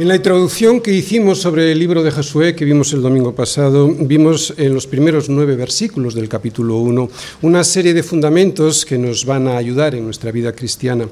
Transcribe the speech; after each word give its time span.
En 0.00 0.08
la 0.08 0.16
introducción 0.16 0.80
que 0.80 0.94
hicimos 0.94 1.42
sobre 1.42 1.72
el 1.72 1.78
libro 1.78 2.02
de 2.02 2.10
Josué, 2.10 2.56
que 2.56 2.64
vimos 2.64 2.90
el 2.94 3.02
domingo 3.02 3.34
pasado, 3.34 3.86
vimos 3.86 4.54
en 4.56 4.72
los 4.72 4.86
primeros 4.86 5.28
nueve 5.28 5.56
versículos 5.56 6.14
del 6.14 6.26
capítulo 6.26 6.78
1 6.78 7.10
una 7.42 7.62
serie 7.62 7.92
de 7.92 8.02
fundamentos 8.02 8.86
que 8.86 8.96
nos 8.96 9.26
van 9.26 9.46
a 9.46 9.58
ayudar 9.58 9.94
en 9.94 10.06
nuestra 10.06 10.32
vida 10.32 10.54
cristiana. 10.54 11.06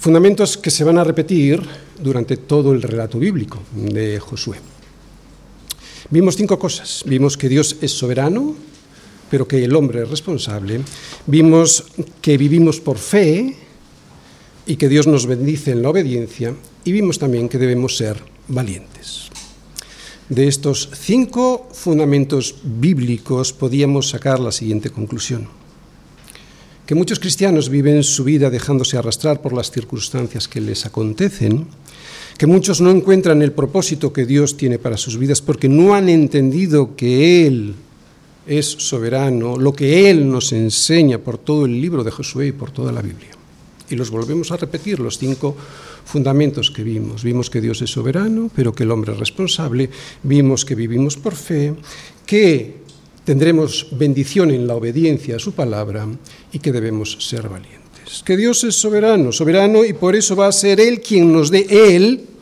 Fundamentos 0.00 0.56
que 0.56 0.72
se 0.72 0.82
van 0.82 0.98
a 0.98 1.04
repetir 1.04 1.62
durante 2.02 2.36
todo 2.36 2.72
el 2.72 2.82
relato 2.82 3.20
bíblico 3.20 3.62
de 3.72 4.18
Josué. 4.18 4.56
Vimos 6.10 6.34
cinco 6.34 6.58
cosas. 6.58 7.04
Vimos 7.06 7.36
que 7.36 7.48
Dios 7.48 7.76
es 7.82 7.92
soberano, 7.92 8.56
pero 9.30 9.46
que 9.46 9.62
el 9.62 9.76
hombre 9.76 10.02
es 10.02 10.10
responsable. 10.10 10.80
Vimos 11.28 11.84
que 12.20 12.36
vivimos 12.36 12.80
por 12.80 12.98
fe 12.98 13.63
y 14.66 14.76
que 14.76 14.88
Dios 14.88 15.06
nos 15.06 15.26
bendice 15.26 15.72
en 15.72 15.82
la 15.82 15.90
obediencia 15.90 16.54
y 16.84 16.92
vimos 16.92 17.18
también 17.18 17.48
que 17.48 17.58
debemos 17.58 17.96
ser 17.96 18.16
valientes. 18.48 19.30
De 20.28 20.48
estos 20.48 20.88
cinco 20.94 21.68
fundamentos 21.72 22.56
bíblicos 22.64 23.52
podíamos 23.52 24.08
sacar 24.08 24.40
la 24.40 24.52
siguiente 24.52 24.90
conclusión. 24.90 25.48
Que 26.86 26.94
muchos 26.94 27.18
cristianos 27.18 27.68
viven 27.68 28.02
su 28.02 28.24
vida 28.24 28.50
dejándose 28.50 28.96
arrastrar 28.96 29.42
por 29.42 29.52
las 29.52 29.70
circunstancias 29.70 30.48
que 30.48 30.60
les 30.60 30.86
acontecen, 30.86 31.66
que 32.38 32.46
muchos 32.46 32.80
no 32.80 32.90
encuentran 32.90 33.42
el 33.42 33.52
propósito 33.52 34.12
que 34.12 34.26
Dios 34.26 34.56
tiene 34.56 34.78
para 34.78 34.96
sus 34.96 35.18
vidas 35.18 35.40
porque 35.40 35.68
no 35.68 35.94
han 35.94 36.08
entendido 36.08 36.96
que 36.96 37.46
Él 37.46 37.74
es 38.46 38.66
soberano, 38.66 39.56
lo 39.56 39.72
que 39.72 40.10
Él 40.10 40.28
nos 40.28 40.52
enseña 40.52 41.18
por 41.18 41.38
todo 41.38 41.66
el 41.66 41.80
libro 41.80 42.02
de 42.02 42.10
Josué 42.10 42.48
y 42.48 42.52
por 42.52 42.70
toda 42.70 42.92
la 42.92 43.02
Biblia. 43.02 43.33
Y 43.90 43.96
los 43.96 44.10
volvemos 44.10 44.50
a 44.50 44.56
repetir, 44.56 44.98
los 44.98 45.18
cinco 45.18 45.56
fundamentos 46.04 46.70
que 46.70 46.82
vimos. 46.82 47.22
Vimos 47.22 47.50
que 47.50 47.60
Dios 47.60 47.82
es 47.82 47.90
soberano, 47.90 48.50
pero 48.54 48.74
que 48.74 48.84
el 48.84 48.90
hombre 48.90 49.12
es 49.12 49.18
responsable. 49.18 49.90
Vimos 50.22 50.64
que 50.64 50.74
vivimos 50.74 51.16
por 51.16 51.34
fe, 51.34 51.74
que 52.26 52.84
tendremos 53.24 53.88
bendición 53.92 54.50
en 54.50 54.66
la 54.66 54.74
obediencia 54.74 55.36
a 55.36 55.38
su 55.38 55.52
palabra 55.52 56.06
y 56.52 56.58
que 56.58 56.72
debemos 56.72 57.16
ser 57.20 57.48
valientes. 57.48 58.22
Que 58.24 58.36
Dios 58.36 58.64
es 58.64 58.74
soberano, 58.74 59.32
soberano 59.32 59.84
y 59.84 59.92
por 59.92 60.14
eso 60.14 60.36
va 60.36 60.46
a 60.46 60.52
ser 60.52 60.80
Él 60.80 61.00
quien 61.00 61.32
nos 61.32 61.50
dé 61.50 61.66
Él 61.68 62.33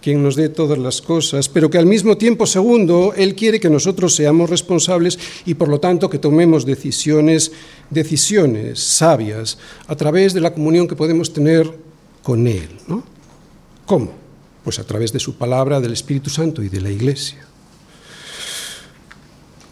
quien 0.00 0.22
nos 0.22 0.36
dé 0.36 0.48
todas 0.48 0.78
las 0.78 1.02
cosas, 1.02 1.48
pero 1.48 1.70
que 1.70 1.78
al 1.78 1.86
mismo 1.86 2.16
tiempo, 2.16 2.46
segundo, 2.46 3.12
Él 3.16 3.34
quiere 3.34 3.60
que 3.60 3.70
nosotros 3.70 4.14
seamos 4.14 4.48
responsables 4.48 5.18
y 5.44 5.54
por 5.54 5.68
lo 5.68 5.80
tanto 5.80 6.08
que 6.08 6.18
tomemos 6.18 6.64
decisiones, 6.64 7.52
decisiones 7.90 8.80
sabias 8.80 9.58
a 9.86 9.96
través 9.96 10.32
de 10.32 10.40
la 10.40 10.54
comunión 10.54 10.88
que 10.88 10.96
podemos 10.96 11.32
tener 11.32 11.70
con 12.22 12.46
Él. 12.46 12.68
¿Cómo? 13.86 14.12
Pues 14.64 14.78
a 14.78 14.84
través 14.84 15.12
de 15.12 15.20
su 15.20 15.34
palabra, 15.34 15.80
del 15.80 15.92
Espíritu 15.92 16.30
Santo 16.30 16.62
y 16.62 16.68
de 16.68 16.80
la 16.80 16.90
Iglesia. 16.90 17.46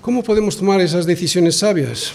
¿Cómo 0.00 0.22
podemos 0.22 0.56
tomar 0.56 0.80
esas 0.80 1.06
decisiones 1.06 1.56
sabias? 1.56 2.12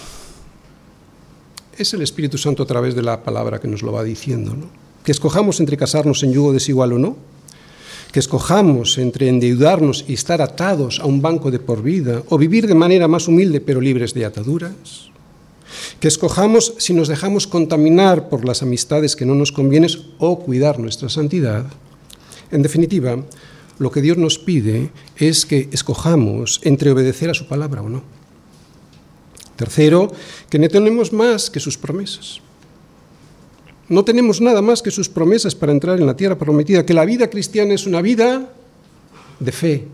Es 1.77 1.93
el 1.93 2.01
Espíritu 2.01 2.37
Santo 2.37 2.63
a 2.63 2.65
través 2.65 2.95
de 2.95 3.01
la 3.01 3.23
palabra 3.23 3.59
que 3.59 3.67
nos 3.67 3.81
lo 3.81 3.91
va 3.91 4.03
diciendo. 4.03 4.55
¿no? 4.55 4.67
Que 5.03 5.11
escojamos 5.11 5.59
entre 5.59 5.77
casarnos 5.77 6.23
en 6.23 6.33
yugo 6.33 6.53
desigual 6.53 6.93
o 6.93 6.99
no, 6.99 7.17
que 8.13 8.19
escojamos 8.19 8.99
entre 8.99 9.27
endeudarnos 9.27 10.05
y 10.07 10.13
estar 10.13 10.39
atados 10.39 11.01
a 11.01 11.07
un 11.09 11.19
banco 11.19 11.49
de 11.49 11.57
por 11.57 11.81
vida, 11.81 12.21
o 12.29 12.37
vivir 12.37 12.67
de 12.67 12.77
manera 12.77 13.09
más 13.09 13.27
humilde 13.27 13.59
pero 13.59 13.81
libres 13.81 14.13
de 14.13 14.23
ataduras, 14.23 15.09
que 15.99 16.07
escojamos 16.07 16.75
si 16.77 16.93
nos 16.93 17.07
dejamos 17.07 17.47
contaminar 17.47 18.29
por 18.29 18.45
las 18.45 18.61
amistades 18.61 19.15
que 19.15 19.25
no 19.25 19.33
nos 19.33 19.51
convienen 19.51 19.89
o 20.19 20.39
cuidar 20.39 20.77
nuestra 20.77 21.09
santidad. 21.09 21.65
En 22.51 22.61
definitiva, 22.61 23.17
lo 23.79 23.89
que 23.89 24.03
Dios 24.03 24.17
nos 24.17 24.37
pide 24.37 24.91
es 25.17 25.47
que 25.47 25.69
escojamos 25.71 26.61
entre 26.61 26.91
obedecer 26.91 27.31
a 27.31 27.33
su 27.33 27.47
palabra 27.47 27.81
o 27.81 27.89
no. 27.89 28.03
Tercero, 29.55 30.13
que 30.51 30.59
no 30.59 30.69
tenemos 30.69 31.13
más 31.13 31.49
que 31.49 31.59
sus 31.59 31.79
promesas. 31.79 32.41
No 33.89 34.05
tenemos 34.05 34.39
nada 34.39 34.61
más 34.61 34.81
que 34.81 34.91
sus 34.91 35.09
promesas 35.09 35.55
para 35.55 35.71
entrar 35.71 35.99
en 35.99 36.05
la 36.05 36.15
tierra 36.15 36.37
prometida, 36.37 36.85
que 36.85 36.93
la 36.93 37.05
vida 37.05 37.29
cristiana 37.29 37.73
es 37.73 37.85
una 37.85 38.01
vida 38.01 38.49
de 39.39 39.51
fe, 39.51 39.87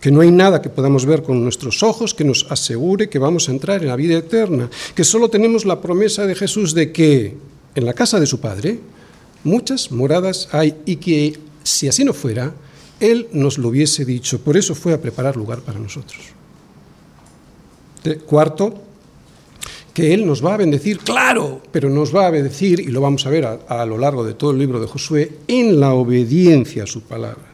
que 0.00 0.10
no 0.10 0.20
hay 0.20 0.30
nada 0.30 0.62
que 0.62 0.70
podamos 0.70 1.06
ver 1.06 1.22
con 1.22 1.42
nuestros 1.42 1.82
ojos 1.82 2.14
que 2.14 2.24
nos 2.24 2.46
asegure 2.50 3.08
que 3.08 3.18
vamos 3.18 3.48
a 3.48 3.52
entrar 3.52 3.82
en 3.82 3.88
la 3.88 3.96
vida 3.96 4.18
eterna, 4.18 4.68
que 4.94 5.04
solo 5.04 5.28
tenemos 5.28 5.64
la 5.64 5.80
promesa 5.80 6.26
de 6.26 6.34
Jesús 6.34 6.74
de 6.74 6.90
que 6.90 7.36
en 7.74 7.86
la 7.86 7.92
casa 7.92 8.18
de 8.18 8.26
su 8.26 8.40
Padre 8.40 8.80
muchas 9.44 9.92
moradas 9.92 10.48
hay 10.52 10.74
y 10.86 10.96
que 10.96 11.38
si 11.62 11.88
así 11.88 12.04
no 12.04 12.12
fuera, 12.12 12.52
Él 12.98 13.28
nos 13.32 13.58
lo 13.58 13.68
hubiese 13.68 14.04
dicho, 14.04 14.40
por 14.40 14.56
eso 14.56 14.74
fue 14.74 14.92
a 14.92 15.00
preparar 15.00 15.36
lugar 15.36 15.60
para 15.60 15.78
nosotros. 15.78 16.20
cuarto, 18.26 18.82
que 19.94 20.14
Él 20.14 20.26
nos 20.26 20.44
va 20.44 20.54
a 20.54 20.58
bendecir, 20.58 20.98
claro, 20.98 21.60
pero 21.72 21.90
nos 21.90 22.14
va 22.14 22.26
a 22.26 22.30
bendecir, 22.30 22.80
y 22.80 22.86
lo 22.86 23.00
vamos 23.00 23.26
a 23.26 23.30
ver 23.30 23.44
a, 23.44 23.58
a 23.68 23.86
lo 23.86 23.98
largo 23.98 24.24
de 24.24 24.34
todo 24.34 24.50
el 24.50 24.58
libro 24.58 24.80
de 24.80 24.86
Josué, 24.86 25.38
en 25.48 25.80
la 25.80 25.94
obediencia 25.94 26.84
a 26.84 26.86
su 26.86 27.02
palabra 27.02 27.50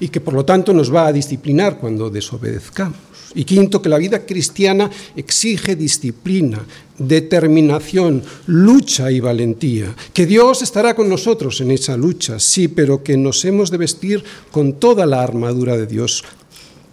y 0.00 0.08
que 0.08 0.20
por 0.20 0.34
lo 0.34 0.44
tanto 0.44 0.72
nos 0.72 0.92
va 0.92 1.06
a 1.06 1.12
disciplinar 1.12 1.78
cuando 1.78 2.10
desobedezcamos. 2.10 2.98
Y 3.36 3.44
quinto, 3.44 3.82
que 3.82 3.88
la 3.88 3.98
vida 3.98 4.24
cristiana 4.24 4.88
exige 5.16 5.74
disciplina, 5.74 6.64
determinación, 6.96 8.22
lucha 8.46 9.10
y 9.10 9.18
valentía. 9.18 9.94
Que 10.12 10.24
Dios 10.24 10.62
estará 10.62 10.94
con 10.94 11.08
nosotros 11.08 11.60
en 11.60 11.72
esa 11.72 11.96
lucha, 11.96 12.38
sí, 12.38 12.68
pero 12.68 13.02
que 13.02 13.16
nos 13.16 13.44
hemos 13.44 13.72
de 13.72 13.78
vestir 13.78 14.22
con 14.52 14.74
toda 14.74 15.04
la 15.04 15.22
armadura 15.22 15.76
de 15.76 15.86
Dios, 15.86 16.22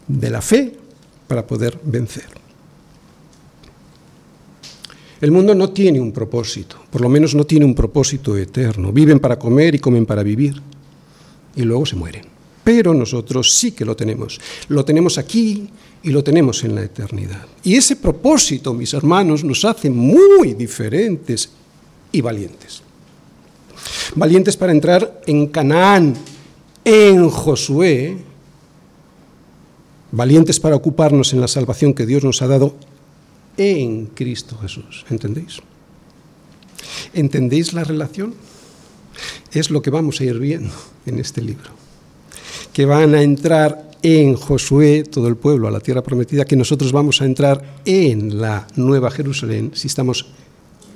de 0.07 0.31
la 0.31 0.41
fe, 0.41 0.73
para 1.27 1.45
poder 1.45 1.77
vencer. 1.83 2.40
El 5.21 5.31
mundo 5.31 5.55
no 5.55 5.69
tiene 5.69 5.99
un 5.99 6.11
propósito, 6.11 6.77
por 6.89 7.01
lo 7.01 7.07
menos 7.07 7.35
no 7.35 7.45
tiene 7.45 7.65
un 7.65 7.75
propósito 7.75 8.35
eterno. 8.35 8.91
Viven 8.91 9.19
para 9.19 9.37
comer 9.37 9.75
y 9.75 9.79
comen 9.79 10.05
para 10.05 10.23
vivir, 10.23 10.59
y 11.55 11.61
luego 11.61 11.85
se 11.85 11.95
mueren 11.95 12.31
pero 12.63 12.93
nosotros 12.93 13.53
sí 13.53 13.71
que 13.71 13.85
lo 13.85 13.95
tenemos. 13.95 14.39
Lo 14.67 14.85
tenemos 14.85 15.17
aquí 15.17 15.69
y 16.03 16.09
lo 16.09 16.23
tenemos 16.23 16.63
en 16.63 16.75
la 16.75 16.83
eternidad. 16.83 17.45
Y 17.63 17.75
ese 17.75 17.95
propósito, 17.95 18.73
mis 18.73 18.93
hermanos, 18.93 19.43
nos 19.43 19.65
hace 19.65 19.89
muy 19.89 20.53
diferentes 20.53 21.49
y 22.11 22.21
valientes. 22.21 22.81
Valientes 24.15 24.57
para 24.57 24.71
entrar 24.71 25.21
en 25.25 25.47
Canaán, 25.47 26.15
en 26.83 27.29
Josué, 27.29 28.17
valientes 30.11 30.59
para 30.59 30.75
ocuparnos 30.75 31.33
en 31.33 31.41
la 31.41 31.47
salvación 31.47 31.93
que 31.93 32.05
Dios 32.05 32.23
nos 32.23 32.41
ha 32.41 32.47
dado 32.47 32.75
en 33.57 34.07
Cristo 34.07 34.57
Jesús. 34.57 35.05
¿Entendéis? 35.09 35.59
¿Entendéis 37.13 37.73
la 37.73 37.83
relación? 37.83 38.33
Es 39.51 39.69
lo 39.69 39.81
que 39.81 39.89
vamos 39.89 40.19
a 40.21 40.23
ir 40.23 40.39
viendo 40.39 40.73
en 41.05 41.19
este 41.19 41.41
libro 41.41 41.81
que 42.73 42.85
van 42.85 43.15
a 43.15 43.21
entrar 43.21 43.91
en 44.01 44.35
Josué, 44.35 45.03
todo 45.03 45.27
el 45.27 45.35
pueblo, 45.35 45.67
a 45.67 45.71
la 45.71 45.79
tierra 45.79 46.01
prometida, 46.01 46.45
que 46.45 46.55
nosotros 46.55 46.91
vamos 46.91 47.21
a 47.21 47.25
entrar 47.25 47.81
en 47.85 48.41
la 48.41 48.67
Nueva 48.75 49.11
Jerusalén 49.11 49.71
si 49.75 49.87
estamos 49.87 50.25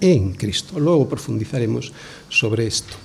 en 0.02 0.34
Cristo. 0.34 0.80
Luego 0.80 1.08
profundizaremos 1.08 1.94
sobre 2.30 2.68
esto. 2.68 2.96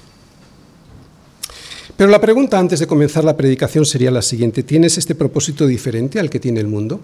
Pero 1.97 2.11
la 2.11 2.21
pregunta 2.21 2.59
antes 2.59 2.81
de 2.81 2.87
comenzar 2.87 3.25
la 3.25 3.37
predicación 3.37 3.85
sería 3.85 4.11
la 4.11 4.23
siguiente. 4.23 4.63
¿Tienes 4.63 4.97
este 4.97 5.15
propósito 5.15 5.67
diferente 5.67 6.19
al 6.19 6.31
que 6.31 6.41
tiene 6.41 6.61
el 6.61 6.67
mundo? 6.67 7.01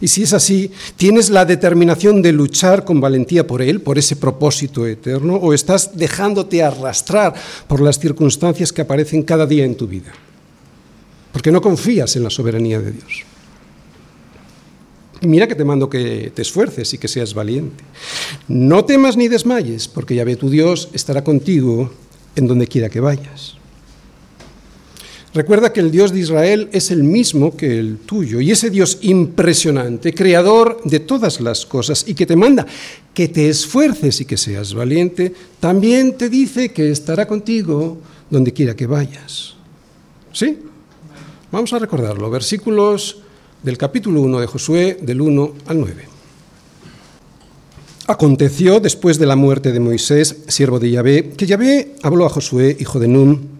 Y 0.00 0.08
si 0.08 0.22
es 0.22 0.32
así, 0.32 0.70
¿tienes 0.96 1.28
la 1.28 1.44
determinación 1.44 2.22
de 2.22 2.32
luchar 2.32 2.84
con 2.84 3.00
valentía 3.00 3.46
por 3.46 3.60
Él, 3.60 3.82
por 3.82 3.98
ese 3.98 4.16
propósito 4.16 4.86
eterno, 4.86 5.36
o 5.36 5.52
estás 5.52 5.96
dejándote 5.96 6.62
arrastrar 6.62 7.34
por 7.66 7.80
las 7.80 7.98
circunstancias 7.98 8.72
que 8.72 8.80
aparecen 8.80 9.22
cada 9.22 9.46
día 9.46 9.64
en 9.64 9.74
tu 9.74 9.86
vida? 9.86 10.12
Porque 11.32 11.52
no 11.52 11.60
confías 11.60 12.16
en 12.16 12.24
la 12.24 12.30
soberanía 12.30 12.80
de 12.80 12.92
Dios. 12.92 13.24
Y 15.20 15.26
mira 15.26 15.46
que 15.46 15.54
te 15.54 15.64
mando 15.64 15.90
que 15.90 16.32
te 16.34 16.40
esfuerces 16.40 16.94
y 16.94 16.98
que 16.98 17.06
seas 17.06 17.34
valiente. 17.34 17.84
No 18.48 18.86
temas 18.86 19.18
ni 19.18 19.28
desmayes, 19.28 19.86
porque 19.86 20.14
ya 20.14 20.24
ve 20.24 20.36
tu 20.36 20.48
Dios 20.48 20.88
estará 20.94 21.22
contigo 21.22 21.92
en 22.36 22.46
donde 22.46 22.66
quiera 22.66 22.88
que 22.88 23.00
vayas. 23.00 23.59
Recuerda 25.32 25.72
que 25.72 25.78
el 25.78 25.92
Dios 25.92 26.12
de 26.12 26.20
Israel 26.20 26.68
es 26.72 26.90
el 26.90 27.04
mismo 27.04 27.56
que 27.56 27.78
el 27.78 27.98
tuyo, 27.98 28.40
y 28.40 28.50
ese 28.50 28.68
Dios 28.68 28.98
impresionante, 29.02 30.12
creador 30.12 30.80
de 30.84 30.98
todas 30.98 31.40
las 31.40 31.64
cosas, 31.64 32.04
y 32.08 32.14
que 32.14 32.26
te 32.26 32.34
manda 32.34 32.66
que 33.14 33.28
te 33.28 33.48
esfuerces 33.48 34.20
y 34.20 34.24
que 34.24 34.36
seas 34.36 34.74
valiente, 34.74 35.32
también 35.60 36.16
te 36.16 36.28
dice 36.28 36.70
que 36.70 36.90
estará 36.90 37.26
contigo 37.26 37.98
donde 38.28 38.52
quiera 38.52 38.74
que 38.74 38.86
vayas. 38.86 39.54
¿Sí? 40.32 40.58
Vamos 41.50 41.72
a 41.72 41.78
recordarlo. 41.78 42.30
Versículos 42.30 43.18
del 43.62 43.76
capítulo 43.76 44.22
1 44.22 44.40
de 44.40 44.46
Josué, 44.46 44.98
del 45.02 45.20
1 45.20 45.54
al 45.66 45.80
9. 45.80 46.04
Aconteció 48.06 48.80
después 48.80 49.18
de 49.18 49.26
la 49.26 49.36
muerte 49.36 49.70
de 49.70 49.80
Moisés, 49.80 50.38
siervo 50.48 50.80
de 50.80 50.90
Yahvé, 50.90 51.30
que 51.36 51.46
Yahvé 51.46 51.94
habló 52.02 52.26
a 52.26 52.30
Josué, 52.30 52.76
hijo 52.80 52.98
de 52.98 53.08
Nun, 53.08 53.59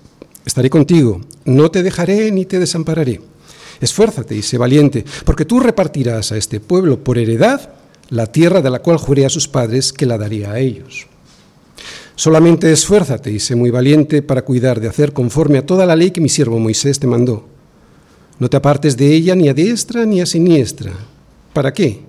estaré 0.45 0.69
contigo, 0.69 1.21
no 1.45 1.71
te 1.71 1.83
dejaré 1.83 2.31
ni 2.31 2.45
te 2.45 2.59
desampararé. 2.59 3.21
Esfuérzate 3.79 4.35
y 4.35 4.41
sé 4.41 4.57
valiente, 4.57 5.05
porque 5.25 5.45
tú 5.45 5.59
repartirás 5.59 6.31
a 6.31 6.37
este 6.37 6.59
pueblo 6.59 7.03
por 7.03 7.17
heredad 7.17 7.73
la 8.09 8.27
tierra 8.27 8.61
de 8.61 8.69
la 8.69 8.79
cual 8.79 8.97
juré 8.97 9.25
a 9.25 9.29
sus 9.29 9.47
padres 9.47 9.91
que 9.91 10.05
la 10.05 10.17
daría 10.17 10.51
a 10.51 10.59
ellos. 10.59 11.07
Solamente 12.15 12.71
esfuérzate 12.71 13.31
y 13.31 13.39
sé 13.39 13.55
muy 13.55 13.71
valiente 13.71 14.21
para 14.21 14.43
cuidar 14.43 14.79
de 14.79 14.87
hacer 14.87 15.13
conforme 15.13 15.57
a 15.57 15.65
toda 15.65 15.85
la 15.85 15.95
ley 15.95 16.11
que 16.11 16.21
mi 16.21 16.29
siervo 16.29 16.59
Moisés 16.59 16.99
te 16.99 17.07
mandó. 17.07 17.47
No 18.37 18.49
te 18.49 18.57
apartes 18.57 18.97
de 18.97 19.13
ella 19.13 19.35
ni 19.35 19.49
a 19.49 19.53
diestra 19.53 20.05
ni 20.05 20.21
a 20.21 20.25
siniestra. 20.25 20.91
¿Para 21.53 21.73
qué? 21.73 22.01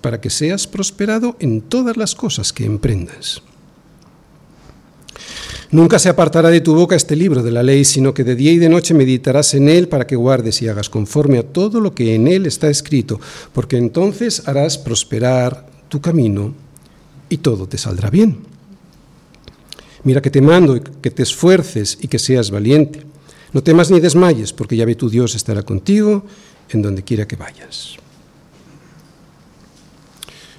Para 0.00 0.20
que 0.20 0.30
seas 0.30 0.66
prosperado 0.66 1.36
en 1.40 1.62
todas 1.62 1.96
las 1.96 2.14
cosas 2.14 2.52
que 2.52 2.64
emprendas. 2.64 3.42
Nunca 5.70 5.98
se 5.98 6.08
apartará 6.08 6.50
de 6.50 6.60
tu 6.60 6.74
boca 6.74 6.94
este 6.94 7.16
libro 7.16 7.42
de 7.42 7.50
la 7.50 7.62
ley, 7.62 7.84
sino 7.84 8.14
que 8.14 8.24
de 8.24 8.36
día 8.36 8.52
y 8.52 8.58
de 8.58 8.68
noche 8.68 8.94
meditarás 8.94 9.54
en 9.54 9.68
él 9.68 9.88
para 9.88 10.06
que 10.06 10.16
guardes 10.16 10.62
y 10.62 10.68
hagas 10.68 10.88
conforme 10.88 11.38
a 11.38 11.42
todo 11.42 11.80
lo 11.80 11.94
que 11.94 12.14
en 12.14 12.28
él 12.28 12.46
está 12.46 12.68
escrito, 12.68 13.20
porque 13.52 13.76
entonces 13.76 14.46
harás 14.46 14.78
prosperar 14.78 15.66
tu 15.88 16.00
camino 16.00 16.54
y 17.28 17.38
todo 17.38 17.66
te 17.66 17.78
saldrá 17.78 18.10
bien. 18.10 18.38
Mira 20.04 20.20
que 20.20 20.30
te 20.30 20.42
mando 20.42 20.80
que 20.82 21.10
te 21.10 21.22
esfuerces 21.22 21.98
y 22.00 22.08
que 22.08 22.18
seas 22.18 22.50
valiente. 22.50 23.02
No 23.52 23.62
temas 23.62 23.90
ni 23.90 24.00
desmayes, 24.00 24.52
porque 24.52 24.76
ya 24.76 24.84
ve 24.84 24.96
tu 24.96 25.08
Dios 25.08 25.34
estará 25.34 25.62
contigo 25.62 26.26
en 26.70 26.82
donde 26.82 27.02
quiera 27.02 27.26
que 27.26 27.36
vayas. 27.36 27.96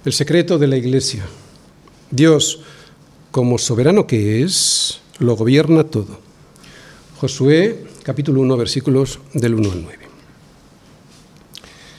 El 0.04 0.14
secreto 0.14 0.58
de 0.58 0.68
la 0.68 0.78
iglesia. 0.78 1.26
Dios, 2.10 2.62
como 3.36 3.58
soberano 3.58 4.08
que 4.08 4.44
es, 4.44 5.02
lo 5.20 5.36
gobierna 5.36 5.84
todo. 5.84 6.20
Josué 7.18 7.84
capítulo 8.02 8.40
1 8.40 8.56
versículos 8.56 9.20
del 9.34 9.56
1 9.56 9.72
al 9.74 9.84
9. 9.84 9.98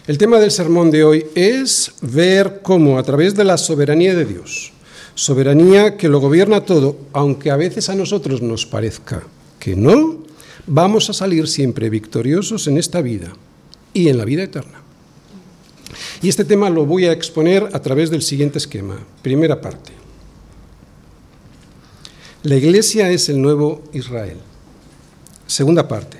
El 0.07 0.17
tema 0.17 0.39
del 0.39 0.51
sermón 0.51 0.91
de 0.91 1.05
hoy 1.05 1.27
es 1.35 1.93
ver 2.01 2.61
cómo 2.63 2.99
a 2.99 3.03
través 3.03 3.35
de 3.35 3.45
la 3.45 3.59
soberanía 3.59 4.15
de 4.15 4.25
Dios, 4.25 4.73
soberanía 5.15 5.99
que 5.99 6.09
lo 6.09 6.21
gobierna 6.21 6.63
todo, 6.63 6.97
aunque 7.13 7.51
a 7.51 7.57
veces 7.57 7.91
a 7.91 7.95
nosotros 7.95 8.41
nos 8.41 8.65
parezca 8.65 9.23
que 9.59 9.77
no, 9.77 10.25
vamos 10.67 11.11
a 11.11 11.13
salir 11.13 11.49
siempre 11.49 11.91
victoriosos 11.91 12.67
en 12.67 12.79
esta 12.79 13.03
vida 13.03 13.31
y 13.93 14.09
en 14.09 14.17
la 14.17 14.25
vida 14.25 14.45
eterna. 14.45 14.81
Y 16.23 16.31
este 16.31 16.47
tema 16.47 16.71
lo 16.71 16.87
voy 16.87 17.05
a 17.05 17.13
exponer 17.13 17.69
a 17.75 17.83
través 17.83 18.11
del 18.11 18.23
siguiente 18.23 18.57
esquema. 18.57 18.97
Primera 19.21 19.61
parte. 19.61 20.06
La 22.47 22.55
iglesia 22.55 23.11
es 23.11 23.29
el 23.29 23.43
nuevo 23.43 23.83
Israel. 23.93 24.37
Segunda 25.49 25.89
parte. 25.89 26.19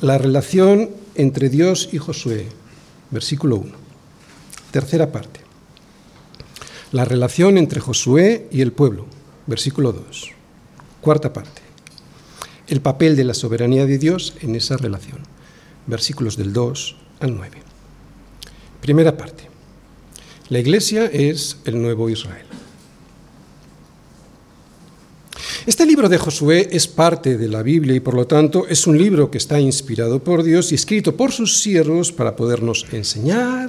La 0.00 0.18
relación 0.18 0.90
entre 1.16 1.48
Dios 1.48 1.88
y 1.90 1.98
Josué. 1.98 2.46
Versículo 3.10 3.56
1. 3.56 3.72
Tercera 4.70 5.10
parte. 5.10 5.40
La 6.92 7.04
relación 7.04 7.58
entre 7.58 7.80
Josué 7.80 8.46
y 8.52 8.60
el 8.60 8.70
pueblo. 8.70 9.06
Versículo 9.48 9.90
2. 9.90 10.30
Cuarta 11.00 11.32
parte. 11.32 11.60
El 12.68 12.80
papel 12.80 13.16
de 13.16 13.24
la 13.24 13.34
soberanía 13.34 13.86
de 13.86 13.98
Dios 13.98 14.34
en 14.42 14.54
esa 14.54 14.76
relación. 14.76 15.18
Versículos 15.88 16.36
del 16.36 16.52
2 16.52 16.96
al 17.18 17.34
9. 17.34 17.58
Primera 18.80 19.16
parte. 19.16 19.48
La 20.50 20.60
iglesia 20.60 21.06
es 21.06 21.56
el 21.64 21.82
nuevo 21.82 22.10
Israel. 22.10 22.46
Este 25.66 25.84
libro 25.84 26.08
de 26.08 26.16
Josué 26.16 26.68
es 26.72 26.88
parte 26.88 27.36
de 27.36 27.46
la 27.46 27.62
Biblia 27.62 27.94
y 27.94 28.00
por 28.00 28.14
lo 28.14 28.26
tanto 28.26 28.66
es 28.66 28.86
un 28.86 28.96
libro 28.96 29.30
que 29.30 29.36
está 29.36 29.60
inspirado 29.60 30.24
por 30.24 30.42
Dios 30.42 30.72
y 30.72 30.74
escrito 30.74 31.14
por 31.14 31.32
sus 31.32 31.58
siervos 31.58 32.12
para 32.12 32.34
podernos 32.34 32.86
enseñar, 32.92 33.68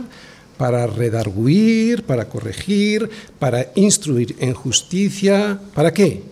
para 0.57 0.87
redarguir, 0.87 2.03
para 2.03 2.29
corregir, 2.29 3.09
para 3.37 3.73
instruir 3.75 4.37
en 4.39 4.53
justicia. 4.53 5.59
¿Para 5.73 5.93
qué? 5.93 6.23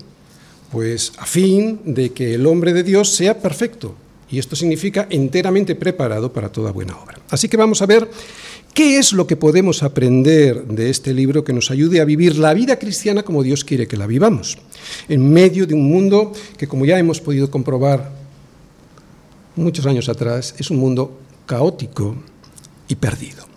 Pues 0.72 1.12
a 1.18 1.26
fin 1.26 1.82
de 1.84 2.14
que 2.14 2.36
el 2.36 2.46
hombre 2.46 2.72
de 2.72 2.84
Dios 2.84 3.10
sea 3.10 3.38
perfecto. 3.38 3.96
Y 4.32 4.40
esto 4.40 4.56
significa 4.56 5.08
enteramente 5.10 5.76
preparado 5.76 6.32
para 6.32 6.50
toda 6.50 6.72
buena 6.72 6.96
obra. 6.98 7.20
Así 7.30 7.50
que 7.50 7.58
vamos 7.58 7.82
a 7.82 7.86
ver 7.86 8.10
¿Qué 8.74 8.98
es 8.98 9.14
lo 9.14 9.28
que 9.28 9.36
podemos 9.36 9.84
aprender 9.84 10.66
de 10.66 10.90
este 10.90 11.14
libro 11.14 11.44
que 11.44 11.54
nos 11.54 11.72
ayude 11.72 12.00
a 12.00 12.06
vivir 12.06 12.38
la 12.38 12.54
vida 12.54 12.80
cristiana 12.80 13.24
como 13.24 13.44
Dios 13.44 13.64
quiere 13.64 13.88
que 13.88 13.98
la 13.98 14.08
vivamos? 14.08 14.58
En 15.08 15.32
medio 15.32 15.68
de 15.68 15.74
un 15.74 15.88
mundo 15.90 16.32
que, 16.58 16.68
como 16.68 16.86
ya 16.86 16.98
hemos 16.98 17.20
podido 17.20 17.52
comprobar 17.52 18.12
muchos 19.56 19.86
años 19.86 20.08
atrás, 20.08 20.56
es 20.58 20.72
un 20.72 20.78
mundo 20.78 21.20
caótico 21.46 22.16
y 22.88 22.96
perdido. 22.96 23.50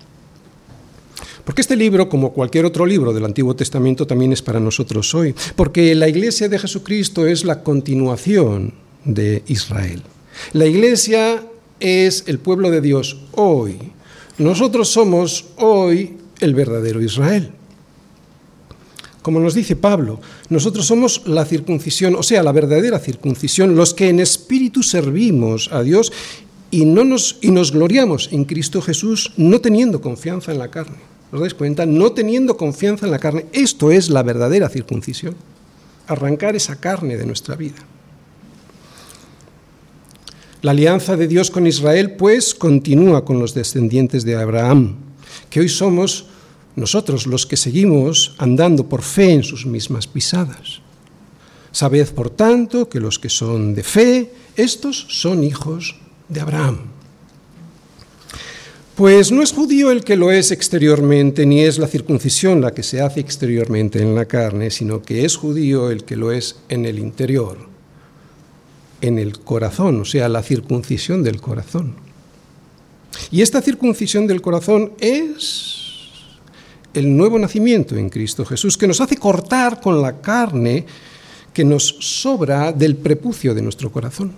Porque 1.44 1.60
este 1.60 1.76
libro, 1.76 2.08
como 2.08 2.32
cualquier 2.32 2.64
otro 2.64 2.86
libro 2.86 3.12
del 3.12 3.24
Antiguo 3.24 3.56
Testamento, 3.56 4.06
también 4.06 4.32
es 4.32 4.42
para 4.42 4.60
nosotros 4.60 5.14
hoy. 5.14 5.34
Porque 5.56 5.94
la 5.94 6.08
iglesia 6.08 6.48
de 6.48 6.58
Jesucristo 6.58 7.26
es 7.26 7.44
la 7.44 7.62
continuación 7.62 8.74
de 9.04 9.42
Israel. 9.48 10.02
La 10.52 10.66
iglesia 10.66 11.44
es 11.80 12.24
el 12.26 12.38
pueblo 12.38 12.70
de 12.70 12.80
Dios 12.80 13.18
hoy 13.32 13.76
nosotros 14.42 14.88
somos 14.88 15.46
hoy 15.56 16.16
el 16.40 16.54
verdadero 16.54 17.00
Israel. 17.00 17.52
Como 19.22 19.38
nos 19.38 19.54
dice 19.54 19.76
Pablo, 19.76 20.20
nosotros 20.48 20.84
somos 20.84 21.22
la 21.26 21.44
circuncisión, 21.44 22.16
o 22.16 22.24
sea, 22.24 22.42
la 22.42 22.50
verdadera 22.50 22.98
circuncisión, 22.98 23.76
los 23.76 23.94
que 23.94 24.08
en 24.08 24.18
espíritu 24.18 24.82
servimos 24.82 25.70
a 25.72 25.82
Dios 25.82 26.12
y, 26.72 26.84
no 26.86 27.04
nos, 27.04 27.38
y 27.40 27.52
nos 27.52 27.70
gloriamos 27.70 28.30
en 28.32 28.44
Cristo 28.44 28.82
Jesús, 28.82 29.32
no 29.36 29.60
teniendo 29.60 30.00
confianza 30.00 30.50
en 30.50 30.58
la 30.58 30.72
carne. 30.72 30.96
¿Os 31.30 31.40
dais 31.40 31.54
cuenta? 31.54 31.86
No 31.86 32.12
teniendo 32.12 32.56
confianza 32.56 33.06
en 33.06 33.12
la 33.12 33.18
carne. 33.18 33.46
Esto 33.52 33.90
es 33.90 34.10
la 34.10 34.22
verdadera 34.22 34.68
circuncisión. 34.68 35.36
Arrancar 36.08 36.56
esa 36.56 36.76
carne 36.76 37.16
de 37.16 37.24
nuestra 37.24 37.54
vida. 37.54 37.78
La 40.62 40.70
alianza 40.70 41.16
de 41.16 41.26
Dios 41.26 41.50
con 41.50 41.66
Israel, 41.66 42.12
pues, 42.12 42.54
continúa 42.54 43.24
con 43.24 43.40
los 43.40 43.52
descendientes 43.52 44.22
de 44.22 44.36
Abraham, 44.36 44.94
que 45.50 45.58
hoy 45.58 45.68
somos 45.68 46.26
nosotros 46.76 47.26
los 47.26 47.46
que 47.46 47.56
seguimos 47.56 48.36
andando 48.38 48.88
por 48.88 49.02
fe 49.02 49.32
en 49.32 49.42
sus 49.42 49.66
mismas 49.66 50.06
pisadas. 50.06 50.80
Sabed, 51.72 52.08
por 52.10 52.30
tanto, 52.30 52.88
que 52.88 53.00
los 53.00 53.18
que 53.18 53.28
son 53.28 53.74
de 53.74 53.82
fe, 53.82 54.32
estos 54.54 55.04
son 55.08 55.42
hijos 55.42 55.96
de 56.28 56.40
Abraham. 56.40 56.78
Pues 58.94 59.32
no 59.32 59.42
es 59.42 59.52
judío 59.52 59.90
el 59.90 60.04
que 60.04 60.14
lo 60.14 60.30
es 60.30 60.52
exteriormente, 60.52 61.44
ni 61.44 61.62
es 61.62 61.78
la 61.78 61.88
circuncisión 61.88 62.60
la 62.60 62.72
que 62.72 62.84
se 62.84 63.00
hace 63.00 63.18
exteriormente 63.18 64.00
en 64.00 64.14
la 64.14 64.26
carne, 64.26 64.70
sino 64.70 65.02
que 65.02 65.24
es 65.24 65.34
judío 65.34 65.90
el 65.90 66.04
que 66.04 66.14
lo 66.14 66.30
es 66.30 66.60
en 66.68 66.86
el 66.86 67.00
interior 67.00 67.71
en 69.02 69.18
el 69.18 69.40
corazón, 69.40 70.00
o 70.00 70.04
sea, 70.06 70.28
la 70.28 70.42
circuncisión 70.42 71.22
del 71.22 71.40
corazón. 71.40 71.94
Y 73.30 73.42
esta 73.42 73.60
circuncisión 73.60 74.26
del 74.26 74.40
corazón 74.40 74.92
es 74.98 75.82
el 76.94 77.14
nuevo 77.14 77.38
nacimiento 77.38 77.96
en 77.96 78.08
Cristo 78.08 78.44
Jesús, 78.44 78.78
que 78.78 78.86
nos 78.86 79.00
hace 79.00 79.16
cortar 79.16 79.80
con 79.80 80.00
la 80.00 80.20
carne 80.20 80.86
que 81.52 81.64
nos 81.64 81.96
sobra 82.00 82.72
del 82.72 82.96
prepucio 82.96 83.54
de 83.54 83.62
nuestro 83.62 83.92
corazón. 83.92 84.32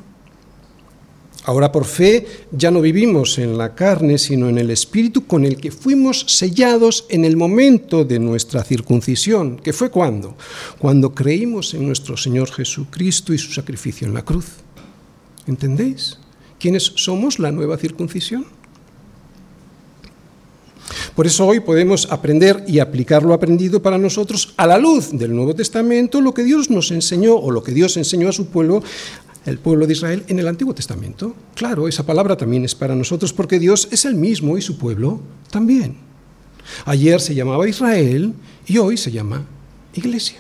Ahora 1.45 1.71
por 1.71 1.85
fe 1.85 2.27
ya 2.53 2.71
no 2.71 2.81
vivimos 2.81 3.39
en 3.39 3.59
la 3.59 3.75
carne, 3.75 4.17
sino 4.17 4.49
en 4.49 4.57
el 4.57 4.71
Espíritu 4.71 5.27
con 5.27 5.45
el 5.45 5.59
que 5.59 5.71
fuimos 5.71 6.25
sellados 6.27 7.05
en 7.11 7.27
el 7.27 7.37
momento 7.37 8.05
de 8.05 8.19
nuestra 8.19 8.65
circuncisión, 8.65 9.59
que 9.59 9.75
fue 9.75 9.91
cuando, 9.91 10.37
cuando 10.79 11.15
creímos 11.15 11.75
en 11.75 11.87
nuestro 11.87 12.17
Señor 12.17 12.51
Jesucristo 12.51 13.35
y 13.35 13.39
su 13.39 13.53
sacrificio 13.53 14.07
en 14.07 14.15
la 14.15 14.25
cruz. 14.25 14.47
¿Entendéis? 15.47 16.19
¿Quiénes 16.59 16.93
somos 16.97 17.39
la 17.39 17.53
nueva 17.53 17.77
circuncisión? 17.77 18.47
Por 21.15 21.27
eso 21.27 21.47
hoy 21.47 21.61
podemos 21.61 22.11
aprender 22.11 22.65
y 22.67 22.79
aplicar 22.79 23.23
lo 23.23 23.35
aprendido 23.35 23.83
para 23.83 23.99
nosotros 23.99 24.55
a 24.57 24.67
la 24.67 24.79
luz 24.79 25.11
del 25.13 25.35
Nuevo 25.35 25.55
Testamento, 25.55 26.21
lo 26.21 26.35
que 26.35 26.43
Dios 26.43 26.71
nos 26.71 26.91
enseñó 26.91 27.37
o 27.37 27.51
lo 27.51 27.63
que 27.63 27.73
Dios 27.73 27.97
enseñó 27.97 28.31
a 28.31 28.33
su 28.33 28.47
pueblo 28.47 28.83
el 29.47 29.59
pueblo 29.59 29.87
de 29.87 29.93
Israel 29.93 30.25
en 30.29 30.39
el 30.39 30.49
Antiguo 30.49 30.75
Testamento. 30.75 31.35
Claro, 31.55 31.89
esa 31.89 32.07
palabra 32.07 32.37
también 32.37 32.65
es 32.65 32.75
para 32.75 32.95
nosotros 32.95 33.33
porque 33.33 33.59
Dios 33.59 33.89
es 33.91 34.05
el 34.05 34.15
mismo 34.15 34.57
y 34.57 34.63
su 34.63 34.79
pueblo 34.79 35.21
también. 35.51 35.97
Ayer 36.87 37.21
se 37.21 37.35
llamaba 37.35 37.69
Israel 37.69 38.35
y 38.67 38.79
hoy 38.79 38.97
se 38.97 39.11
llama 39.11 39.45
Iglesia. 39.95 40.39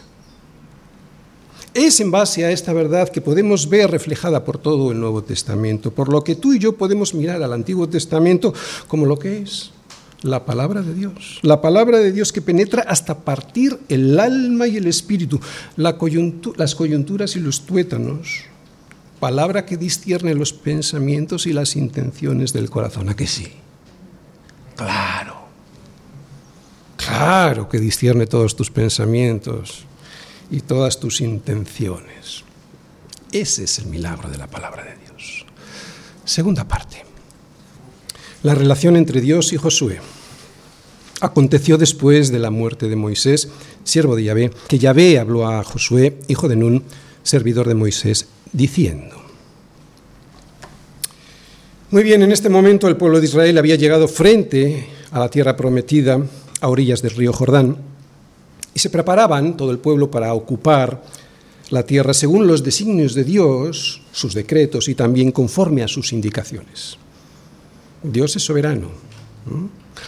Es 1.74 1.98
en 1.98 2.10
base 2.10 2.44
a 2.44 2.52
esta 2.52 2.72
verdad 2.72 3.08
que 3.08 3.20
podemos 3.20 3.68
ver 3.68 3.90
reflejada 3.90 4.44
por 4.44 4.58
todo 4.58 4.92
el 4.92 5.00
Nuevo 5.00 5.24
Testamento, 5.24 5.90
por 5.90 6.08
lo 6.08 6.22
que 6.22 6.36
tú 6.36 6.52
y 6.52 6.58
yo 6.60 6.76
podemos 6.76 7.14
mirar 7.14 7.42
al 7.42 7.52
Antiguo 7.52 7.88
Testamento 7.88 8.54
como 8.86 9.06
lo 9.06 9.18
que 9.18 9.38
es 9.38 9.72
la 10.22 10.46
palabra 10.46 10.82
de 10.82 10.94
Dios, 10.94 11.40
la 11.42 11.60
palabra 11.60 11.98
de 11.98 12.12
Dios 12.12 12.32
que 12.32 12.40
penetra 12.40 12.82
hasta 12.82 13.18
partir 13.18 13.78
el 13.88 14.18
alma 14.18 14.68
y 14.68 14.76
el 14.76 14.86
espíritu, 14.86 15.40
las 15.76 15.94
coyunturas 16.74 17.36
y 17.36 17.40
los 17.40 17.66
tuétanos, 17.66 18.44
palabra 19.24 19.64
que 19.64 19.78
discierne 19.78 20.34
los 20.34 20.52
pensamientos 20.52 21.46
y 21.46 21.54
las 21.54 21.76
intenciones 21.76 22.52
del 22.52 22.68
corazón. 22.68 23.08
¿A 23.08 23.16
que 23.16 23.26
sí? 23.26 23.48
Claro, 24.76 25.46
claro 26.98 27.66
que 27.70 27.78
discierne 27.78 28.26
todos 28.26 28.54
tus 28.54 28.70
pensamientos 28.70 29.86
y 30.50 30.60
todas 30.60 31.00
tus 31.00 31.22
intenciones. 31.22 32.44
Ese 33.32 33.64
es 33.64 33.78
el 33.78 33.86
milagro 33.86 34.28
de 34.28 34.36
la 34.36 34.46
palabra 34.46 34.84
de 34.84 34.94
Dios. 34.98 35.46
Segunda 36.26 36.68
parte. 36.68 37.02
La 38.42 38.54
relación 38.54 38.94
entre 38.94 39.22
Dios 39.22 39.54
y 39.54 39.56
Josué. 39.56 40.00
Aconteció 41.22 41.78
después 41.78 42.30
de 42.30 42.40
la 42.40 42.50
muerte 42.50 42.90
de 42.90 42.96
Moisés, 42.96 43.48
siervo 43.84 44.16
de 44.16 44.24
Yahvé, 44.24 44.50
que 44.68 44.78
Yahvé 44.78 45.18
habló 45.18 45.48
a 45.48 45.64
Josué, 45.64 46.18
hijo 46.28 46.46
de 46.46 46.56
Nun, 46.56 46.84
servidor 47.22 47.66
de 47.66 47.74
Moisés, 47.74 48.28
diciendo, 48.54 49.16
Muy 51.90 52.02
bien, 52.02 52.22
en 52.22 52.32
este 52.32 52.48
momento 52.48 52.88
el 52.88 52.96
pueblo 52.96 53.20
de 53.20 53.26
Israel 53.26 53.58
había 53.58 53.76
llegado 53.76 54.08
frente 54.08 54.86
a 55.10 55.18
la 55.18 55.28
tierra 55.28 55.56
prometida, 55.56 56.18
a 56.60 56.68
orillas 56.68 57.02
del 57.02 57.12
río 57.12 57.32
Jordán, 57.32 57.76
y 58.72 58.78
se 58.78 58.90
preparaban 58.90 59.56
todo 59.56 59.70
el 59.70 59.78
pueblo 59.78 60.10
para 60.10 60.32
ocupar 60.32 61.02
la 61.70 61.84
tierra 61.84 62.14
según 62.14 62.46
los 62.46 62.62
designios 62.62 63.14
de 63.14 63.24
Dios, 63.24 64.02
sus 64.12 64.34
decretos 64.34 64.88
y 64.88 64.94
también 64.94 65.30
conforme 65.30 65.82
a 65.82 65.88
sus 65.88 66.12
indicaciones. 66.12 66.96
Dios 68.02 68.36
es 68.36 68.42
soberano, 68.42 68.90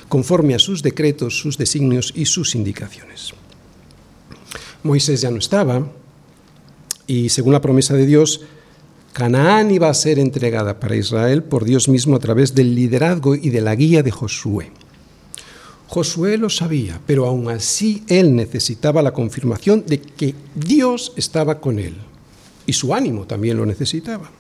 conforme 0.09 0.55
a 0.55 0.59
sus 0.59 0.83
decretos, 0.83 1.39
sus 1.39 1.57
designios 1.57 2.13
y 2.15 2.27
sus 2.27 2.55
indicaciones. 2.55 3.33
Moisés 4.83 5.21
ya 5.21 5.31
no 5.31 5.39
estaba 5.39 5.87
y 7.07 7.29
según 7.29 7.53
la 7.53 7.61
promesa 7.61 7.95
de 7.95 8.07
Dios, 8.07 8.43
Canaán 9.13 9.71
iba 9.71 9.89
a 9.89 9.95
ser 9.95 10.19
entregada 10.19 10.79
para 10.79 10.97
Israel 10.97 11.43
por 11.43 11.65
Dios 11.65 11.89
mismo 11.89 12.17
a 12.17 12.19
través 12.19 12.55
del 12.55 12.75
liderazgo 12.75 13.35
y 13.35 13.49
de 13.49 13.63
la 13.63 13.75
guía 13.75 14.03
de 14.03 14.11
Josué. 14.11 14.71
Josué 15.87 16.37
lo 16.37 16.51
sabía, 16.51 17.01
pero 17.07 17.27
aún 17.27 17.49
así 17.49 18.03
él 18.09 18.37
necesitaba 18.37 19.03
la 19.03 19.13
confirmación 19.13 19.85
de 19.87 20.01
que 20.01 20.35
Dios 20.55 21.13
estaba 21.17 21.61
con 21.61 21.79
él. 21.79 21.95
Y 22.67 22.73
su 22.73 22.93
ánimo 22.93 23.27
también 23.27 23.57
lo 23.57 23.65
necesitaba. 23.65 24.31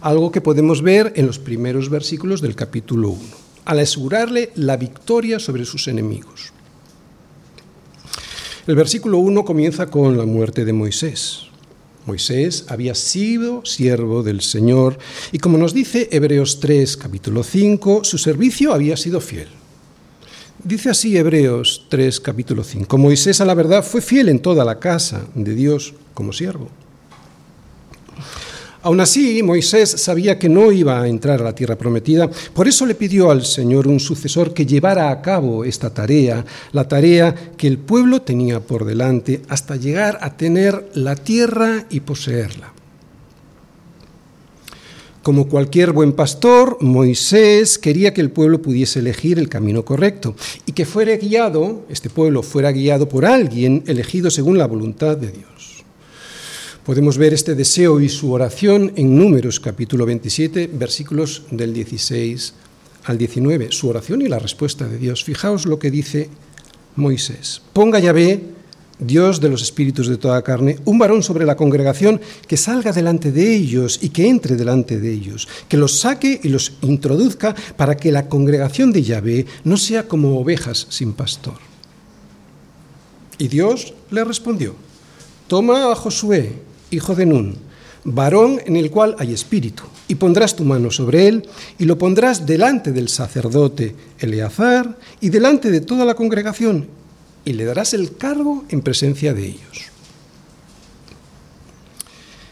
Algo 0.00 0.32
que 0.32 0.40
podemos 0.40 0.82
ver 0.82 1.12
en 1.16 1.26
los 1.26 1.38
primeros 1.38 1.88
versículos 1.88 2.42
del 2.42 2.56
capítulo 2.56 3.10
1, 3.10 3.20
al 3.64 3.78
asegurarle 3.78 4.50
la 4.56 4.76
victoria 4.76 5.38
sobre 5.38 5.64
sus 5.64 5.88
enemigos. 5.88 6.52
El 8.66 8.74
versículo 8.74 9.18
1 9.18 9.44
comienza 9.44 9.86
con 9.86 10.18
la 10.18 10.26
muerte 10.26 10.66
de 10.66 10.72
Moisés. 10.74 11.47
Moisés 12.08 12.64
había 12.68 12.94
sido 12.94 13.66
siervo 13.66 14.22
del 14.22 14.40
Señor 14.40 14.98
y 15.30 15.38
como 15.40 15.58
nos 15.58 15.74
dice 15.74 16.08
Hebreos 16.10 16.58
3, 16.58 16.96
capítulo 16.96 17.42
5, 17.42 18.02
su 18.02 18.16
servicio 18.16 18.72
había 18.72 18.96
sido 18.96 19.20
fiel. 19.20 19.48
Dice 20.64 20.88
así 20.88 21.18
Hebreos 21.18 21.84
3, 21.90 22.18
capítulo 22.20 22.64
5. 22.64 22.96
Moisés 22.96 23.42
a 23.42 23.44
la 23.44 23.52
verdad 23.52 23.84
fue 23.84 24.00
fiel 24.00 24.30
en 24.30 24.40
toda 24.40 24.64
la 24.64 24.78
casa 24.78 25.26
de 25.34 25.54
Dios 25.54 25.92
como 26.14 26.32
siervo. 26.32 26.70
Aún 28.88 29.00
así, 29.00 29.42
Moisés 29.42 29.90
sabía 30.00 30.38
que 30.38 30.48
no 30.48 30.72
iba 30.72 31.02
a 31.02 31.08
entrar 31.08 31.42
a 31.42 31.44
la 31.44 31.54
tierra 31.54 31.76
prometida, 31.76 32.30
por 32.54 32.66
eso 32.66 32.86
le 32.86 32.94
pidió 32.94 33.30
al 33.30 33.44
Señor 33.44 33.86
un 33.86 34.00
sucesor 34.00 34.54
que 34.54 34.64
llevara 34.64 35.10
a 35.10 35.20
cabo 35.20 35.62
esta 35.62 35.92
tarea, 35.92 36.42
la 36.72 36.88
tarea 36.88 37.34
que 37.58 37.66
el 37.66 37.76
pueblo 37.76 38.22
tenía 38.22 38.60
por 38.60 38.86
delante 38.86 39.42
hasta 39.50 39.76
llegar 39.76 40.16
a 40.22 40.38
tener 40.38 40.88
la 40.94 41.16
tierra 41.16 41.84
y 41.90 42.00
poseerla. 42.00 42.72
Como 45.22 45.48
cualquier 45.48 45.92
buen 45.92 46.14
pastor, 46.14 46.78
Moisés 46.80 47.76
quería 47.76 48.14
que 48.14 48.22
el 48.22 48.30
pueblo 48.30 48.62
pudiese 48.62 49.00
elegir 49.00 49.38
el 49.38 49.50
camino 49.50 49.84
correcto 49.84 50.34
y 50.64 50.72
que 50.72 50.86
fuera 50.86 51.14
guiado, 51.18 51.84
este 51.90 52.08
pueblo 52.08 52.42
fuera 52.42 52.72
guiado 52.72 53.06
por 53.06 53.26
alguien 53.26 53.84
elegido 53.86 54.30
según 54.30 54.56
la 54.56 54.66
voluntad 54.66 55.18
de 55.18 55.30
Dios. 55.30 55.57
Podemos 56.88 57.18
ver 57.18 57.34
este 57.34 57.54
deseo 57.54 58.00
y 58.00 58.08
su 58.08 58.32
oración 58.32 58.94
en 58.96 59.14
Números 59.14 59.60
capítulo 59.60 60.06
27, 60.06 60.70
versículos 60.72 61.42
del 61.50 61.74
16 61.74 62.54
al 63.04 63.18
19, 63.18 63.70
su 63.72 63.90
oración 63.90 64.22
y 64.22 64.28
la 64.28 64.38
respuesta 64.38 64.88
de 64.88 64.96
Dios. 64.96 65.22
Fijaos 65.22 65.66
lo 65.66 65.78
que 65.78 65.90
dice 65.90 66.30
Moisés. 66.96 67.60
Ponga 67.74 67.98
Yahvé 67.98 68.40
Dios 68.98 69.38
de 69.38 69.50
los 69.50 69.60
espíritus 69.60 70.08
de 70.08 70.16
toda 70.16 70.40
carne, 70.40 70.78
un 70.86 70.98
varón 70.98 71.22
sobre 71.22 71.44
la 71.44 71.58
congregación 71.58 72.22
que 72.46 72.56
salga 72.56 72.90
delante 72.90 73.32
de 73.32 73.54
ellos 73.54 73.98
y 74.00 74.08
que 74.08 74.26
entre 74.26 74.56
delante 74.56 74.98
de 74.98 75.12
ellos, 75.12 75.46
que 75.68 75.76
los 75.76 76.00
saque 76.00 76.40
y 76.42 76.48
los 76.48 76.72
introduzca 76.80 77.54
para 77.76 77.98
que 77.98 78.10
la 78.10 78.30
congregación 78.30 78.92
de 78.92 79.02
Yahvé 79.02 79.44
no 79.62 79.76
sea 79.76 80.08
como 80.08 80.40
ovejas 80.40 80.86
sin 80.88 81.12
pastor. 81.12 81.58
Y 83.36 83.48
Dios 83.48 83.92
le 84.10 84.24
respondió, 84.24 84.74
toma 85.48 85.92
a 85.92 85.94
Josué, 85.94 86.66
hijo 86.90 87.14
de 87.14 87.26
Nun, 87.26 87.56
varón 88.04 88.60
en 88.64 88.76
el 88.76 88.90
cual 88.90 89.16
hay 89.18 89.32
espíritu, 89.32 89.84
y 90.08 90.14
pondrás 90.14 90.56
tu 90.56 90.64
mano 90.64 90.90
sobre 90.90 91.28
él, 91.28 91.48
y 91.78 91.84
lo 91.84 91.98
pondrás 91.98 92.46
delante 92.46 92.92
del 92.92 93.08
sacerdote 93.08 93.94
Eleazar 94.18 94.96
y 95.20 95.28
delante 95.28 95.70
de 95.70 95.80
toda 95.80 96.04
la 96.04 96.14
congregación, 96.14 96.86
y 97.44 97.52
le 97.52 97.64
darás 97.64 97.94
el 97.94 98.16
cargo 98.16 98.64
en 98.68 98.82
presencia 98.82 99.34
de 99.34 99.46
ellos. 99.46 99.88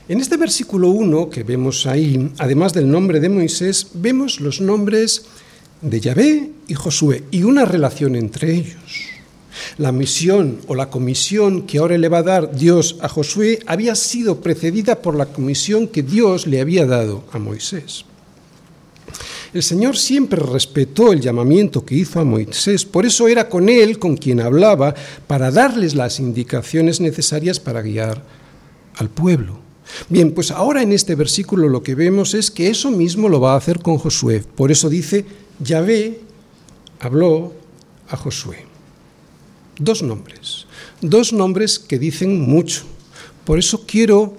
En 0.08 0.20
este 0.20 0.36
versículo 0.36 0.90
1 0.90 1.30
que 1.30 1.42
vemos 1.42 1.86
ahí, 1.86 2.30
además 2.38 2.72
del 2.72 2.88
nombre 2.88 3.18
de 3.18 3.28
Moisés, 3.28 3.88
vemos 3.94 4.40
los 4.40 4.60
nombres 4.60 5.24
de 5.82 6.00
Yahvé 6.00 6.50
y 6.68 6.74
Josué 6.74 7.24
y 7.32 7.42
una 7.42 7.64
relación 7.64 8.14
entre 8.14 8.54
ellos. 8.54 9.05
La 9.78 9.92
misión 9.92 10.60
o 10.66 10.74
la 10.74 10.90
comisión 10.90 11.62
que 11.62 11.78
ahora 11.78 11.98
le 11.98 12.08
va 12.08 12.18
a 12.18 12.22
dar 12.22 12.54
Dios 12.54 12.96
a 13.00 13.08
Josué 13.08 13.60
había 13.66 13.94
sido 13.94 14.40
precedida 14.40 15.02
por 15.02 15.16
la 15.16 15.26
comisión 15.26 15.88
que 15.88 16.02
Dios 16.02 16.46
le 16.46 16.60
había 16.60 16.86
dado 16.86 17.24
a 17.32 17.38
Moisés. 17.38 18.04
El 19.54 19.62
Señor 19.62 19.96
siempre 19.96 20.40
respetó 20.42 21.12
el 21.12 21.20
llamamiento 21.20 21.84
que 21.84 21.94
hizo 21.94 22.20
a 22.20 22.24
Moisés, 22.24 22.84
por 22.84 23.06
eso 23.06 23.26
era 23.28 23.48
con 23.48 23.68
él 23.68 23.98
con 23.98 24.16
quien 24.16 24.40
hablaba 24.40 24.94
para 25.26 25.50
darles 25.50 25.94
las 25.94 26.20
indicaciones 26.20 27.00
necesarias 27.00 27.58
para 27.58 27.80
guiar 27.80 28.22
al 28.96 29.08
pueblo. 29.08 29.60
Bien, 30.08 30.32
pues 30.32 30.50
ahora 30.50 30.82
en 30.82 30.92
este 30.92 31.14
versículo 31.14 31.68
lo 31.68 31.82
que 31.82 31.94
vemos 31.94 32.34
es 32.34 32.50
que 32.50 32.68
eso 32.68 32.90
mismo 32.90 33.28
lo 33.28 33.40
va 33.40 33.54
a 33.54 33.56
hacer 33.56 33.80
con 33.80 33.98
Josué. 33.98 34.44
Por 34.54 34.70
eso 34.70 34.88
dice, 34.90 35.24
Yahvé 35.60 36.20
habló 37.00 37.54
a 38.08 38.16
Josué. 38.16 38.66
Dos 39.78 40.02
nombres, 40.02 40.66
dos 41.00 41.32
nombres 41.32 41.78
que 41.78 41.98
dicen 41.98 42.40
mucho. 42.40 42.84
Por 43.44 43.58
eso 43.58 43.84
quiero 43.86 44.36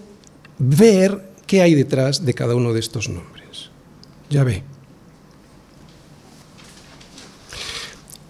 ver 0.58 1.22
qué 1.46 1.62
hay 1.62 1.76
detrás 1.76 2.26
de 2.26 2.34
cada 2.34 2.56
uno 2.56 2.74
de 2.74 2.80
estos 2.80 3.08
nombres. 3.10 3.70
Yahvé. 4.30 4.64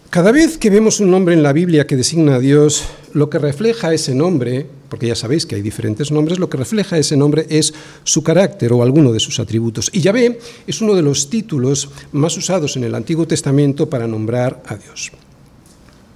Cada 0.09 0.31
vez 0.31 0.57
que 0.57 0.69
vemos 0.69 0.99
un 0.99 1.11
nombre 1.11 1.33
en 1.33 1.43
la 1.43 1.53
Biblia 1.53 1.85
que 1.85 1.95
designa 1.95 2.35
a 2.35 2.39
Dios, 2.39 2.85
lo 3.13 3.29
que 3.29 3.39
refleja 3.39 3.93
ese 3.93 4.15
nombre, 4.15 4.65
porque 4.89 5.07
ya 5.07 5.15
sabéis 5.15 5.45
que 5.45 5.55
hay 5.55 5.61
diferentes 5.61 6.11
nombres, 6.11 6.39
lo 6.39 6.49
que 6.49 6.57
refleja 6.57 6.97
ese 6.97 7.17
nombre 7.17 7.45
es 7.49 7.73
su 8.03 8.23
carácter 8.23 8.73
o 8.73 8.83
alguno 8.83 9.11
de 9.11 9.19
sus 9.19 9.39
atributos. 9.39 9.89
Y 9.91 10.01
Yahvé 10.01 10.39
es 10.65 10.81
uno 10.81 10.95
de 10.95 11.01
los 11.01 11.29
títulos 11.29 11.89
más 12.13 12.37
usados 12.37 12.77
en 12.77 12.85
el 12.85 12.95
Antiguo 12.95 13.27
Testamento 13.27 13.89
para 13.89 14.07
nombrar 14.07 14.63
a 14.65 14.75
Dios. 14.75 15.11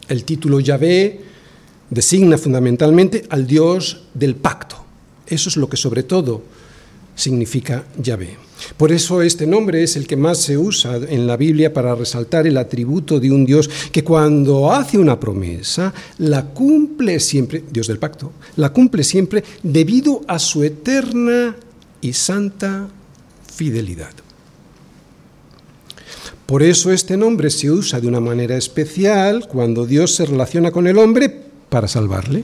El 0.07 0.23
título 0.23 0.59
Yahvé 0.59 1.21
designa 1.89 2.37
fundamentalmente 2.37 3.23
al 3.29 3.45
Dios 3.47 4.07
del 4.13 4.35
pacto. 4.35 4.77
Eso 5.27 5.49
es 5.49 5.57
lo 5.57 5.69
que 5.69 5.77
sobre 5.77 6.03
todo 6.03 6.41
significa 7.15 7.85
Yahvé. 7.97 8.37
Por 8.77 8.91
eso 8.91 9.21
este 9.21 9.47
nombre 9.47 9.83
es 9.83 9.95
el 9.95 10.07
que 10.07 10.15
más 10.15 10.39
se 10.39 10.57
usa 10.57 10.95
en 10.95 11.27
la 11.27 11.37
Biblia 11.37 11.73
para 11.73 11.95
resaltar 11.95 12.47
el 12.47 12.57
atributo 12.57 13.19
de 13.19 13.31
un 13.31 13.45
Dios 13.45 13.69
que 13.91 14.03
cuando 14.03 14.71
hace 14.71 14.97
una 14.97 15.19
promesa 15.19 15.93
la 16.19 16.45
cumple 16.45 17.19
siempre, 17.19 17.63
Dios 17.71 17.87
del 17.87 17.99
pacto, 17.99 18.31
la 18.55 18.71
cumple 18.71 19.03
siempre 19.03 19.43
debido 19.63 20.21
a 20.27 20.39
su 20.39 20.63
eterna 20.63 21.55
y 22.01 22.13
santa 22.13 22.87
fidelidad. 23.53 24.11
Por 26.45 26.63
eso 26.63 26.91
este 26.91 27.17
nombre 27.17 27.49
se 27.49 27.71
usa 27.71 27.99
de 27.99 28.07
una 28.07 28.19
manera 28.19 28.57
especial 28.57 29.47
cuando 29.47 29.85
Dios 29.85 30.15
se 30.15 30.25
relaciona 30.25 30.71
con 30.71 30.87
el 30.87 30.97
hombre 30.97 31.29
para 31.69 31.87
salvarle, 31.87 32.43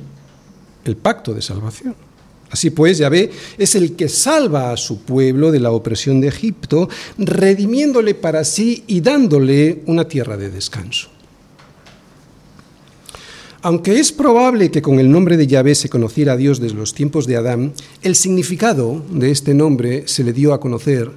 el 0.85 0.95
pacto 0.95 1.33
de 1.33 1.41
salvación. 1.41 1.95
Así 2.49 2.69
pues, 2.69 2.97
Yahvé 2.97 3.29
es 3.57 3.75
el 3.75 3.95
que 3.95 4.07
salva 4.07 4.71
a 4.71 4.77
su 4.77 5.01
pueblo 5.01 5.51
de 5.51 5.59
la 5.59 5.71
opresión 5.71 6.21
de 6.21 6.29
Egipto, 6.29 6.87
redimiéndole 7.17 8.15
para 8.15 8.45
sí 8.45 8.83
y 8.87 9.01
dándole 9.01 9.83
una 9.85 10.07
tierra 10.07 10.37
de 10.37 10.49
descanso. 10.49 11.09
Aunque 13.61 13.99
es 13.99 14.13
probable 14.13 14.71
que 14.71 14.81
con 14.81 14.99
el 14.99 15.11
nombre 15.11 15.35
de 15.35 15.47
Yahvé 15.47 15.75
se 15.75 15.89
conociera 15.89 16.33
a 16.33 16.37
Dios 16.37 16.61
desde 16.61 16.77
los 16.77 16.93
tiempos 16.93 17.27
de 17.27 17.35
Adán, 17.35 17.73
el 18.01 18.15
significado 18.15 19.03
de 19.09 19.31
este 19.31 19.53
nombre 19.53 20.07
se 20.07 20.23
le 20.23 20.31
dio 20.31 20.53
a 20.53 20.61
conocer 20.61 21.11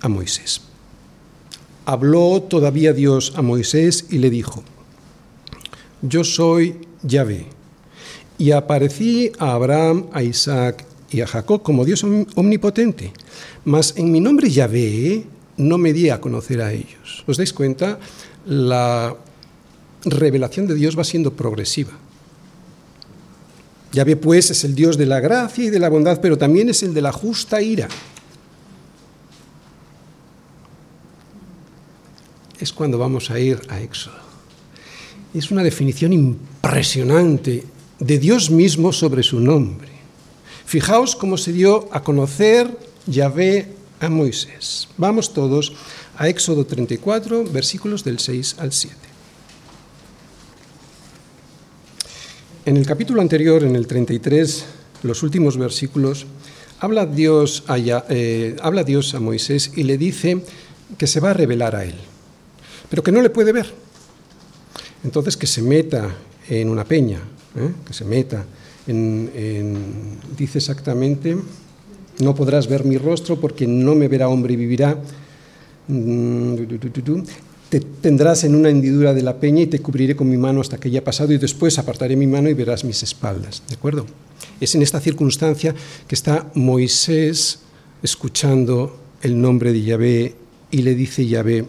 a 0.00 0.08
Moisés. 0.08 0.62
Habló 1.90 2.40
todavía 2.42 2.92
Dios 2.92 3.32
a 3.34 3.42
Moisés 3.42 4.04
y 4.10 4.18
le 4.18 4.30
dijo, 4.30 4.62
Yo 6.02 6.22
soy 6.22 6.86
Yahvé 7.02 7.46
y 8.38 8.52
aparecí 8.52 9.32
a 9.40 9.54
Abraham, 9.54 10.06
a 10.12 10.22
Isaac 10.22 10.84
y 11.10 11.20
a 11.20 11.26
Jacob 11.26 11.64
como 11.64 11.84
Dios 11.84 12.04
omnipotente. 12.36 13.12
Mas 13.64 13.94
en 13.96 14.12
mi 14.12 14.20
nombre 14.20 14.48
Yahvé 14.48 15.24
no 15.56 15.78
me 15.78 15.92
di 15.92 16.10
a 16.10 16.20
conocer 16.20 16.62
a 16.62 16.72
ellos. 16.72 17.24
¿Os 17.26 17.38
dais 17.38 17.52
cuenta? 17.52 17.98
La 18.46 19.16
revelación 20.04 20.68
de 20.68 20.76
Dios 20.76 20.96
va 20.96 21.02
siendo 21.02 21.32
progresiva. 21.32 21.90
Yahvé 23.90 24.14
pues 24.14 24.52
es 24.52 24.62
el 24.62 24.76
Dios 24.76 24.96
de 24.96 25.06
la 25.06 25.18
gracia 25.18 25.64
y 25.64 25.70
de 25.70 25.80
la 25.80 25.88
bondad, 25.88 26.20
pero 26.20 26.38
también 26.38 26.68
es 26.68 26.84
el 26.84 26.94
de 26.94 27.02
la 27.02 27.10
justa 27.10 27.60
ira. 27.60 27.88
Es 32.60 32.72
cuando 32.72 32.98
vamos 32.98 33.30
a 33.30 33.40
ir 33.40 33.60
a 33.68 33.80
Éxodo. 33.80 34.18
Es 35.32 35.50
una 35.50 35.62
definición 35.62 36.12
impresionante 36.12 37.64
de 37.98 38.18
Dios 38.18 38.50
mismo 38.50 38.92
sobre 38.92 39.22
su 39.22 39.40
nombre. 39.40 39.88
Fijaos 40.66 41.16
cómo 41.16 41.36
se 41.36 41.52
dio 41.52 41.88
a 41.92 42.02
conocer 42.02 42.78
Yahvé 43.06 43.68
a 44.00 44.08
Moisés. 44.08 44.88
Vamos 44.96 45.32
todos 45.32 45.72
a 46.16 46.28
Éxodo 46.28 46.66
34, 46.66 47.44
versículos 47.44 48.04
del 48.04 48.18
6 48.18 48.56
al 48.58 48.72
7. 48.72 48.94
En 52.66 52.76
el 52.76 52.86
capítulo 52.86 53.20
anterior, 53.20 53.64
en 53.64 53.74
el 53.74 53.86
33, 53.86 54.64
los 55.02 55.22
últimos 55.22 55.56
versículos, 55.56 56.26
habla 56.78 57.06
Dios, 57.06 57.64
a, 57.68 57.78
eh, 57.78 58.56
habla 58.62 58.84
Dios 58.84 59.14
a 59.14 59.20
Moisés 59.20 59.72
y 59.76 59.84
le 59.84 59.96
dice 59.96 60.44
que 60.98 61.06
se 61.06 61.20
va 61.20 61.30
a 61.30 61.34
revelar 61.34 61.74
a 61.74 61.84
él, 61.84 61.94
pero 62.90 63.02
que 63.02 63.12
no 63.12 63.22
le 63.22 63.30
puede 63.30 63.52
ver. 63.52 63.72
Entonces 65.04 65.36
que 65.36 65.46
se 65.46 65.62
meta 65.62 66.14
en 66.48 66.68
una 66.68 66.84
peña, 66.84 67.20
¿eh? 67.56 67.70
que 67.86 67.94
se 67.94 68.04
meta. 68.04 68.44
En, 68.86 70.18
dice 70.36 70.58
exactamente, 70.58 71.36
no 72.18 72.34
podrás 72.34 72.66
ver 72.66 72.84
mi 72.84 72.98
rostro 72.98 73.40
porque 73.40 73.66
no 73.66 73.94
me 73.94 74.08
verá 74.08 74.28
hombre 74.28 74.54
y 74.54 74.56
vivirá. 74.56 74.98
Mm, 75.88 76.54
te 77.70 77.80
tendrás 77.80 78.42
en 78.42 78.56
una 78.56 78.68
hendidura 78.68 79.14
de 79.14 79.22
la 79.22 79.38
peña 79.38 79.62
y 79.62 79.66
te 79.68 79.78
cubriré 79.78 80.16
con 80.16 80.28
mi 80.28 80.36
mano 80.36 80.60
hasta 80.60 80.76
que 80.76 80.88
haya 80.88 81.04
pasado 81.04 81.32
y 81.32 81.38
después 81.38 81.78
apartaré 81.78 82.16
mi 82.16 82.26
mano 82.26 82.48
y 82.50 82.54
verás 82.54 82.84
mis 82.84 83.02
espaldas. 83.04 83.62
¿De 83.68 83.76
acuerdo? 83.76 84.06
Es 84.60 84.74
en 84.74 84.82
esta 84.82 85.00
circunstancia 85.00 85.74
que 86.08 86.14
está 86.14 86.50
Moisés 86.54 87.60
escuchando 88.02 88.98
el 89.22 89.40
nombre 89.40 89.72
de 89.72 89.82
Yahvé 89.82 90.34
y 90.72 90.82
le 90.82 90.94
dice 90.96 91.26
Yahvé, 91.26 91.64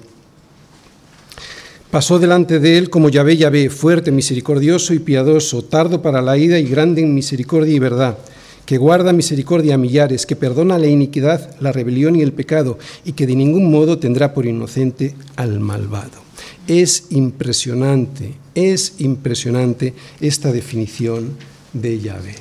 Pasó 1.91 2.19
delante 2.19 2.61
de 2.61 2.77
él 2.77 2.89
como 2.89 3.09
Yahvé 3.09 3.35
Yahvé, 3.35 3.69
fuerte, 3.69 4.13
misericordioso 4.13 4.93
y 4.93 4.99
piadoso, 4.99 5.61
tardo 5.61 6.01
para 6.01 6.21
la 6.21 6.37
ida 6.37 6.57
y 6.57 6.63
grande 6.63 7.01
en 7.01 7.13
misericordia 7.13 7.75
y 7.75 7.79
verdad, 7.79 8.17
que 8.65 8.77
guarda 8.77 9.11
misericordia 9.11 9.75
a 9.75 9.77
millares, 9.77 10.25
que 10.25 10.37
perdona 10.37 10.77
la 10.77 10.87
iniquidad, 10.87 11.53
la 11.59 11.73
rebelión 11.73 12.15
y 12.15 12.21
el 12.21 12.31
pecado, 12.31 12.79
y 13.03 13.11
que 13.11 13.27
de 13.27 13.35
ningún 13.35 13.69
modo 13.69 13.99
tendrá 13.99 14.33
por 14.33 14.45
inocente 14.45 15.15
al 15.35 15.59
malvado. 15.59 16.23
Es 16.65 17.07
impresionante, 17.09 18.35
es 18.55 18.93
impresionante 18.99 19.93
esta 20.21 20.53
definición 20.53 21.35
de 21.73 21.99
Yahvé. 21.99 22.35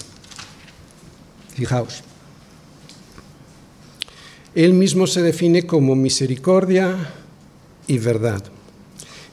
Fijaos, 1.56 2.04
él 4.54 4.74
mismo 4.74 5.08
se 5.08 5.22
define 5.22 5.66
como 5.66 5.96
misericordia 5.96 6.94
y 7.88 7.98
verdad. 7.98 8.44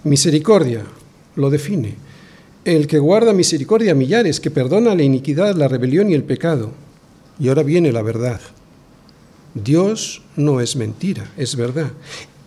Misericordia 0.08 0.84
lo 1.36 1.50
define. 1.50 1.96
El 2.65 2.88
que 2.88 3.00
guarda 3.00 3.32
misericordia 3.32 3.93
a 3.93 3.96
millares, 3.96 4.39
que 4.39 4.52
perdona 4.52 4.96
la 4.96 5.04
iniquidad, 5.04 5.56
la 5.56 5.67
rebelión 5.67 6.10
y 6.10 6.15
el 6.15 6.24
pecado. 6.24 6.72
Y 7.39 7.48
ahora 7.48 7.63
viene 7.63 7.91
la 7.91 8.02
verdad. 8.02 8.41
Dios 9.54 10.22
no 10.36 10.60
es 10.60 10.76
mentira, 10.76 11.32
es 11.38 11.56
verdad. 11.56 11.91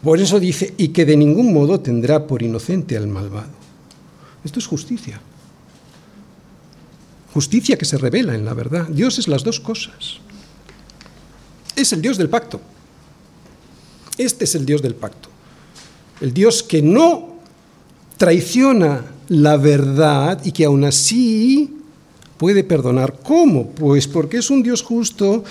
Por 0.03 0.21
eso 0.21 0.41
dice, 0.41 0.75
y 0.77 0.89
que 0.89 1.05
de 1.05 1.17
ningún 1.17 1.53
modo 1.53 1.81
tendrá 1.81 2.27
por 2.27 2.43
inocente 2.43 2.97
al 2.97 3.07
malvado. 3.07 3.51
Esto 4.45 4.59
es 4.59 4.67
justicia. 4.67 5.21
Justicia 7.33 7.77
que 7.77 7.85
se 7.85 7.99
revela 7.99 8.35
en 8.35 8.45
la 8.45 8.55
verdad. 8.55 8.89
Dios 8.89 9.19
es 9.19 9.29
las 9.29 9.45
dos 9.45 9.61
cosas. 9.61 10.19
Es 11.77 11.93
el 11.93 12.03
Dios 12.03 12.19
del 12.19 12.29
pacto. 12.29 12.61
Este 14.19 14.45
es 14.45 14.55
el 14.55 14.67
Dios 14.67 14.83
del 14.83 14.95
pacto. 14.95 15.29
El 16.21 16.35
Dios 16.35 16.63
que 16.63 16.83
no 16.83 17.30
traiciona 18.21 19.03
la 19.29 19.57
verdad 19.57 20.45
y 20.45 20.53
que 20.53 20.67
aún 20.67 20.85
así 20.85 21.75
puede 22.37 22.65
perdonar. 22.65 23.19
¿Cómo? 23.23 23.71
Pues 23.71 24.07
porque 24.07 24.37
es 24.37 24.51
un 24.51 24.63
Dios 24.63 24.83
justo 24.83 25.43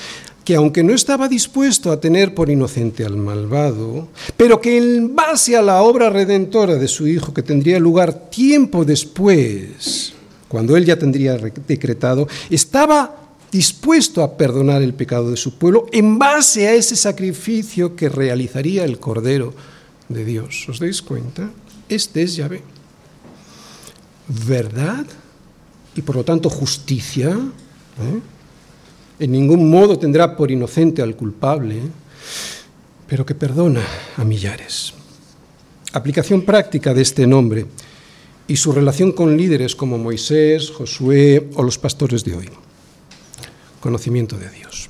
que 0.45 0.53
aunque 0.53 0.83
no 0.83 0.93
estaba 0.93 1.27
dispuesto 1.27 1.91
a 1.91 1.99
tener 1.99 2.35
por 2.35 2.47
inocente 2.47 3.03
al 3.03 3.17
malvado, 3.17 4.09
pero 4.37 4.61
que 4.61 4.77
en 4.77 5.15
base 5.15 5.57
a 5.57 5.63
la 5.63 5.81
obra 5.81 6.11
redentora 6.11 6.75
de 6.75 6.87
su 6.87 7.07
Hijo, 7.07 7.33
que 7.33 7.41
tendría 7.41 7.79
lugar 7.79 8.29
tiempo 8.29 8.85
después, 8.85 10.13
cuando 10.47 10.77
él 10.77 10.85
ya 10.85 10.99
tendría 10.99 11.37
decretado, 11.37 12.27
estaba 12.51 13.33
dispuesto 13.51 14.21
a 14.21 14.37
perdonar 14.37 14.83
el 14.83 14.93
pecado 14.93 15.31
de 15.31 15.37
su 15.37 15.57
pueblo 15.57 15.87
en 15.91 16.19
base 16.19 16.67
a 16.67 16.75
ese 16.75 16.95
sacrificio 16.95 17.95
que 17.95 18.09
realizaría 18.09 18.85
el 18.85 18.99
Cordero 18.99 19.55
de 20.07 20.23
Dios. 20.23 20.69
¿Os 20.69 20.77
dais 20.77 21.01
cuenta? 21.01 21.49
Este 21.89 22.21
es 22.21 22.35
Yahvé. 22.35 22.61
Verdad 24.27 25.05
y 25.95 26.01
por 26.01 26.15
lo 26.15 26.23
tanto 26.23 26.49
justicia. 26.49 27.31
¿eh? 27.31 28.19
En 29.19 29.31
ningún 29.31 29.69
modo 29.69 29.97
tendrá 29.97 30.37
por 30.37 30.51
inocente 30.51 31.01
al 31.01 31.15
culpable, 31.15 31.81
pero 33.07 33.25
que 33.25 33.35
perdona 33.35 33.83
a 34.15 34.23
millares. 34.23 34.93
Aplicación 35.91 36.43
práctica 36.43 36.93
de 36.93 37.01
este 37.01 37.25
nombre 37.25 37.65
y 38.47 38.55
su 38.55 38.71
relación 38.71 39.11
con 39.11 39.35
líderes 39.35 39.75
como 39.75 39.97
Moisés, 39.97 40.69
Josué 40.69 41.49
o 41.55 41.63
los 41.63 41.77
pastores 41.77 42.23
de 42.23 42.35
hoy. 42.35 42.49
Conocimiento 43.79 44.37
de 44.37 44.49
Dios. 44.51 44.89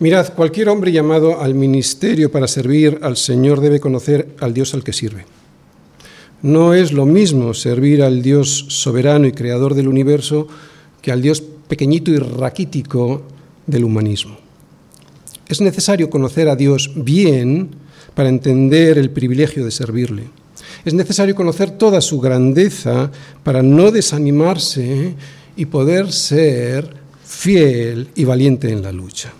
Mirad, 0.00 0.32
cualquier 0.32 0.70
hombre 0.70 0.92
llamado 0.92 1.42
al 1.42 1.54
ministerio 1.54 2.32
para 2.32 2.48
servir 2.48 3.00
al 3.02 3.18
Señor 3.18 3.60
debe 3.60 3.80
conocer 3.80 4.34
al 4.40 4.54
Dios 4.54 4.72
al 4.72 4.82
que 4.82 4.94
sirve. 4.94 5.26
No 6.40 6.72
es 6.72 6.92
lo 6.92 7.04
mismo 7.04 7.52
servir 7.52 8.02
al 8.02 8.22
Dios 8.22 8.64
soberano 8.68 9.26
y 9.26 9.32
creador 9.32 9.74
del 9.74 9.88
universo 9.88 10.48
que 11.02 11.12
al 11.12 11.20
Dios 11.20 11.42
pequeñito 11.68 12.10
y 12.10 12.16
raquítico 12.16 13.24
del 13.66 13.84
humanismo. 13.84 14.38
Es 15.46 15.60
necesario 15.60 16.08
conocer 16.08 16.48
a 16.48 16.56
Dios 16.56 16.92
bien 16.96 17.68
para 18.14 18.30
entender 18.30 18.96
el 18.96 19.10
privilegio 19.10 19.66
de 19.66 19.70
servirle. 19.70 20.30
Es 20.86 20.94
necesario 20.94 21.34
conocer 21.34 21.72
toda 21.72 22.00
su 22.00 22.20
grandeza 22.20 23.10
para 23.42 23.62
no 23.62 23.90
desanimarse 23.90 25.14
y 25.56 25.66
poder 25.66 26.10
ser 26.10 26.88
fiel 27.22 28.08
y 28.14 28.24
valiente 28.24 28.72
en 28.72 28.82
la 28.82 28.92
lucha. 28.92 29.34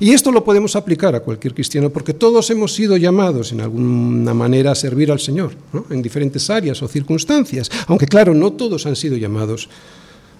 Y 0.00 0.12
esto 0.12 0.32
lo 0.32 0.44
podemos 0.44 0.76
aplicar 0.76 1.14
a 1.14 1.20
cualquier 1.20 1.54
cristiano 1.54 1.90
porque 1.90 2.14
todos 2.14 2.50
hemos 2.50 2.74
sido 2.74 2.96
llamados 2.96 3.52
en 3.52 3.60
alguna 3.60 4.34
manera 4.34 4.72
a 4.72 4.74
servir 4.74 5.10
al 5.10 5.20
Señor, 5.20 5.52
en 5.90 6.02
diferentes 6.02 6.48
áreas 6.50 6.82
o 6.82 6.88
circunstancias, 6.88 7.70
aunque 7.86 8.06
claro, 8.06 8.34
no 8.34 8.52
todos 8.52 8.86
han 8.86 8.96
sido 8.96 9.16
llamados 9.16 9.68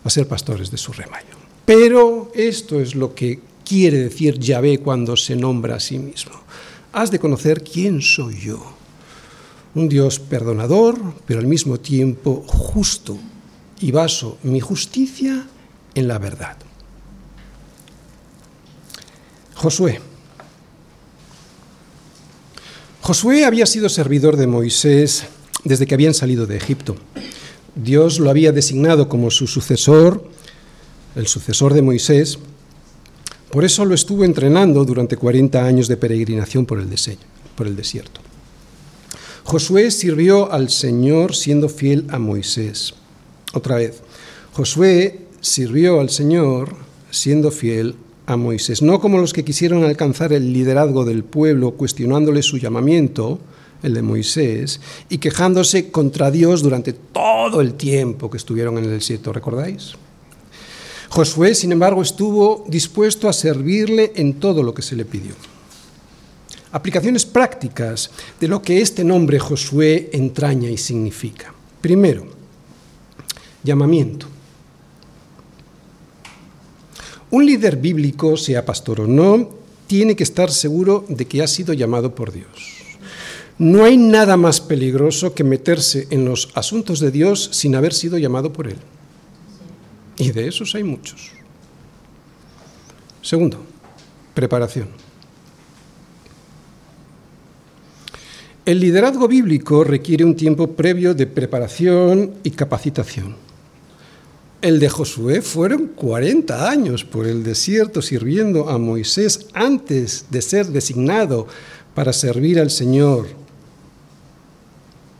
a 0.04 0.10
ser 0.10 0.26
pastores 0.26 0.70
de 0.70 0.78
su 0.78 0.92
rebaño. 0.92 1.36
Pero 1.64 2.32
esto 2.34 2.80
es 2.80 2.94
lo 2.94 3.14
que 3.14 3.40
quiere 3.64 3.98
decir 3.98 4.38
Yahvé 4.38 4.78
cuando 4.78 5.16
se 5.16 5.36
nombra 5.36 5.76
a 5.76 5.80
sí 5.80 5.98
mismo. 5.98 6.32
Has 6.92 7.10
de 7.10 7.18
conocer 7.18 7.62
quién 7.62 8.02
soy 8.02 8.38
yo. 8.40 8.60
Un 9.74 9.88
Dios 9.88 10.18
perdonador, 10.18 10.98
pero 11.24 11.40
al 11.40 11.46
mismo 11.46 11.78
tiempo 11.80 12.44
justo, 12.46 13.16
y 13.80 13.90
baso 13.90 14.38
mi 14.42 14.60
justicia 14.60 15.46
en 15.94 16.08
la 16.08 16.18
verdad. 16.18 16.56
Josué. 19.62 20.00
Josué 23.00 23.44
había 23.44 23.64
sido 23.64 23.88
servidor 23.88 24.36
de 24.36 24.48
Moisés 24.48 25.26
desde 25.62 25.86
que 25.86 25.94
habían 25.94 26.14
salido 26.14 26.48
de 26.48 26.56
Egipto. 26.56 26.96
Dios 27.76 28.18
lo 28.18 28.28
había 28.28 28.50
designado 28.50 29.08
como 29.08 29.30
su 29.30 29.46
sucesor, 29.46 30.28
el 31.14 31.28
sucesor 31.28 31.74
de 31.74 31.82
Moisés, 31.82 32.40
por 33.52 33.64
eso 33.64 33.84
lo 33.84 33.94
estuvo 33.94 34.24
entrenando 34.24 34.84
durante 34.84 35.16
40 35.16 35.64
años 35.64 35.86
de 35.86 35.96
peregrinación 35.96 36.66
por 36.66 36.80
el, 36.80 36.88
por 37.54 37.68
el 37.68 37.76
desierto. 37.76 38.20
Josué 39.44 39.92
sirvió 39.92 40.50
al 40.50 40.70
Señor 40.70 41.36
siendo 41.36 41.68
fiel 41.68 42.06
a 42.10 42.18
Moisés. 42.18 42.94
Otra 43.54 43.76
vez, 43.76 44.00
Josué 44.54 45.20
sirvió 45.40 46.00
al 46.00 46.10
Señor 46.10 46.74
siendo 47.12 47.52
fiel 47.52 47.94
a 48.26 48.36
Moisés, 48.36 48.82
no 48.82 49.00
como 49.00 49.18
los 49.18 49.32
que 49.32 49.44
quisieron 49.44 49.84
alcanzar 49.84 50.32
el 50.32 50.52
liderazgo 50.52 51.04
del 51.04 51.24
pueblo 51.24 51.72
cuestionándole 51.72 52.42
su 52.42 52.58
llamamiento, 52.58 53.40
el 53.82 53.94
de 53.94 54.02
Moisés, 54.02 54.80
y 55.08 55.18
quejándose 55.18 55.90
contra 55.90 56.30
Dios 56.30 56.62
durante 56.62 56.92
todo 56.92 57.60
el 57.60 57.74
tiempo 57.74 58.30
que 58.30 58.36
estuvieron 58.36 58.78
en 58.78 58.84
el 58.84 58.90
desierto, 58.90 59.32
¿recordáis? 59.32 59.94
Josué, 61.08 61.54
sin 61.54 61.72
embargo, 61.72 62.00
estuvo 62.00 62.64
dispuesto 62.68 63.28
a 63.28 63.32
servirle 63.32 64.12
en 64.14 64.34
todo 64.34 64.62
lo 64.62 64.72
que 64.72 64.82
se 64.82 64.96
le 64.96 65.04
pidió. 65.04 65.34
Aplicaciones 66.70 67.26
prácticas 67.26 68.10
de 68.40 68.48
lo 68.48 68.62
que 68.62 68.80
este 68.80 69.04
nombre 69.04 69.38
Josué 69.38 70.08
entraña 70.14 70.70
y 70.70 70.78
significa. 70.78 71.52
Primero, 71.82 72.26
llamamiento. 73.62 74.31
Un 77.32 77.46
líder 77.46 77.78
bíblico, 77.78 78.36
sea 78.36 78.66
pastor 78.66 79.00
o 79.00 79.06
no, 79.06 79.48
tiene 79.86 80.14
que 80.14 80.22
estar 80.22 80.50
seguro 80.50 81.06
de 81.08 81.24
que 81.24 81.42
ha 81.42 81.46
sido 81.46 81.72
llamado 81.72 82.14
por 82.14 82.30
Dios. 82.30 82.46
No 83.56 83.84
hay 83.84 83.96
nada 83.96 84.36
más 84.36 84.60
peligroso 84.60 85.32
que 85.32 85.42
meterse 85.42 86.08
en 86.10 86.26
los 86.26 86.50
asuntos 86.54 87.00
de 87.00 87.10
Dios 87.10 87.48
sin 87.52 87.74
haber 87.74 87.94
sido 87.94 88.18
llamado 88.18 88.52
por 88.52 88.68
Él. 88.68 88.76
Y 90.18 90.32
de 90.32 90.46
esos 90.46 90.74
hay 90.74 90.84
muchos. 90.84 91.30
Segundo, 93.22 93.64
preparación. 94.34 94.88
El 98.66 98.78
liderazgo 98.78 99.26
bíblico 99.26 99.84
requiere 99.84 100.26
un 100.26 100.36
tiempo 100.36 100.72
previo 100.72 101.14
de 101.14 101.26
preparación 101.26 102.34
y 102.42 102.50
capacitación. 102.50 103.51
El 104.62 104.78
de 104.78 104.88
Josué 104.88 105.42
fueron 105.42 105.88
40 105.88 106.70
años 106.70 107.04
por 107.04 107.26
el 107.26 107.42
desierto 107.42 108.00
sirviendo 108.00 108.68
a 108.68 108.78
Moisés 108.78 109.48
antes 109.54 110.26
de 110.30 110.40
ser 110.40 110.66
designado 110.66 111.48
para 111.96 112.12
servir 112.12 112.60
al 112.60 112.70
Señor. 112.70 113.26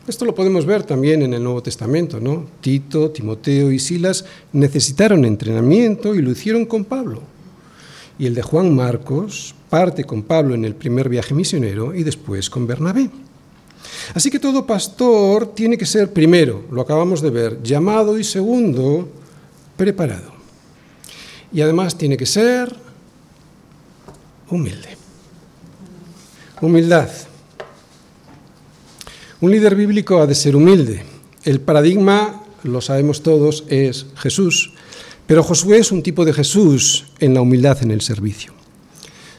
Esto 0.07 0.23
lo 0.23 0.33
podemos 0.33 0.65
ver 0.65 0.83
también 0.83 1.23
en 1.23 1.33
el 1.33 1.43
Nuevo 1.43 1.61
Testamento, 1.61 2.21
¿no? 2.21 2.45
Tito, 2.61 3.11
Timoteo 3.11 3.69
y 3.73 3.79
Silas 3.79 4.23
necesitaron 4.53 5.25
entrenamiento 5.25 6.15
y 6.15 6.21
lo 6.21 6.31
hicieron 6.31 6.65
con 6.65 6.85
Pablo. 6.85 7.21
Y 8.17 8.27
el 8.27 8.35
de 8.35 8.43
Juan 8.43 8.73
Marcos 8.73 9.55
parte 9.69 10.05
con 10.05 10.23
Pablo 10.23 10.55
en 10.55 10.63
el 10.63 10.73
primer 10.73 11.09
viaje 11.09 11.33
misionero 11.33 11.93
y 11.93 12.03
después 12.03 12.49
con 12.49 12.65
Bernabé. 12.65 13.09
Así 14.13 14.31
que 14.31 14.39
todo 14.39 14.65
pastor 14.65 15.53
tiene 15.53 15.77
que 15.77 15.85
ser 15.85 16.13
primero, 16.13 16.63
lo 16.71 16.79
acabamos 16.79 17.21
de 17.21 17.29
ver, 17.29 17.61
llamado 17.61 18.17
y 18.17 18.23
segundo, 18.23 19.09
preparado. 19.75 20.33
Y 21.51 21.61
además 21.61 21.97
tiene 21.97 22.17
que 22.17 22.25
ser 22.25 22.75
humilde. 24.49 24.97
Humildad. 26.61 27.09
Un 29.41 29.51
líder 29.51 29.75
bíblico 29.75 30.19
ha 30.19 30.27
de 30.27 30.35
ser 30.35 30.55
humilde. 30.55 31.03
El 31.43 31.59
paradigma, 31.59 32.43
lo 32.63 32.81
sabemos 32.81 33.21
todos, 33.21 33.65
es 33.67 34.05
Jesús. 34.15 34.71
Pero 35.27 35.43
Josué 35.43 35.79
es 35.79 35.91
un 35.91 36.03
tipo 36.03 36.25
de 36.25 36.33
Jesús 36.33 37.05
en 37.19 37.33
la 37.33 37.41
humildad 37.41 37.81
en 37.81 37.91
el 37.91 38.01
servicio. 38.01 38.53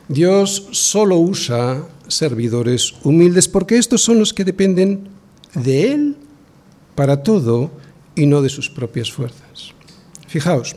Dios 0.09 0.69
solo 0.73 1.17
usa 1.17 1.87
servidores 2.09 2.95
humildes 3.03 3.49
porque 3.49 3.79
estos 3.79 4.03
son 4.03 4.19
los 4.19 4.35
que 4.35 4.45
dependen 4.45 5.09
de 5.55 5.93
Él 5.93 6.17
para 6.95 7.23
todo 7.23 7.71
y 8.15 8.27
no 8.27 8.43
de 8.43 8.51
sus 8.51 8.69
propias 8.69 9.11
fuerzas. 9.11 9.74
Fijaos, 10.35 10.75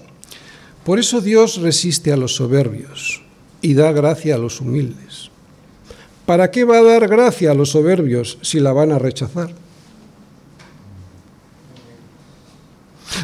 por 0.86 1.00
eso 1.00 1.20
Dios 1.20 1.60
resiste 1.60 2.14
a 2.14 2.16
los 2.16 2.36
soberbios 2.36 3.24
y 3.60 3.74
da 3.74 3.92
gracia 3.92 4.36
a 4.36 4.38
los 4.38 4.62
humildes. 4.62 5.32
¿Para 6.28 6.52
qué 6.52 6.64
va 6.64 6.78
a 6.78 6.84
dar 6.84 7.08
gracia 7.08 7.50
a 7.50 7.54
los 7.56 7.72
soberbios 7.72 8.38
si 8.44 8.60
la 8.60 8.72
van 8.72 8.92
a 8.92 9.00
rechazar? 9.00 9.50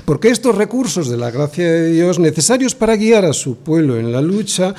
Porque 0.06 0.30
estos 0.30 0.56
recursos 0.56 1.08
de 1.08 1.18
la 1.18 1.30
gracia 1.30 1.72
de 1.72 1.92
Dios 1.92 2.18
necesarios 2.18 2.74
para 2.74 2.96
guiar 2.96 3.26
a 3.26 3.34
su 3.34 3.58
pueblo 3.58 4.00
en 4.00 4.12
la 4.12 4.20
lucha, 4.20 4.74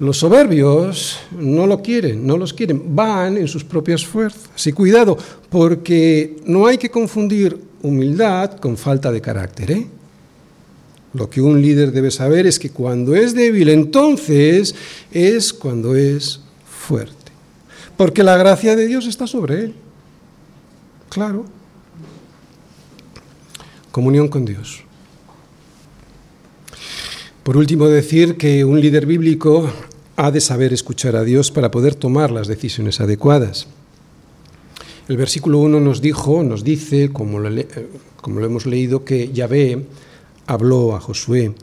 los 0.00 0.18
soberbios 0.18 1.20
no 1.38 1.68
lo 1.68 1.82
quieren, 1.82 2.26
no 2.26 2.36
los 2.36 2.52
quieren, 2.52 2.96
van 2.96 3.36
en 3.36 3.46
sus 3.46 3.62
propias 3.62 4.04
fuerzas. 4.04 4.66
Y 4.66 4.72
cuidado, 4.72 5.16
porque 5.50 6.38
no 6.46 6.66
hay 6.66 6.78
que 6.78 6.90
confundir 6.90 7.60
humildad 7.80 8.58
con 8.58 8.76
falta 8.76 9.12
de 9.12 9.20
carácter. 9.20 9.70
¿eh? 9.70 9.99
Lo 11.12 11.28
que 11.28 11.40
un 11.40 11.60
líder 11.60 11.92
debe 11.92 12.10
saber 12.10 12.46
es 12.46 12.58
que 12.58 12.70
cuando 12.70 13.14
es 13.14 13.34
débil, 13.34 13.68
entonces 13.68 14.74
es 15.10 15.52
cuando 15.52 15.96
es 15.96 16.40
fuerte. 16.64 17.32
Porque 17.96 18.22
la 18.22 18.36
gracia 18.36 18.76
de 18.76 18.86
Dios 18.86 19.06
está 19.06 19.26
sobre 19.26 19.64
él. 19.64 19.74
Claro. 21.08 21.44
Comunión 23.90 24.28
con 24.28 24.44
Dios. 24.44 24.84
Por 27.42 27.56
último, 27.56 27.88
decir 27.88 28.36
que 28.36 28.64
un 28.64 28.80
líder 28.80 29.06
bíblico 29.06 29.68
ha 30.14 30.30
de 30.30 30.40
saber 30.40 30.72
escuchar 30.72 31.16
a 31.16 31.24
Dios 31.24 31.50
para 31.50 31.70
poder 31.70 31.96
tomar 31.96 32.30
las 32.30 32.46
decisiones 32.46 33.00
adecuadas. 33.00 33.66
El 35.08 35.16
versículo 35.16 35.58
1 35.58 35.80
nos 35.80 36.00
dijo, 36.00 36.44
nos 36.44 36.62
dice, 36.62 37.10
como 37.12 37.40
lo, 37.40 37.50
como 38.20 38.38
lo 38.38 38.46
hemos 38.46 38.66
leído, 38.66 39.04
que 39.04 39.32
Yahvé 39.32 39.86
habló 40.50 40.96
a 40.96 41.00
Josué. 41.00 41.54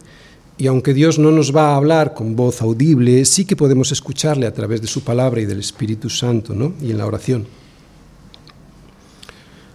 Y 0.57 0.67
aunque 0.67 0.93
Dios 0.93 1.19
no 1.19 1.31
nos 1.31 1.55
va 1.55 1.71
a 1.71 1.75
hablar 1.75 2.13
con 2.13 2.35
voz 2.35 2.61
audible, 2.61 3.23
sí 3.25 3.45
que 3.45 3.55
podemos 3.55 3.91
escucharle 3.91 4.47
a 4.47 4.53
través 4.53 4.81
de 4.81 4.87
su 4.87 5.03
palabra 5.03 5.41
y 5.41 5.45
del 5.45 5.59
Espíritu 5.59 6.09
Santo, 6.09 6.55
¿no? 6.55 6.73
Y 6.81 6.91
en 6.91 6.97
la 6.97 7.05
oración. 7.05 7.45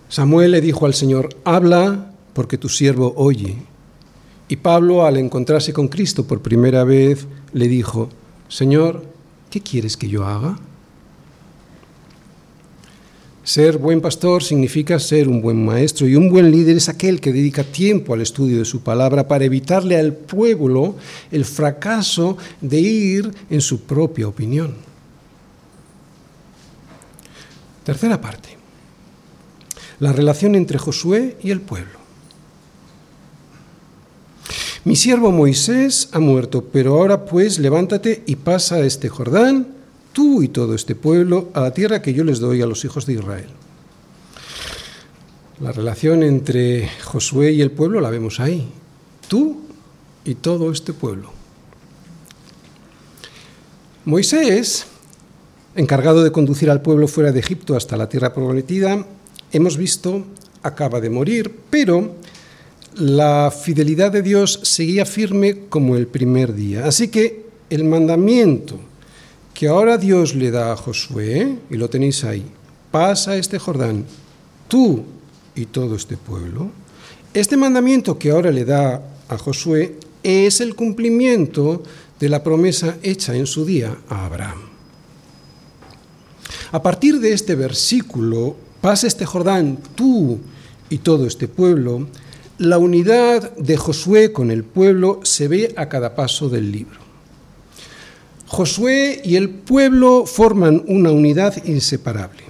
Samuel 0.09 0.51
le 0.51 0.61
dijo 0.61 0.87
al 0.87 0.95
Señor, 0.95 1.29
habla 1.45 2.13
porque 2.33 2.59
tu 2.59 2.69
siervo 2.69 3.15
oye. 3.17 3.57
Y 4.49 4.57
Pablo, 4.57 5.07
al 5.07 5.19
encontrarse 5.19 5.73
con 5.73 5.89
Cristo 5.89 6.27
por 6.27 6.43
primera 6.43 6.85
vez, 6.85 7.27
le 7.53 7.69
dijo, 7.69 8.09
Señor, 8.49 9.05
¿qué 9.51 9.61
quieres 9.61 9.97
que 9.97 10.09
yo 10.09 10.27
haga? 10.27 10.59
Ser 13.45 13.79
buen 13.79 14.01
pastor 14.01 14.45
significa 14.45 15.01
ser 15.01 15.29
un 15.29 15.43
buen 15.43 15.65
maestro 15.65 16.07
y 16.07 16.15
un 16.15 16.31
buen 16.31 16.53
líder 16.53 16.77
es 16.77 16.89
aquel 16.89 17.21
que 17.21 17.33
dedica 17.33 17.65
tiempo 17.65 18.15
al 18.15 18.21
estudio 18.21 18.59
de 18.59 18.65
su 18.65 18.83
palabra 18.83 19.27
para 19.27 19.45
evitarle 19.45 19.99
al 19.99 20.13
pueblo 20.13 20.95
el 21.33 21.45
fracaso 21.45 22.37
de 22.61 22.79
ir 22.79 23.35
en 23.51 23.61
su 23.61 23.81
propia 23.81 24.29
opinión. 24.29 24.75
Tercera 27.83 28.21
parte. 28.21 28.51
La 29.99 30.13
relación 30.13 30.55
entre 30.55 30.79
Josué 30.79 31.37
y 31.43 31.51
el 31.51 31.61
pueblo. 31.61 31.99
Mi 34.85 34.95
siervo 34.95 35.33
Moisés 35.33 36.09
ha 36.13 36.21
muerto, 36.21 36.65
pero 36.73 36.95
ahora 36.95 37.25
pues 37.25 37.59
levántate 37.59 38.23
y 38.25 38.37
pasa 38.37 38.77
a 38.77 38.81
este 38.81 39.09
Jordán 39.09 39.82
tú 40.13 40.43
y 40.43 40.49
todo 40.49 40.75
este 40.75 40.95
pueblo 40.95 41.49
a 41.55 41.61
la 41.61 41.75
tierra 41.75 42.03
que 42.03 42.15
yo 42.15 42.25
les 42.25 42.39
doy 42.39 42.63
a 42.63 42.67
los 42.67 42.85
hijos 42.85 43.07
de 43.07 43.15
Israel. 43.15 43.49
La 45.61 45.73
relación 45.73 46.23
entre 46.23 46.89
Josué 47.05 47.53
y 47.53 47.61
el 47.61 47.71
pueblo 47.71 48.01
la 48.01 48.11
vemos 48.11 48.41
ahí. 48.41 48.69
Tú 49.29 49.61
y 50.25 50.35
todo 50.35 50.71
este 50.71 50.93
pueblo. 50.93 51.31
Moisés, 54.05 54.87
encargado 55.77 56.25
de 56.25 56.33
conducir 56.33 56.71
al 56.71 56.83
pueblo 56.83 57.07
fuera 57.07 57.31
de 57.31 57.41
Egipto 57.41 57.77
hasta 57.77 57.97
la 57.97 58.09
tierra 58.09 58.35
prometida, 58.35 59.07
hemos 59.53 59.77
visto, 59.77 60.25
acaba 60.63 61.01
de 61.01 61.11
morir, 61.11 61.55
pero 61.71 62.17
la 62.97 63.53
fidelidad 63.53 64.11
de 64.11 64.23
Dios 64.23 64.59
seguía 64.65 65.07
firme 65.07 65.67
como 65.69 65.97
el 65.97 66.09
primer 66.09 66.55
día. 66.55 66.87
Así 66.87 67.09
que 67.09 67.47
el 67.71 67.85
mandamiento 67.85 68.81
que 69.55 69.69
ahora 69.69 69.99
Dios 69.99 70.35
le 70.35 70.51
da 70.51 70.73
a 70.73 70.77
Josué, 70.77 71.59
y 71.71 71.77
lo 71.77 71.89
tenéis 71.89 72.25
ahí, 72.25 72.45
pasa 72.91 73.37
este 73.37 73.59
Jordán, 73.59 74.05
tú 74.69 75.05
y 75.55 75.67
todo 75.67 75.97
este 75.97 76.17
pueblo, 76.17 76.71
este 77.35 77.57
mandamiento 77.57 78.19
que 78.19 78.31
ahora 78.31 78.51
le 78.51 78.65
da 78.65 79.03
a 79.29 79.39
Josué 79.39 79.97
es 80.23 80.61
el 80.61 80.75
cumplimiento 80.75 81.83
de 82.21 82.29
la 82.29 82.43
promesa 82.43 82.97
hecha 83.03 83.35
en 83.35 83.47
su 83.47 83.65
día 83.65 83.97
a 84.09 84.27
Abraham. 84.27 84.61
A 86.71 86.83
partir 86.83 87.21
de 87.21 87.33
este 87.33 87.55
versículo, 87.55 88.57
pasa 88.81 89.07
este 89.07 89.27
Jordán, 89.27 89.79
tú 89.95 90.39
y 90.89 90.99
todo 90.99 91.27
este 91.27 91.49
pueblo, 91.49 92.07
la 92.59 92.79
unidad 92.79 93.57
de 93.57 93.77
Josué 93.77 94.33
con 94.33 94.51
el 94.51 94.65
pueblo 94.65 95.21
se 95.23 95.49
ve 95.49 95.75
a 95.77 95.89
cada 95.89 96.15
paso 96.15 96.49
del 96.49 96.71
libro. 96.71 97.02
Josué 98.53 99.23
y 99.25 99.37
el 99.37 99.49
pueblo 99.49 100.27
forman 100.27 100.85
una 100.87 101.11
unidad 101.11 101.65
inseparable. 101.65 102.43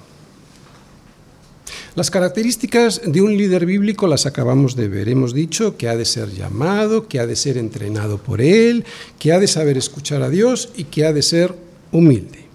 Las 1.94 2.10
características 2.10 3.02
de 3.06 3.20
un 3.20 3.36
líder 3.36 3.66
bíblico 3.66 4.08
las 4.08 4.26
acabamos 4.26 4.74
de 4.74 4.88
ver. 4.88 5.08
Hemos 5.08 5.32
dicho 5.32 5.76
que 5.76 5.88
ha 5.88 5.96
de 5.96 6.04
ser 6.04 6.32
llamado, 6.32 7.06
que 7.06 7.20
ha 7.20 7.26
de 7.28 7.36
ser 7.36 7.56
entrenado 7.56 8.18
por 8.18 8.40
él, 8.40 8.84
que 9.20 9.32
ha 9.32 9.38
de 9.38 9.46
saber 9.46 9.78
escuchar 9.78 10.22
a 10.22 10.28
Dios 10.28 10.70
y 10.76 10.84
que 10.84 11.04
ha 11.04 11.12
de 11.12 11.22
ser 11.22 11.54
humilde. 11.92 12.46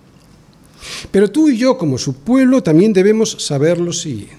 Pero 1.10 1.32
tú 1.32 1.48
y 1.48 1.58
yo, 1.58 1.78
como 1.78 1.98
su 1.98 2.16
pueblo, 2.16 2.62
también 2.62 2.92
debemos 2.92 3.32
saber 3.46 3.80
lo 3.80 3.94
siguiente, 3.94 4.36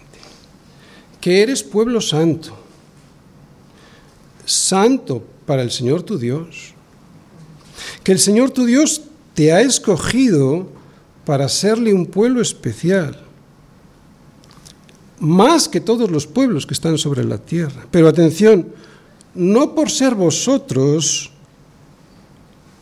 que 1.18 1.40
eres 1.42 1.62
pueblo 1.62 2.02
santo, 2.02 2.54
santo 4.44 5.24
para 5.46 5.62
el 5.62 5.70
Señor 5.70 6.02
tu 6.02 6.18
Dios, 6.18 6.74
que 8.08 8.12
el 8.12 8.20
Señor 8.20 8.52
tu 8.52 8.64
Dios 8.64 9.02
te 9.34 9.52
ha 9.52 9.60
escogido 9.60 10.66
para 11.26 11.46
serle 11.46 11.92
un 11.92 12.06
pueblo 12.06 12.40
especial 12.40 13.20
más 15.20 15.68
que 15.68 15.82
todos 15.82 16.10
los 16.10 16.26
pueblos 16.26 16.64
que 16.64 16.72
están 16.72 16.96
sobre 16.96 17.22
la 17.22 17.36
tierra. 17.36 17.86
Pero 17.90 18.08
atención, 18.08 18.72
no 19.34 19.74
por 19.74 19.90
ser 19.90 20.14
vosotros 20.14 21.32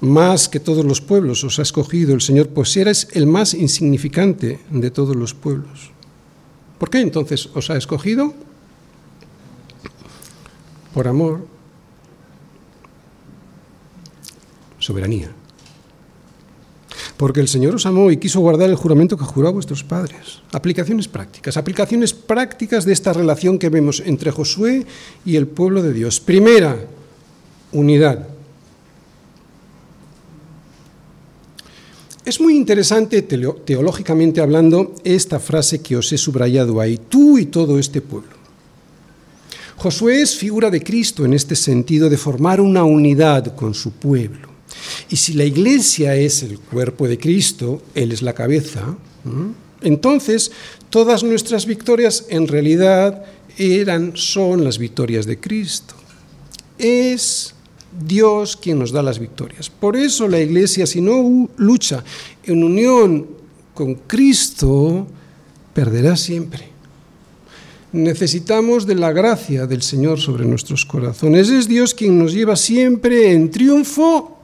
más 0.00 0.48
que 0.48 0.60
todos 0.60 0.84
los 0.84 1.00
pueblos 1.00 1.42
os 1.42 1.58
ha 1.58 1.62
escogido 1.62 2.14
el 2.14 2.20
Señor, 2.20 2.50
pues 2.50 2.76
eres 2.76 3.08
el 3.10 3.26
más 3.26 3.52
insignificante 3.52 4.60
de 4.70 4.90
todos 4.92 5.16
los 5.16 5.34
pueblos. 5.34 5.90
¿Por 6.78 6.88
qué 6.88 7.00
entonces 7.00 7.48
os 7.52 7.68
ha 7.70 7.76
escogido? 7.76 8.32
Por 10.94 11.08
amor, 11.08 11.56
soberanía 14.87 15.31
porque 17.16 17.40
el 17.40 17.49
Señor 17.49 17.75
os 17.75 17.87
amó 17.87 18.11
y 18.11 18.18
quiso 18.18 18.40
guardar 18.40 18.68
el 18.68 18.77
juramento 18.77 19.16
que 19.16 19.25
juró 19.25 19.49
a 19.49 19.53
vuestros 19.53 19.83
padres. 19.83 20.40
Aplicaciones 20.53 21.09
prácticas, 21.09 21.57
aplicaciones 21.57 22.12
prácticas 22.12 22.85
de 22.85 22.92
esta 22.92 23.12
relación 23.12 23.59
que 23.59 23.70
vemos 23.70 24.03
entre 24.05 24.31
Josué 24.31 24.87
y 25.25 25.37
el 25.37 25.46
pueblo 25.46 25.83
de 25.83 25.92
Dios. 25.92 26.20
Primera, 26.20 26.77
unidad. 27.72 28.29
Es 32.25 32.40
muy 32.40 32.57
interesante 32.57 33.22
teológicamente 33.22 34.40
hablando 34.40 34.94
esta 35.05 35.38
frase 35.38 35.81
que 35.81 35.96
os 35.96 36.12
he 36.12 36.18
subrayado 36.18 36.81
ahí, 36.81 36.99
tú 37.09 37.38
y 37.38 37.46
todo 37.46 37.79
este 37.79 38.01
pueblo. 38.01 38.37
Josué 39.77 40.22
es 40.22 40.35
figura 40.35 40.70
de 40.70 40.83
Cristo 40.83 41.25
en 41.25 41.35
este 41.35 41.55
sentido 41.55 42.11
de 42.11 42.16
formar 42.16 42.61
una 42.61 42.83
unidad 42.83 43.55
con 43.55 43.75
su 43.75 43.92
pueblo. 43.92 44.56
Y 45.09 45.16
si 45.16 45.35
la 45.35 45.44
iglesia 45.44 46.16
es 46.16 46.42
el 46.42 46.59
cuerpo 46.59 47.07
de 47.09 47.18
Cristo, 47.18 47.83
Él 47.94 48.12
es 48.12 48.22
la 48.22 48.33
cabeza, 48.33 48.96
entonces 49.83 50.52
todas 50.90 51.22
nuestras 51.22 51.66
victorias 51.66 52.26
en 52.29 52.48
realidad 52.48 53.24
eran, 53.59 54.12
son 54.16 54.64
las 54.64 54.79
victorias 54.79 55.26
de 55.26 55.38
Cristo. 55.38 55.94
Es 56.79 57.55
Dios 57.98 58.57
quien 58.57 58.79
nos 58.79 58.92
da 58.92 59.02
las 59.02 59.18
victorias. 59.18 59.70
Por 59.70 59.96
eso 59.96 60.29
la 60.29 60.40
iglesia, 60.40 60.87
si 60.87 61.00
no 61.00 61.48
lucha 61.57 62.05
en 62.44 62.62
unión 62.62 63.26
con 63.74 63.94
Cristo, 63.94 65.07
perderá 65.72 66.16
siempre. 66.16 66.76
Necesitamos 67.92 68.87
de 68.87 68.94
la 68.94 69.12
gracia 69.12 69.66
del 69.66 69.81
Señor 69.81 70.20
sobre 70.20 70.44
nuestros 70.44 70.85
corazones. 70.85 71.48
Es 71.48 71.66
Dios 71.68 71.94
quien 71.94 72.18
nos 72.18 72.33
lleva 72.33 72.57
siempre 72.57 73.33
en 73.33 73.50
triunfo 73.50 74.36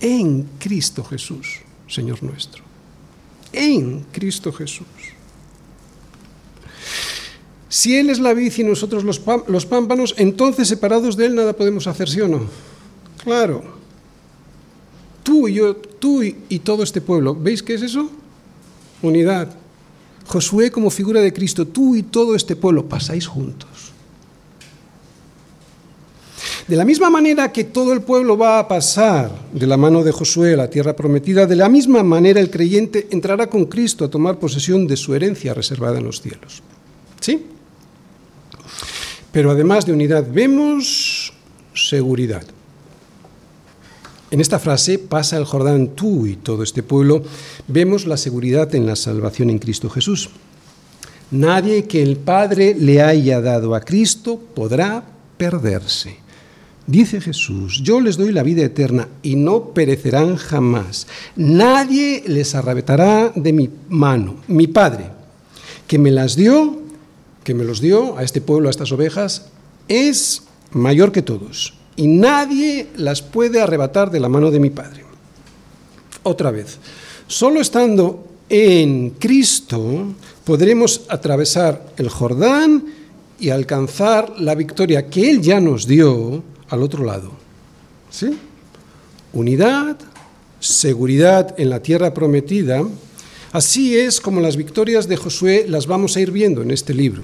en 0.00 0.48
Cristo 0.58 1.04
Jesús, 1.04 1.60
Señor 1.88 2.22
nuestro. 2.22 2.64
En 3.52 4.00
Cristo 4.12 4.52
Jesús. 4.52 4.86
Si 7.68 7.96
Él 7.96 8.10
es 8.10 8.18
la 8.18 8.34
vid 8.34 8.52
y 8.56 8.64
nosotros 8.64 9.04
los, 9.04 9.20
los 9.46 9.66
pámpanos, 9.66 10.14
entonces 10.18 10.66
separados 10.68 11.16
de 11.16 11.26
Él 11.26 11.34
nada 11.36 11.52
podemos 11.52 11.86
hacer, 11.86 12.08
¿sí 12.08 12.20
o 12.20 12.28
no? 12.28 12.40
Claro. 13.22 13.62
Tú 15.22 15.46
y 15.46 15.54
yo, 15.54 15.76
tú 15.76 16.22
y, 16.22 16.36
y 16.48 16.58
todo 16.58 16.82
este 16.82 17.00
pueblo, 17.00 17.34
¿veis 17.34 17.62
qué 17.62 17.74
es 17.74 17.82
eso? 17.82 18.10
Unidad. 19.02 19.54
Josué 20.26 20.70
como 20.70 20.90
figura 20.90 21.20
de 21.20 21.32
Cristo, 21.32 21.66
tú 21.66 21.94
y 21.94 22.02
todo 22.02 22.34
este 22.34 22.56
pueblo 22.56 22.88
pasáis 22.88 23.26
juntos. 23.26 23.69
De 26.70 26.76
la 26.76 26.84
misma 26.84 27.10
manera 27.10 27.50
que 27.50 27.64
todo 27.64 27.92
el 27.92 28.00
pueblo 28.00 28.38
va 28.38 28.60
a 28.60 28.68
pasar 28.68 29.28
de 29.52 29.66
la 29.66 29.76
mano 29.76 30.04
de 30.04 30.12
Josué 30.12 30.54
a 30.54 30.56
la 30.56 30.70
tierra 30.70 30.94
prometida, 30.94 31.44
de 31.44 31.56
la 31.56 31.68
misma 31.68 32.04
manera 32.04 32.38
el 32.38 32.48
creyente 32.48 33.08
entrará 33.10 33.48
con 33.48 33.64
Cristo 33.64 34.04
a 34.04 34.08
tomar 34.08 34.38
posesión 34.38 34.86
de 34.86 34.96
su 34.96 35.12
herencia 35.12 35.52
reservada 35.52 35.98
en 35.98 36.04
los 36.04 36.22
cielos. 36.22 36.62
¿Sí? 37.18 37.44
Pero 39.32 39.50
además 39.50 39.84
de 39.84 39.94
unidad 39.94 40.24
vemos 40.32 41.32
seguridad. 41.74 42.44
En 44.30 44.40
esta 44.40 44.60
frase, 44.60 45.00
pasa 45.00 45.38
el 45.38 45.46
Jordán 45.46 45.96
tú 45.96 46.28
y 46.28 46.36
todo 46.36 46.62
este 46.62 46.84
pueblo, 46.84 47.24
vemos 47.66 48.06
la 48.06 48.16
seguridad 48.16 48.72
en 48.76 48.86
la 48.86 48.94
salvación 48.94 49.50
en 49.50 49.58
Cristo 49.58 49.90
Jesús. 49.90 50.30
Nadie 51.32 51.88
que 51.88 52.00
el 52.00 52.16
Padre 52.16 52.76
le 52.78 53.02
haya 53.02 53.40
dado 53.40 53.74
a 53.74 53.80
Cristo 53.80 54.38
podrá 54.54 55.02
perderse. 55.36 56.29
Dice 56.90 57.20
Jesús, 57.20 57.82
yo 57.84 58.00
les 58.00 58.16
doy 58.16 58.32
la 58.32 58.42
vida 58.42 58.64
eterna 58.64 59.06
y 59.22 59.36
no 59.36 59.66
perecerán 59.66 60.34
jamás. 60.34 61.06
Nadie 61.36 62.24
les 62.26 62.56
arrebatará 62.56 63.30
de 63.32 63.52
mi 63.52 63.70
mano. 63.88 64.34
Mi 64.48 64.66
Padre, 64.66 65.04
que 65.86 66.00
me 66.00 66.10
las 66.10 66.34
dio, 66.34 66.80
que 67.44 67.54
me 67.54 67.62
los 67.62 67.80
dio 67.80 68.18
a 68.18 68.24
este 68.24 68.40
pueblo, 68.40 68.66
a 68.66 68.72
estas 68.72 68.90
ovejas, 68.90 69.46
es 69.86 70.42
mayor 70.72 71.12
que 71.12 71.22
todos. 71.22 71.74
Y 71.94 72.08
nadie 72.08 72.88
las 72.96 73.22
puede 73.22 73.60
arrebatar 73.60 74.10
de 74.10 74.18
la 74.18 74.28
mano 74.28 74.50
de 74.50 74.58
mi 74.58 74.70
Padre. 74.70 75.04
Otra 76.24 76.50
vez, 76.50 76.78
solo 77.28 77.60
estando 77.60 78.26
en 78.48 79.10
Cristo 79.10 80.08
podremos 80.42 81.02
atravesar 81.08 81.92
el 81.98 82.08
Jordán 82.08 82.82
y 83.38 83.50
alcanzar 83.50 84.40
la 84.40 84.56
victoria 84.56 85.08
que 85.08 85.30
Él 85.30 85.40
ya 85.40 85.60
nos 85.60 85.86
dio 85.86 86.42
al 86.70 86.82
otro 86.82 87.04
lado. 87.04 87.32
¿Sí? 88.10 88.38
Unidad, 89.32 89.98
seguridad 90.58 91.54
en 91.58 91.70
la 91.70 91.82
tierra 91.82 92.14
prometida. 92.14 92.82
Así 93.52 93.98
es 93.98 94.20
como 94.20 94.40
las 94.40 94.56
victorias 94.56 95.08
de 95.08 95.16
Josué 95.16 95.66
las 95.68 95.86
vamos 95.86 96.16
a 96.16 96.20
ir 96.20 96.30
viendo 96.30 96.62
en 96.62 96.70
este 96.70 96.94
libro. 96.94 97.22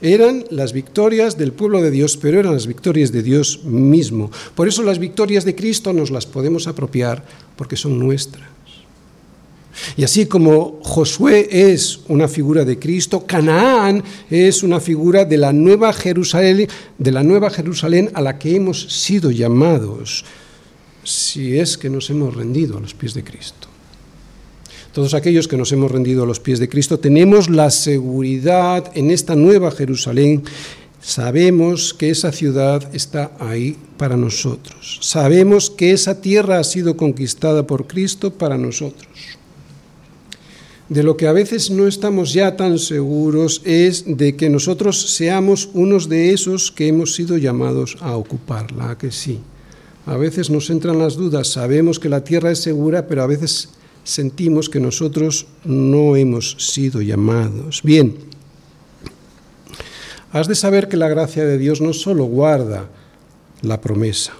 Eran 0.00 0.44
las 0.50 0.72
victorias 0.72 1.36
del 1.36 1.52
pueblo 1.52 1.82
de 1.82 1.90
Dios, 1.90 2.16
pero 2.16 2.38
eran 2.38 2.52
las 2.52 2.66
victorias 2.66 3.10
de 3.10 3.22
Dios 3.22 3.64
mismo. 3.64 4.30
Por 4.54 4.68
eso 4.68 4.82
las 4.82 4.98
victorias 4.98 5.44
de 5.44 5.56
Cristo 5.56 5.92
nos 5.92 6.10
las 6.10 6.24
podemos 6.24 6.68
apropiar 6.68 7.24
porque 7.56 7.76
son 7.76 7.98
nuestras. 7.98 8.57
Y 9.96 10.04
así 10.04 10.26
como 10.26 10.80
Josué 10.82 11.48
es 11.50 12.00
una 12.08 12.28
figura 12.28 12.64
de 12.64 12.78
Cristo, 12.78 13.24
Canaán 13.26 14.02
es 14.30 14.62
una 14.62 14.80
figura 14.80 15.24
de 15.24 15.36
la 15.36 15.52
nueva 15.52 15.92
Jerusalén, 15.92 16.68
de 16.98 17.12
la 17.12 17.22
nueva 17.22 17.50
Jerusalén 17.50 18.10
a 18.14 18.20
la 18.20 18.38
que 18.38 18.56
hemos 18.56 18.82
sido 19.02 19.30
llamados, 19.30 20.24
si 21.04 21.58
es 21.58 21.78
que 21.78 21.90
nos 21.90 22.10
hemos 22.10 22.34
rendido 22.34 22.78
a 22.78 22.80
los 22.80 22.94
pies 22.94 23.14
de 23.14 23.24
Cristo. 23.24 23.68
Todos 24.92 25.14
aquellos 25.14 25.46
que 25.46 25.56
nos 25.56 25.70
hemos 25.72 25.92
rendido 25.92 26.24
a 26.24 26.26
los 26.26 26.40
pies 26.40 26.58
de 26.58 26.68
Cristo 26.68 26.98
tenemos 26.98 27.48
la 27.48 27.70
seguridad 27.70 28.90
en 28.94 29.10
esta 29.10 29.36
nueva 29.36 29.70
Jerusalén. 29.70 30.42
Sabemos 31.00 31.94
que 31.94 32.10
esa 32.10 32.32
ciudad 32.32 32.92
está 32.94 33.30
ahí 33.38 33.76
para 33.96 34.16
nosotros. 34.16 34.98
Sabemos 35.02 35.70
que 35.70 35.92
esa 35.92 36.20
tierra 36.20 36.58
ha 36.58 36.64
sido 36.64 36.96
conquistada 36.96 37.66
por 37.66 37.86
Cristo 37.86 38.32
para 38.32 38.58
nosotros. 38.58 39.06
De 40.88 41.02
lo 41.02 41.18
que 41.18 41.26
a 41.26 41.32
veces 41.32 41.70
no 41.70 41.86
estamos 41.86 42.32
ya 42.32 42.56
tan 42.56 42.78
seguros 42.78 43.60
es 43.64 44.04
de 44.06 44.36
que 44.36 44.48
nosotros 44.48 45.10
seamos 45.10 45.68
unos 45.74 46.08
de 46.08 46.32
esos 46.32 46.72
que 46.72 46.88
hemos 46.88 47.14
sido 47.14 47.36
llamados 47.36 47.98
a 48.00 48.16
ocuparla, 48.16 48.96
que 48.96 49.10
sí. 49.10 49.40
A 50.06 50.16
veces 50.16 50.48
nos 50.48 50.70
entran 50.70 50.98
las 50.98 51.16
dudas, 51.16 51.48
sabemos 51.48 51.98
que 51.98 52.08
la 52.08 52.24
tierra 52.24 52.50
es 52.50 52.60
segura, 52.60 53.06
pero 53.06 53.22
a 53.22 53.26
veces 53.26 53.68
sentimos 54.02 54.70
que 54.70 54.80
nosotros 54.80 55.46
no 55.64 56.16
hemos 56.16 56.56
sido 56.58 57.02
llamados. 57.02 57.82
Bien, 57.82 58.16
has 60.32 60.48
de 60.48 60.54
saber 60.54 60.88
que 60.88 60.96
la 60.96 61.08
gracia 61.08 61.44
de 61.44 61.58
Dios 61.58 61.82
no 61.82 61.92
solo 61.92 62.24
guarda 62.24 62.88
la 63.60 63.82
promesa, 63.82 64.32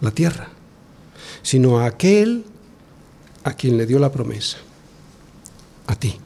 la 0.00 0.12
tierra, 0.12 0.48
sino 1.42 1.78
a 1.80 1.84
aquel 1.84 2.44
a 3.44 3.52
quien 3.52 3.76
le 3.76 3.84
dio 3.84 3.98
la 3.98 4.10
promesa, 4.10 4.56
a 5.86 5.96
ti. 5.96 6.16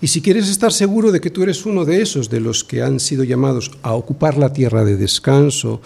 Y 0.00 0.08
si 0.08 0.20
quieres 0.20 0.48
estar 0.48 0.72
seguro 0.72 1.10
de 1.10 1.20
que 1.20 1.30
tú 1.30 1.42
eres 1.42 1.64
uno 1.64 1.84
de 1.84 2.02
esos, 2.02 2.28
de 2.28 2.40
los 2.40 2.62
que 2.62 2.82
han 2.82 3.00
sido 3.00 3.24
llamados 3.24 3.70
a 3.82 3.94
ocupar 3.94 4.36
la 4.36 4.52
tierra 4.52 4.84
de 4.84 4.96
descanso, 4.96 5.80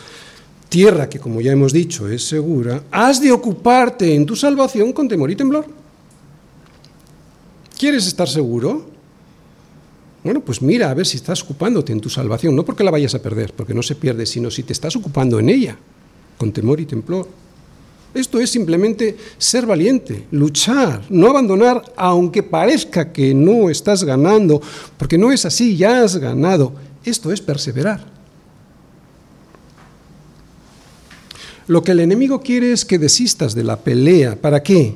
tierra 0.68 1.08
que 1.08 1.20
como 1.20 1.40
ya 1.40 1.52
hemos 1.52 1.72
dicho 1.72 2.08
es 2.08 2.24
segura, 2.24 2.82
has 2.90 3.20
de 3.22 3.32
ocuparte 3.32 4.14
en 4.14 4.26
tu 4.26 4.34
salvación 4.34 4.92
con 4.92 5.08
temor 5.08 5.30
y 5.30 5.36
temblor. 5.36 5.66
¿Quieres 7.78 8.06
estar 8.06 8.28
seguro? 8.28 8.90
Bueno, 10.24 10.40
pues 10.40 10.60
mira 10.60 10.90
a 10.90 10.94
ver 10.94 11.06
si 11.06 11.16
estás 11.16 11.42
ocupándote 11.44 11.92
en 11.92 12.00
tu 12.00 12.10
salvación, 12.10 12.56
no 12.56 12.64
porque 12.64 12.82
la 12.82 12.90
vayas 12.90 13.14
a 13.14 13.22
perder, 13.22 13.52
porque 13.54 13.72
no 13.72 13.82
se 13.82 13.94
pierde, 13.94 14.26
sino 14.26 14.50
si 14.50 14.64
te 14.64 14.72
estás 14.72 14.96
ocupando 14.96 15.38
en 15.38 15.48
ella, 15.48 15.78
con 16.36 16.52
temor 16.52 16.80
y 16.80 16.86
temblor. 16.86 17.28
Esto 18.14 18.40
es 18.40 18.50
simplemente 18.50 19.16
ser 19.36 19.66
valiente, 19.66 20.26
luchar, 20.30 21.02
no 21.10 21.28
abandonar, 21.28 21.84
aunque 21.96 22.42
parezca 22.42 23.12
que 23.12 23.34
no 23.34 23.68
estás 23.68 24.02
ganando, 24.02 24.60
porque 24.96 25.18
no 25.18 25.30
es 25.30 25.44
así, 25.44 25.76
ya 25.76 26.02
has 26.02 26.16
ganado. 26.16 26.72
Esto 27.04 27.30
es 27.32 27.40
perseverar. 27.40 28.04
Lo 31.66 31.82
que 31.82 31.92
el 31.92 32.00
enemigo 32.00 32.40
quiere 32.40 32.72
es 32.72 32.86
que 32.86 32.98
desistas 32.98 33.54
de 33.54 33.62
la 33.62 33.76
pelea. 33.78 34.36
¿Para 34.36 34.62
qué? 34.62 34.94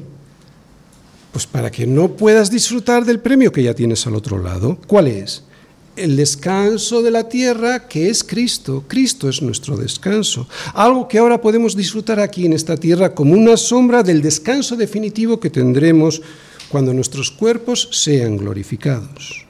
Pues 1.31 1.47
para 1.47 1.71
que 1.71 1.87
no 1.87 2.17
puedas 2.17 2.51
disfrutar 2.51 3.05
del 3.05 3.21
premio 3.21 3.53
que 3.53 3.63
ya 3.63 3.75
tienes 3.75 4.07
al 4.07 4.17
otro 4.17 4.39
lado. 4.39 4.79
¿Cuál 4.87 5.09
es? 5.09 5.45
El 5.97 6.17
descanso 6.17 7.03
de 7.03 7.11
la 7.11 7.29
tierra 7.29 7.87
que 7.87 8.09
es 8.09 8.25
Cristo. 8.25 8.85
Cristo 8.87 9.29
es 9.29 9.43
nuestro 9.43 9.77
descanso. 9.77 10.49
Algo 10.75 11.07
que 11.09 11.19
ahora 11.19 11.41
podemos 11.41 11.77
disfrutar 11.77 12.21
aquí 12.21 12.47
en 12.47 12.53
esta 12.53 12.77
tierra 12.77 13.15
como 13.15 13.35
una 13.35 13.57
sombra 13.57 14.03
del 14.03 14.23
descanso 14.23 14.77
definitivo 14.77 15.39
que 15.39 15.51
tendremos 15.51 16.23
cuando 16.69 16.95
nuestros 16.95 17.31
cuerpos 17.31 17.89
sean 17.93 18.37
glorificados. 18.37 19.45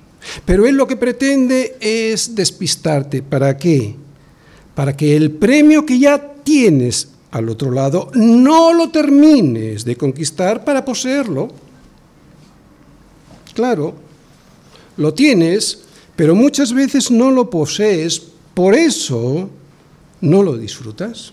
Pero 0.45 0.67
Él 0.67 0.77
lo 0.77 0.87
que 0.87 0.97
pretende 0.97 1.77
es 1.81 2.35
despistarte. 2.35 3.23
¿Para 3.23 3.57
qué? 3.57 3.95
Para 4.75 4.97
que 4.97 5.17
el 5.17 5.31
premio 5.31 5.87
que 5.87 5.99
ya 5.99 6.35
tienes 6.43 7.09
al 7.31 7.49
otro 7.49 7.71
lado 7.71 8.11
no 8.15 8.73
lo 8.73 8.91
termines 8.91 9.85
de 9.85 9.97
conquistar 9.97 10.65
para 10.65 10.85
poseerlo. 10.85 11.49
Claro, 13.55 13.95
lo 14.97 15.15
tienes 15.15 15.82
pero 16.23 16.37
muchas 16.37 16.73
veces 16.73 17.11
no 17.11 17.33
lo 17.33 17.51
posees, 17.51 18.23
por 18.55 18.77
eso 18.77 19.51
no 20.21 20.45
lo 20.45 20.57
disfrutas. 20.57 21.33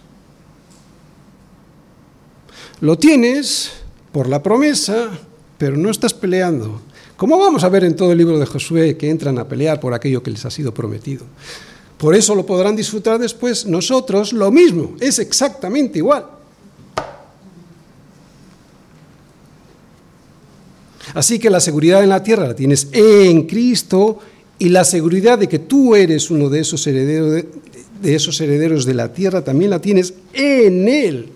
Lo 2.81 2.97
tienes 2.97 3.69
por 4.11 4.27
la 4.27 4.41
promesa, 4.41 5.11
pero 5.59 5.77
no 5.77 5.91
estás 5.91 6.15
peleando. 6.15 6.81
Como 7.17 7.37
vamos 7.37 7.63
a 7.63 7.69
ver 7.69 7.83
en 7.83 7.95
todo 7.95 8.13
el 8.13 8.17
libro 8.17 8.39
de 8.39 8.47
Josué, 8.47 8.97
que 8.97 9.11
entran 9.11 9.37
a 9.37 9.47
pelear 9.47 9.79
por 9.79 9.93
aquello 9.93 10.23
que 10.23 10.31
les 10.31 10.43
ha 10.45 10.49
sido 10.49 10.73
prometido. 10.73 11.23
Por 11.99 12.15
eso 12.15 12.33
lo 12.33 12.47
podrán 12.47 12.75
disfrutar 12.75 13.19
después. 13.19 13.67
Nosotros 13.67 14.33
lo 14.33 14.49
mismo, 14.49 14.95
es 14.99 15.19
exactamente 15.19 15.99
igual. 15.99 16.25
Así 21.13 21.37
que 21.37 21.51
la 21.51 21.59
seguridad 21.59 22.01
en 22.01 22.09
la 22.09 22.23
tierra 22.23 22.47
la 22.47 22.55
tienes 22.55 22.87
en 22.91 23.45
Cristo 23.45 24.17
y 24.59 24.67
la 24.67 24.83
seguridad 24.83 25.39
de 25.39 25.47
que 25.47 25.57
tú 25.57 25.95
eres 25.95 26.29
uno 26.29 26.49
de 26.49 26.59
esos 26.59 26.85
herederos 26.85 27.31
de, 28.01 28.15
esos 28.15 28.39
herederos 28.41 28.85
de 28.85 28.93
la 28.93 29.11
tierra 29.13 29.41
también 29.43 29.71
la 29.71 29.79
tienes 29.79 30.13
en 30.33 30.87
Él. 30.87 31.31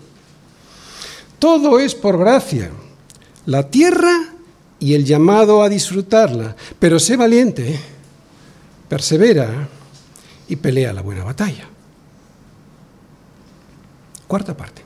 Todo 1.38 1.80
es 1.80 1.94
por 1.94 2.18
gracia. 2.18 2.70
La 3.46 3.68
tierra 3.70 4.34
y 4.78 4.94
el 4.94 5.04
llamado 5.04 5.62
a 5.62 5.68
disfrutarla. 5.68 6.54
Pero 6.78 6.98
sé 6.98 7.16
valiente, 7.16 7.78
persevera 8.88 9.68
y 10.48 10.56
pelea 10.56 10.92
la 10.92 11.02
buena 11.02 11.24
batalla. 11.24 11.68
Cuarta 14.26 14.56
parte. 14.56 14.82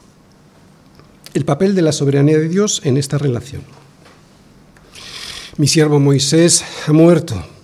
El 1.35 1.44
papel 1.44 1.74
de 1.74 1.83
la 1.83 1.92
soberanía 1.92 2.38
de 2.38 2.48
Dios 2.48 2.83
en 2.85 2.96
esta 2.96 3.18
relación. 3.18 3.62
Mi 5.57 5.66
siervo 5.68 5.98
Moisés 6.01 6.64
ha 6.87 6.92
muerto 6.92 7.58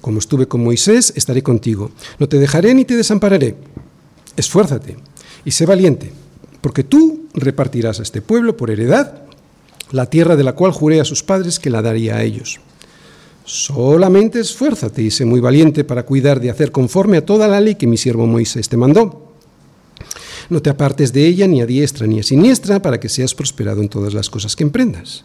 Como 0.00 0.18
estuve 0.18 0.46
con 0.46 0.62
Moisés, 0.62 1.12
estaré 1.16 1.42
contigo. 1.42 1.90
No 2.18 2.28
te 2.28 2.38
dejaré 2.38 2.74
ni 2.74 2.84
te 2.84 2.96
desampararé. 2.96 3.56
Esfuérzate 4.36 4.96
y 5.44 5.50
sé 5.50 5.66
valiente, 5.66 6.12
porque 6.60 6.84
tú 6.84 7.26
repartirás 7.34 8.00
a 8.00 8.02
este 8.02 8.22
pueblo 8.22 8.56
por 8.56 8.70
heredad 8.70 9.22
la 9.90 10.06
tierra 10.06 10.36
de 10.36 10.44
la 10.44 10.52
cual 10.52 10.72
juré 10.72 11.00
a 11.00 11.04
sus 11.04 11.22
padres 11.22 11.58
que 11.58 11.70
la 11.70 11.82
daría 11.82 12.16
a 12.16 12.22
ellos. 12.22 12.60
Solamente 13.44 14.40
esfuérzate 14.40 15.02
y 15.02 15.10
sé 15.10 15.24
muy 15.24 15.40
valiente 15.40 15.82
para 15.82 16.04
cuidar 16.04 16.38
de 16.38 16.50
hacer 16.50 16.70
conforme 16.70 17.16
a 17.16 17.24
toda 17.24 17.48
la 17.48 17.60
ley 17.60 17.76
que 17.76 17.86
mi 17.86 17.96
siervo 17.96 18.26
Moisés 18.26 18.68
te 18.68 18.76
mandó. 18.76 19.32
No 20.50 20.60
te 20.60 20.70
apartes 20.70 21.12
de 21.12 21.26
ella 21.26 21.46
ni 21.46 21.62
a 21.62 21.66
diestra 21.66 22.06
ni 22.06 22.20
a 22.20 22.22
siniestra 22.22 22.80
para 22.82 23.00
que 23.00 23.08
seas 23.08 23.34
prosperado 23.34 23.80
en 23.80 23.88
todas 23.88 24.12
las 24.12 24.28
cosas 24.28 24.54
que 24.54 24.64
emprendas. 24.64 25.24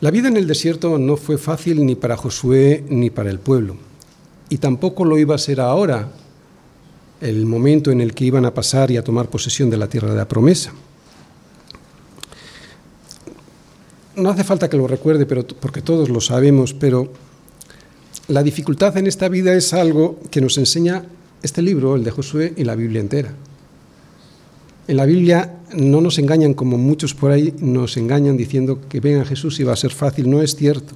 La 0.00 0.10
vida 0.10 0.28
en 0.28 0.36
el 0.36 0.46
desierto 0.46 0.98
no 0.98 1.16
fue 1.16 1.38
fácil 1.38 1.86
ni 1.86 1.94
para 1.94 2.18
Josué 2.18 2.84
ni 2.88 3.08
para 3.08 3.30
el 3.30 3.38
pueblo, 3.38 3.76
y 4.50 4.58
tampoco 4.58 5.06
lo 5.06 5.16
iba 5.16 5.34
a 5.34 5.38
ser 5.38 5.58
ahora, 5.58 6.12
el 7.22 7.46
momento 7.46 7.90
en 7.90 8.02
el 8.02 8.12
que 8.12 8.26
iban 8.26 8.44
a 8.44 8.52
pasar 8.52 8.90
y 8.90 8.98
a 8.98 9.04
tomar 9.04 9.30
posesión 9.30 9.70
de 9.70 9.78
la 9.78 9.88
tierra 9.88 10.10
de 10.10 10.16
la 10.16 10.28
promesa. 10.28 10.72
No 14.16 14.28
hace 14.28 14.44
falta 14.44 14.68
que 14.68 14.76
lo 14.76 14.86
recuerde, 14.86 15.24
pero, 15.24 15.46
porque 15.46 15.80
todos 15.80 16.10
lo 16.10 16.20
sabemos, 16.20 16.74
pero 16.74 17.10
la 18.28 18.42
dificultad 18.42 18.96
en 18.98 19.06
esta 19.06 19.30
vida 19.30 19.54
es 19.54 19.72
algo 19.72 20.20
que 20.30 20.42
nos 20.42 20.58
enseña 20.58 21.04
este 21.42 21.62
libro, 21.62 21.96
el 21.96 22.04
de 22.04 22.10
Josué, 22.10 22.52
y 22.56 22.64
la 22.64 22.74
Biblia 22.74 23.00
entera. 23.00 23.32
En 24.88 24.96
la 24.98 25.06
Biblia 25.06 25.55
no 25.74 26.00
nos 26.00 26.18
engañan 26.18 26.54
como 26.54 26.78
muchos 26.78 27.14
por 27.14 27.30
ahí 27.30 27.52
nos 27.58 27.96
engañan 27.96 28.36
diciendo 28.36 28.80
que 28.88 29.00
venga 29.00 29.24
Jesús 29.24 29.58
y 29.60 29.64
va 29.64 29.72
a 29.72 29.76
ser 29.76 29.92
fácil. 29.92 30.30
No 30.30 30.42
es 30.42 30.54
cierto. 30.54 30.94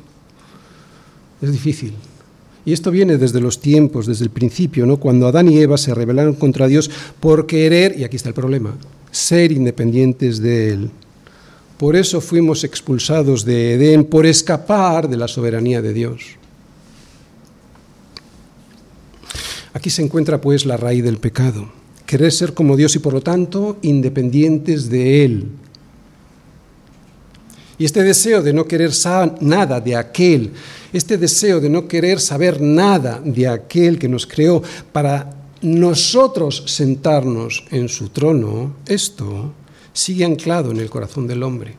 Es 1.43 1.53
difícil. 1.53 1.95
Y 2.65 2.73
esto 2.73 2.91
viene 2.91 3.17
desde 3.17 3.41
los 3.41 3.61
tiempos, 3.61 4.07
desde 4.07 4.25
el 4.25 4.31
principio, 4.31 4.85
¿no? 4.85 4.99
Cuando 4.99 5.27
Adán 5.27 5.49
y 5.49 5.59
Eva 5.59 5.79
se 5.79 5.95
rebelaron 5.95 6.35
contra 6.35 6.69
Dios 6.69 6.91
por 7.19 7.47
querer, 7.47 7.99
y 7.99 8.05
aquí 8.05 8.17
está 8.17 8.29
el 8.29 8.35
problema, 8.35 8.75
ser 9.11 9.51
independientes 9.51 10.41
de 10.41 10.73
Él. 10.73 10.91
Por 11.79 11.97
eso 11.97 12.21
fuimos 12.21 12.63
expulsados 12.63 13.47
de 13.47 13.75
Edén, 13.75 14.05
por 14.05 14.27
escapar 14.27 15.09
de 15.09 15.17
la 15.17 15.27
soberanía 15.27 15.81
de 15.81 15.95
Dios. 15.95 16.23
Aquí 19.73 19.89
se 19.89 20.03
encuentra 20.03 20.41
pues 20.41 20.67
la 20.67 20.77
raíz 20.77 21.03
del 21.03 21.17
pecado 21.17 21.80
querer 22.11 22.33
ser 22.33 22.55
como 22.55 22.77
Dios 22.77 22.97
y 22.97 22.99
por 22.99 23.13
lo 23.13 23.21
tanto 23.21 23.79
independientes 23.83 24.91
de 24.91 25.25
Él. 25.25 25.47
Y 27.79 27.85
este 27.85 28.03
deseo 28.03 28.43
de 28.43 28.53
no 28.53 28.65
querer 28.65 28.91
nada 29.41 29.81
de 29.81 29.95
aquel, 29.95 30.51
este 30.93 31.17
deseo 31.17 31.61
de 31.61 31.71
no 31.71 31.87
querer 31.87 32.19
saber 32.19 32.61
nada 32.61 33.23
de 33.25 33.47
aquel 33.47 33.97
que 33.97 34.09
nos 34.09 34.27
creó 34.27 34.61
para 34.91 35.33
nosotros 35.63 36.65
sentarnos 36.67 37.65
en 37.71 37.89
su 37.89 38.09
trono, 38.09 38.75
esto 38.87 39.53
sigue 39.93 40.25
anclado 40.25 40.73
en 40.73 40.79
el 40.79 40.91
corazón 40.91 41.29
del 41.29 41.45
hombre. 41.45 41.77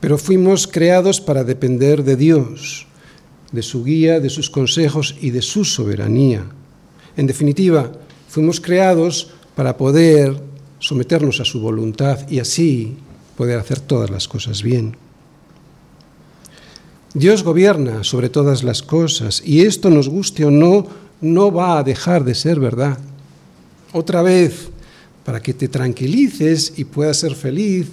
pero 0.00 0.18
fuimos 0.18 0.66
creados 0.66 1.20
para 1.20 1.44
depender 1.44 2.02
de 2.02 2.16
Dios, 2.16 2.88
de 3.52 3.62
su 3.62 3.84
guía, 3.84 4.18
de 4.18 4.30
sus 4.30 4.50
consejos 4.50 5.14
y 5.20 5.30
de 5.30 5.42
su 5.42 5.64
soberanía. 5.64 6.44
En 7.16 7.26
definitiva, 7.26 7.92
fuimos 8.28 8.60
creados 8.60 9.30
para 9.54 9.76
poder 9.76 10.40
someternos 10.78 11.40
a 11.40 11.44
su 11.44 11.60
voluntad 11.60 12.28
y 12.28 12.40
así 12.40 12.96
poder 13.36 13.58
hacer 13.58 13.80
todas 13.80 14.10
las 14.10 14.28
cosas 14.28 14.62
bien. 14.62 14.96
Dios 17.14 17.42
gobierna 17.42 18.04
sobre 18.04 18.30
todas 18.30 18.62
las 18.62 18.82
cosas 18.82 19.42
y 19.44 19.62
esto 19.62 19.90
nos 19.90 20.08
guste 20.08 20.44
o 20.46 20.50
no, 20.50 20.86
no 21.20 21.52
va 21.52 21.78
a 21.78 21.82
dejar 21.82 22.24
de 22.24 22.34
ser 22.34 22.58
verdad. 22.58 22.98
Otra 23.92 24.22
vez, 24.22 24.70
para 25.24 25.40
que 25.40 25.52
te 25.52 25.68
tranquilices 25.68 26.72
y 26.76 26.84
puedas 26.84 27.18
ser 27.18 27.34
feliz 27.34 27.88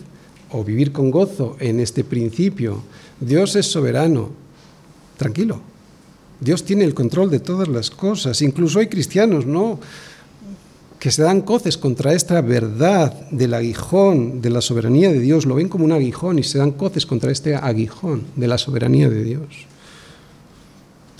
o 0.51 0.63
vivir 0.63 0.93
con 0.93 1.11
gozo 1.11 1.57
en 1.59 1.82
este 1.82 2.03
principio, 2.05 2.82
Dios 3.20 3.55
es 3.57 3.65
soberano. 3.65 4.30
Tranquilo. 5.17 5.68
Dios 6.39 6.63
tiene 6.63 6.85
el 6.85 6.93
control 6.93 7.29
de 7.29 7.39
todas 7.39 7.67
las 7.67 7.89
cosas. 7.89 8.41
Incluso 8.41 8.79
hay 8.79 8.87
cristianos, 8.87 9.45
¿no? 9.45 9.79
que 10.99 11.11
se 11.11 11.23
dan 11.23 11.41
coces 11.41 11.77
contra 11.77 12.13
esta 12.13 12.41
verdad 12.41 13.13
del 13.31 13.53
aguijón 13.53 14.41
de 14.41 14.49
la 14.49 14.59
soberanía 14.59 15.09
de 15.09 15.21
Dios, 15.21 15.45
lo 15.45 15.55
ven 15.55 15.69
como 15.69 15.85
un 15.85 15.93
aguijón 15.93 16.39
y 16.39 16.43
se 16.43 16.57
dan 16.57 16.71
coces 16.71 17.05
contra 17.05 17.31
este 17.31 17.55
aguijón 17.55 18.23
de 18.35 18.47
la 18.47 18.57
soberanía 18.57 19.09
de 19.09 19.23
Dios. 19.23 19.65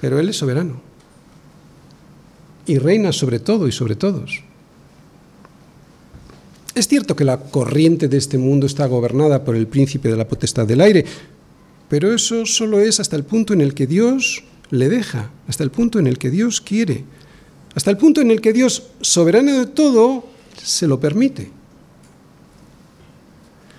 Pero 0.02 0.20
Él 0.20 0.28
es 0.30 0.38
soberano 0.38 0.82
y 2.66 2.78
reina 2.78 3.14
sobre 3.14 3.40
todo 3.40 3.68
y 3.68 3.72
sobre 3.72 3.96
todos. 3.96 4.44
Es 6.76 6.88
cierto 6.88 7.16
que 7.16 7.26
la 7.26 7.40
corriente 7.40 8.08
de 8.08 8.18
este 8.18 8.38
mundo 8.38 8.68
está 8.68 8.86
gobernada 8.86 9.44
por 9.44 9.56
el 9.56 9.68
príncipe 9.68 10.10
de 10.10 10.18
la 10.18 10.28
potestad 10.28 10.68
del 10.68 10.82
aire, 10.82 11.06
pero 11.88 12.14
eso 12.14 12.46
solo 12.46 12.80
es 12.80 13.00
hasta 13.00 13.16
el 13.16 13.24
punto 13.24 13.54
en 13.54 13.62
el 13.62 13.74
que 13.74 13.88
Dios 13.88 14.44
le 14.72 14.90
deja, 14.90 15.32
hasta 15.48 15.64
el 15.64 15.72
punto 15.72 16.00
en 16.00 16.08
el 16.08 16.18
que 16.18 16.30
Dios 16.30 16.62
quiere 16.62 17.06
hasta 17.76 17.92
el 17.92 17.98
punto 17.98 18.22
en 18.22 18.32
el 18.32 18.42
que 18.42 18.54
Dios, 18.54 18.88
soberano 19.02 19.60
de 19.60 19.68
todo, 19.68 20.26
se 20.62 20.88
lo 20.88 21.00
permite. 21.00 21.52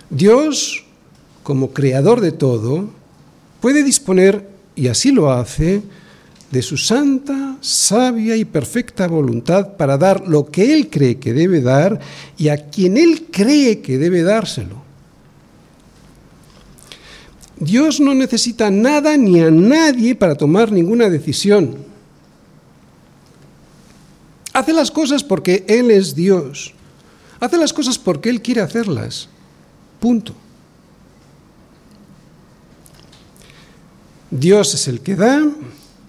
Dios, 0.09 0.85
como 1.43 1.71
creador 1.71 2.21
de 2.21 2.31
todo, 2.31 2.89
puede 3.59 3.83
disponer, 3.83 4.49
y 4.75 4.87
así 4.87 5.11
lo 5.11 5.31
hace, 5.31 5.83
de 6.51 6.61
su 6.61 6.77
santa, 6.77 7.57
sabia 7.61 8.35
y 8.35 8.43
perfecta 8.43 9.07
voluntad 9.07 9.77
para 9.77 9.97
dar 9.97 10.27
lo 10.27 10.45
que 10.45 10.73
Él 10.73 10.89
cree 10.89 11.17
que 11.17 11.33
debe 11.33 11.61
dar 11.61 11.99
y 12.37 12.49
a 12.49 12.69
quien 12.69 12.97
Él 12.97 13.27
cree 13.31 13.81
que 13.81 13.97
debe 13.97 14.23
dárselo. 14.23 14.80
Dios 17.61 17.99
no 17.99 18.15
necesita 18.15 18.71
nada 18.71 19.15
ni 19.17 19.39
a 19.39 19.51
nadie 19.51 20.15
para 20.15 20.33
tomar 20.33 20.71
ninguna 20.71 21.11
decisión. 21.11 21.77
Hace 24.51 24.73
las 24.73 24.89
cosas 24.89 25.23
porque 25.23 25.63
Él 25.67 25.91
es 25.91 26.15
Dios. 26.15 26.73
Hace 27.39 27.57
las 27.57 27.71
cosas 27.71 27.99
porque 27.99 28.31
Él 28.31 28.41
quiere 28.41 28.61
hacerlas. 28.61 29.29
Punto. 29.99 30.33
Dios 34.31 34.73
es 34.73 34.87
el 34.87 35.01
que 35.01 35.15
da 35.15 35.47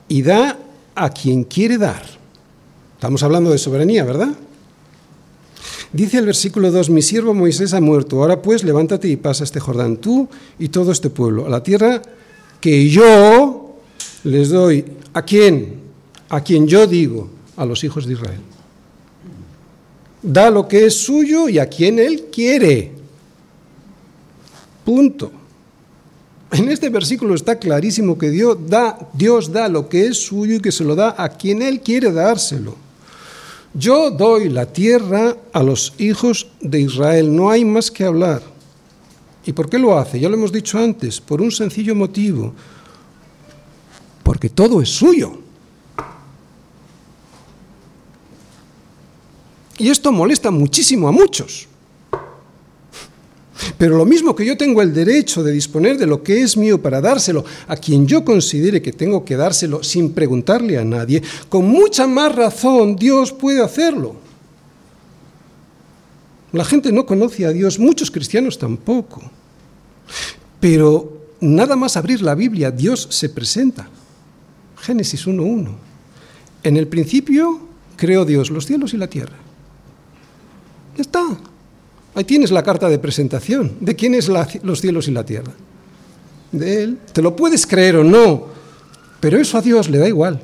y 0.08 0.22
da 0.22 0.58
a 0.94 1.10
quien 1.10 1.44
quiere 1.44 1.76
dar. 1.76 2.02
Estamos 2.94 3.22
hablando 3.22 3.50
de 3.50 3.58
soberanía, 3.58 4.04
¿verdad? 4.04 4.30
Dice 5.92 6.18
el 6.18 6.26
versículo 6.26 6.70
2, 6.70 6.88
mi 6.88 7.02
siervo 7.02 7.34
Moisés 7.34 7.74
ha 7.74 7.80
muerto, 7.80 8.22
ahora 8.22 8.40
pues 8.40 8.64
levántate 8.64 9.08
y 9.08 9.16
pasa 9.16 9.44
este 9.44 9.60
Jordán, 9.60 9.98
tú 9.98 10.28
y 10.58 10.68
todo 10.68 10.90
este 10.90 11.10
pueblo, 11.10 11.46
a 11.46 11.50
la 11.50 11.62
tierra 11.62 12.00
que 12.60 12.88
yo 12.88 13.76
les 14.24 14.48
doy. 14.48 14.84
¿A 15.12 15.22
quién? 15.22 15.80
A 16.30 16.40
quien 16.40 16.66
yo 16.66 16.86
digo 16.86 17.28
a 17.56 17.66
los 17.66 17.84
hijos 17.84 18.06
de 18.06 18.14
Israel. 18.14 18.40
Da 20.22 20.50
lo 20.50 20.66
que 20.66 20.86
es 20.86 20.94
suyo 20.94 21.48
y 21.48 21.58
a 21.58 21.66
quien 21.66 21.98
Él 21.98 22.28
quiere. 22.32 22.92
Punto. 24.84 25.30
En 26.52 26.68
este 26.68 26.88
versículo 26.90 27.34
está 27.34 27.58
clarísimo 27.58 28.16
que 28.16 28.30
Dios 28.30 28.56
da, 28.66 29.10
Dios 29.14 29.52
da 29.52 29.68
lo 29.68 29.88
que 29.88 30.06
es 30.06 30.18
suyo 30.18 30.56
y 30.56 30.60
que 30.60 30.72
se 30.72 30.84
lo 30.84 30.94
da 30.94 31.14
a 31.18 31.28
quien 31.30 31.60
Él 31.60 31.80
quiere 31.80 32.12
dárselo. 32.12 32.76
Yo 33.74 34.10
doy 34.10 34.48
la 34.50 34.66
tierra 34.66 35.36
a 35.52 35.62
los 35.62 35.94
hijos 35.98 36.48
de 36.60 36.80
Israel, 36.80 37.34
no 37.34 37.50
hay 37.50 37.64
más 37.64 37.90
que 37.90 38.04
hablar. 38.04 38.42
¿Y 39.46 39.52
por 39.52 39.68
qué 39.68 39.78
lo 39.78 39.98
hace? 39.98 40.20
Ya 40.20 40.28
lo 40.28 40.36
hemos 40.36 40.52
dicho 40.52 40.78
antes, 40.78 41.20
por 41.20 41.40
un 41.40 41.50
sencillo 41.50 41.94
motivo, 41.94 42.54
porque 44.22 44.50
todo 44.50 44.80
es 44.82 44.90
suyo. 44.90 45.38
Y 49.78 49.88
esto 49.88 50.12
molesta 50.12 50.50
muchísimo 50.50 51.08
a 51.08 51.12
muchos. 51.12 51.66
Pero 53.78 53.96
lo 53.96 54.04
mismo 54.04 54.34
que 54.34 54.46
yo 54.46 54.56
tengo 54.56 54.82
el 54.82 54.92
derecho 54.92 55.42
de 55.42 55.52
disponer 55.52 55.98
de 55.98 56.06
lo 56.06 56.22
que 56.22 56.42
es 56.42 56.56
mío 56.56 56.80
para 56.80 57.00
dárselo 57.00 57.44
a 57.68 57.76
quien 57.76 58.06
yo 58.06 58.24
considere 58.24 58.82
que 58.82 58.92
tengo 58.92 59.24
que 59.24 59.36
dárselo 59.36 59.82
sin 59.82 60.12
preguntarle 60.12 60.78
a 60.78 60.84
nadie, 60.84 61.22
con 61.48 61.66
mucha 61.66 62.06
más 62.06 62.34
razón 62.34 62.96
Dios 62.96 63.32
puede 63.32 63.62
hacerlo. 63.62 64.16
La 66.52 66.64
gente 66.64 66.92
no 66.92 67.06
conoce 67.06 67.46
a 67.46 67.50
Dios, 67.50 67.78
muchos 67.78 68.10
cristianos 68.10 68.58
tampoco. 68.58 69.22
Pero 70.60 71.26
nada 71.40 71.76
más 71.76 71.96
abrir 71.96 72.22
la 72.22 72.34
Biblia, 72.34 72.70
Dios 72.70 73.08
se 73.10 73.28
presenta. 73.28 73.88
Génesis 74.78 75.26
1.1. 75.26 75.70
En 76.62 76.76
el 76.76 76.88
principio 76.88 77.60
creó 77.96 78.24
Dios 78.24 78.50
los 78.50 78.66
cielos 78.66 78.92
y 78.94 78.98
la 78.98 79.08
tierra. 79.08 79.36
Ya 80.96 81.02
está. 81.02 81.24
Ahí 82.14 82.24
tienes 82.24 82.50
la 82.50 82.62
carta 82.62 82.88
de 82.88 82.98
presentación. 82.98 83.76
¿De 83.80 83.96
quién 83.96 84.14
es 84.14 84.28
los 84.28 84.80
cielos 84.80 85.08
y 85.08 85.12
la 85.12 85.24
tierra? 85.24 85.52
De 86.50 86.82
Él. 86.82 86.98
Te 87.12 87.22
lo 87.22 87.34
puedes 87.34 87.66
creer 87.66 87.96
o 87.96 88.04
no, 88.04 88.48
pero 89.20 89.38
eso 89.38 89.56
a 89.56 89.62
Dios 89.62 89.88
le 89.88 89.98
da 89.98 90.08
igual. 90.08 90.42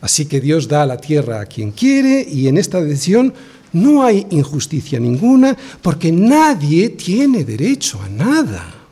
Así 0.00 0.26
que 0.26 0.40
Dios 0.40 0.68
da 0.68 0.84
la 0.84 0.98
tierra 0.98 1.40
a 1.40 1.46
quien 1.46 1.72
quiere 1.72 2.26
y 2.28 2.46
en 2.46 2.58
esta 2.58 2.80
decisión 2.80 3.32
no 3.72 4.04
hay 4.04 4.26
injusticia 4.30 5.00
ninguna 5.00 5.56
porque 5.82 6.12
nadie 6.12 6.90
tiene 6.90 7.42
derecho 7.42 8.00
a 8.02 8.08
nada. 8.08 8.83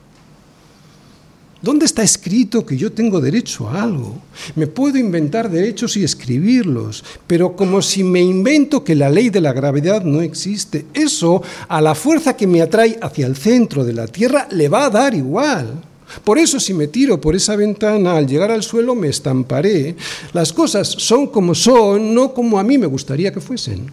¿Dónde 1.62 1.86
está 1.86 2.02
escrito 2.02 2.66
que 2.66 2.76
yo 2.76 2.90
tengo 2.90 3.20
derecho 3.20 3.68
a 3.68 3.84
algo? 3.84 4.20
Me 4.56 4.66
puedo 4.66 4.98
inventar 4.98 5.48
derechos 5.48 5.96
y 5.96 6.02
escribirlos, 6.02 7.04
pero 7.28 7.54
como 7.54 7.80
si 7.80 8.02
me 8.02 8.20
invento 8.20 8.82
que 8.82 8.96
la 8.96 9.08
ley 9.08 9.30
de 9.30 9.40
la 9.40 9.52
gravedad 9.52 10.02
no 10.02 10.22
existe. 10.22 10.86
Eso, 10.92 11.40
a 11.68 11.80
la 11.80 11.94
fuerza 11.94 12.36
que 12.36 12.48
me 12.48 12.62
atrae 12.62 12.98
hacia 13.00 13.26
el 13.28 13.36
centro 13.36 13.84
de 13.84 13.92
la 13.92 14.08
Tierra, 14.08 14.48
le 14.50 14.68
va 14.68 14.86
a 14.86 14.90
dar 14.90 15.14
igual. 15.14 15.80
Por 16.24 16.36
eso 16.36 16.58
si 16.58 16.74
me 16.74 16.88
tiro 16.88 17.20
por 17.20 17.36
esa 17.36 17.54
ventana, 17.54 18.16
al 18.16 18.26
llegar 18.26 18.50
al 18.50 18.64
suelo 18.64 18.96
me 18.96 19.08
estamparé. 19.08 19.94
Las 20.32 20.52
cosas 20.52 20.88
son 20.88 21.28
como 21.28 21.54
son, 21.54 22.12
no 22.12 22.34
como 22.34 22.58
a 22.58 22.64
mí 22.64 22.76
me 22.76 22.88
gustaría 22.88 23.32
que 23.32 23.40
fuesen. 23.40 23.86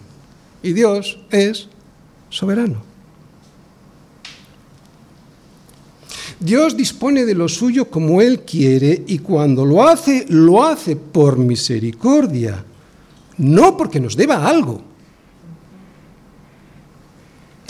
Y 0.60 0.72
Dios 0.72 1.20
es 1.30 1.68
soberano. 2.30 2.89
Dios 6.40 6.74
dispone 6.74 7.26
de 7.26 7.34
lo 7.34 7.48
suyo 7.48 7.90
como 7.90 8.22
Él 8.22 8.40
quiere 8.40 9.04
y 9.06 9.18
cuando 9.18 9.66
lo 9.66 9.86
hace, 9.86 10.24
lo 10.30 10.64
hace 10.64 10.96
por 10.96 11.36
misericordia, 11.36 12.64
no 13.36 13.76
porque 13.76 14.00
nos 14.00 14.16
deba 14.16 14.48
algo. 14.48 14.80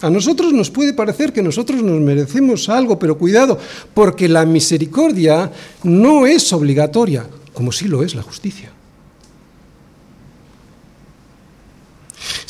A 0.02 0.08
nosotros 0.08 0.52
nos 0.52 0.70
puede 0.70 0.94
parecer 0.94 1.32
que 1.32 1.42
nosotros 1.42 1.82
nos 1.82 2.00
merecemos 2.00 2.68
algo, 2.68 2.98
pero 2.98 3.18
cuidado, 3.18 3.58
porque 3.92 4.28
la 4.28 4.46
misericordia 4.46 5.50
no 5.82 6.26
es 6.26 6.52
obligatoria, 6.52 7.26
como 7.52 7.72
sí 7.72 7.88
lo 7.88 8.04
es 8.04 8.14
la 8.14 8.22
justicia. 8.22 8.70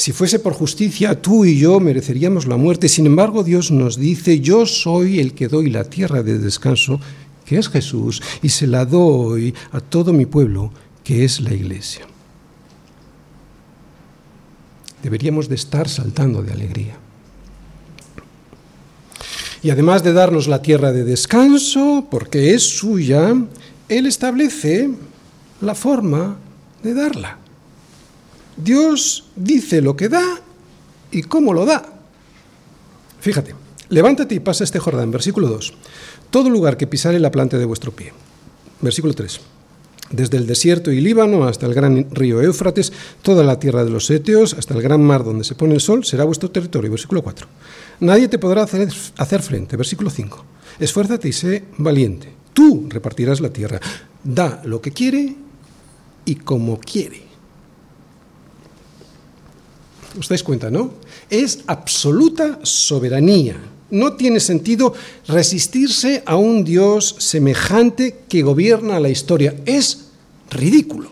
Si 0.00 0.12
fuese 0.12 0.38
por 0.38 0.54
justicia, 0.54 1.20
tú 1.20 1.44
y 1.44 1.58
yo 1.58 1.78
mereceríamos 1.78 2.46
la 2.46 2.56
muerte. 2.56 2.88
Sin 2.88 3.04
embargo, 3.04 3.44
Dios 3.44 3.70
nos 3.70 3.98
dice, 3.98 4.40
yo 4.40 4.64
soy 4.64 5.20
el 5.20 5.34
que 5.34 5.46
doy 5.46 5.68
la 5.68 5.84
tierra 5.84 6.22
de 6.22 6.38
descanso, 6.38 6.98
que 7.44 7.58
es 7.58 7.68
Jesús, 7.68 8.22
y 8.40 8.48
se 8.48 8.66
la 8.66 8.86
doy 8.86 9.54
a 9.72 9.80
todo 9.80 10.14
mi 10.14 10.24
pueblo, 10.24 10.72
que 11.04 11.22
es 11.22 11.42
la 11.42 11.52
iglesia. 11.52 12.06
Deberíamos 15.02 15.50
de 15.50 15.56
estar 15.56 15.86
saltando 15.86 16.42
de 16.42 16.52
alegría. 16.54 16.96
Y 19.62 19.68
además 19.68 20.02
de 20.02 20.14
darnos 20.14 20.48
la 20.48 20.62
tierra 20.62 20.92
de 20.92 21.04
descanso, 21.04 22.08
porque 22.10 22.54
es 22.54 22.62
suya, 22.62 23.34
Él 23.90 24.06
establece 24.06 24.88
la 25.60 25.74
forma 25.74 26.38
de 26.82 26.94
darla. 26.94 27.40
Dios 28.56 29.24
dice 29.36 29.80
lo 29.80 29.96
que 29.96 30.08
da 30.08 30.40
y 31.10 31.22
cómo 31.22 31.52
lo 31.52 31.66
da. 31.66 31.84
Fíjate, 33.20 33.54
levántate 33.88 34.34
y 34.34 34.40
pasa 34.40 34.64
este 34.64 34.78
Jordán, 34.78 35.10
versículo 35.10 35.48
2. 35.48 35.74
Todo 36.30 36.48
lugar 36.48 36.76
que 36.76 36.86
pisare 36.86 37.20
la 37.20 37.30
planta 37.30 37.58
de 37.58 37.64
vuestro 37.64 37.92
pie. 37.92 38.12
Versículo 38.80 39.14
3. 39.14 39.40
Desde 40.10 40.38
el 40.38 40.46
desierto 40.46 40.90
y 40.90 41.00
Líbano 41.00 41.44
hasta 41.44 41.66
el 41.66 41.74
gran 41.74 42.08
río 42.10 42.40
Éufrates, 42.40 42.92
toda 43.22 43.44
la 43.44 43.60
tierra 43.60 43.84
de 43.84 43.90
los 43.90 44.10
Eteos, 44.10 44.54
hasta 44.54 44.74
el 44.74 44.82
gran 44.82 45.02
mar 45.02 45.22
donde 45.22 45.44
se 45.44 45.54
pone 45.54 45.74
el 45.74 45.80
sol, 45.80 46.04
será 46.04 46.24
vuestro 46.24 46.50
territorio. 46.50 46.90
Versículo 46.90 47.22
4. 47.22 47.46
Nadie 48.00 48.28
te 48.28 48.38
podrá 48.38 48.64
hacer, 48.64 48.88
hacer 49.16 49.42
frente. 49.42 49.76
Versículo 49.76 50.10
5. 50.10 50.44
Esfuérzate 50.80 51.28
y 51.28 51.32
sé 51.32 51.64
valiente. 51.78 52.32
Tú 52.52 52.86
repartirás 52.88 53.40
la 53.40 53.52
tierra. 53.52 53.80
Da 54.24 54.62
lo 54.64 54.80
que 54.80 54.90
quiere 54.90 55.36
y 56.24 56.34
como 56.36 56.80
quiere. 56.80 57.29
¿Os 60.18 60.28
dais 60.28 60.42
cuenta, 60.42 60.70
no? 60.70 60.94
Es 61.28 61.60
absoluta 61.66 62.58
soberanía. 62.62 63.56
No 63.90 64.14
tiene 64.14 64.40
sentido 64.40 64.94
resistirse 65.26 66.22
a 66.26 66.36
un 66.36 66.64
Dios 66.64 67.16
semejante 67.18 68.24
que 68.28 68.42
gobierna 68.42 69.00
la 69.00 69.08
historia. 69.08 69.54
Es 69.66 70.10
ridículo. 70.50 71.10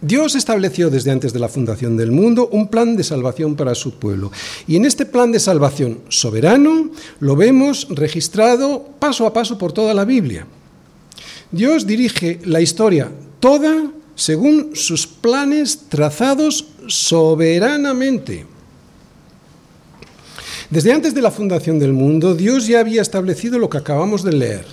Dios 0.00 0.34
estableció 0.34 0.90
desde 0.90 1.12
antes 1.12 1.32
de 1.32 1.38
la 1.38 1.48
fundación 1.48 1.96
del 1.96 2.10
mundo 2.10 2.48
un 2.50 2.66
plan 2.66 2.96
de 2.96 3.04
salvación 3.04 3.54
para 3.54 3.76
su 3.76 4.00
pueblo. 4.00 4.32
Y 4.66 4.74
en 4.74 4.84
este 4.84 5.06
plan 5.06 5.30
de 5.30 5.38
salvación 5.38 6.00
soberano 6.08 6.90
lo 7.20 7.36
vemos 7.36 7.86
registrado 7.88 8.84
paso 8.98 9.26
a 9.26 9.32
paso 9.32 9.58
por 9.58 9.72
toda 9.72 9.94
la 9.94 10.04
Biblia. 10.04 10.44
Dios 11.52 11.86
dirige 11.86 12.40
la 12.44 12.60
historia 12.60 13.12
toda 13.38 13.92
según 14.14 14.74
sus 14.74 15.06
planes 15.06 15.88
trazados 15.88 16.66
soberanamente. 16.86 18.46
Desde 20.70 20.92
antes 20.92 21.14
de 21.14 21.22
la 21.22 21.30
fundación 21.30 21.78
del 21.78 21.92
mundo, 21.92 22.34
Dios 22.34 22.66
ya 22.66 22.80
había 22.80 23.02
establecido 23.02 23.58
lo 23.58 23.68
que 23.68 23.78
acabamos 23.78 24.22
de 24.22 24.32
leer. 24.32 24.64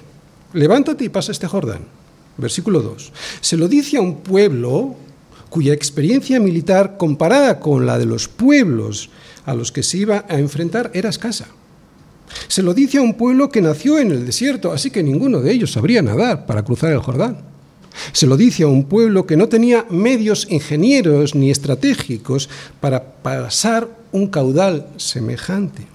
Levántate 0.53 1.03
y 1.03 1.09
pasa 1.09 1.31
este 1.31 1.47
Jordán. 1.47 1.81
Versículo 2.37 2.81
2. 2.81 3.11
Se 3.41 3.57
lo 3.57 3.67
dice 3.67 3.97
a 3.97 4.01
un 4.01 4.21
pueblo 4.21 4.95
cuya 5.49 5.73
experiencia 5.73 6.39
militar 6.39 6.95
comparada 6.97 7.59
con 7.59 7.85
la 7.85 7.97
de 7.97 8.05
los 8.05 8.27
pueblos 8.27 9.09
a 9.45 9.53
los 9.53 9.71
que 9.71 9.83
se 9.83 9.97
iba 9.97 10.25
a 10.29 10.39
enfrentar 10.39 10.91
era 10.93 11.09
escasa. 11.09 11.47
Se 12.47 12.61
lo 12.61 12.73
dice 12.73 12.99
a 12.99 13.01
un 13.01 13.15
pueblo 13.15 13.49
que 13.49 13.61
nació 13.61 13.99
en 13.99 14.11
el 14.11 14.25
desierto, 14.25 14.71
así 14.71 14.91
que 14.91 15.03
ninguno 15.03 15.41
de 15.41 15.51
ellos 15.51 15.71
sabría 15.71 16.01
nadar 16.01 16.45
para 16.45 16.63
cruzar 16.63 16.91
el 16.91 16.99
Jordán. 16.99 17.41
Se 18.11 18.27
lo 18.27 18.37
dice 18.37 18.63
a 18.63 18.67
un 18.67 18.85
pueblo 18.85 19.25
que 19.25 19.37
no 19.37 19.49
tenía 19.49 19.85
medios 19.89 20.47
ingenieros 20.49 21.35
ni 21.35 21.51
estratégicos 21.51 22.49
para 22.79 23.13
pasar 23.21 23.89
un 24.11 24.27
caudal 24.27 24.87
semejante. 24.97 25.87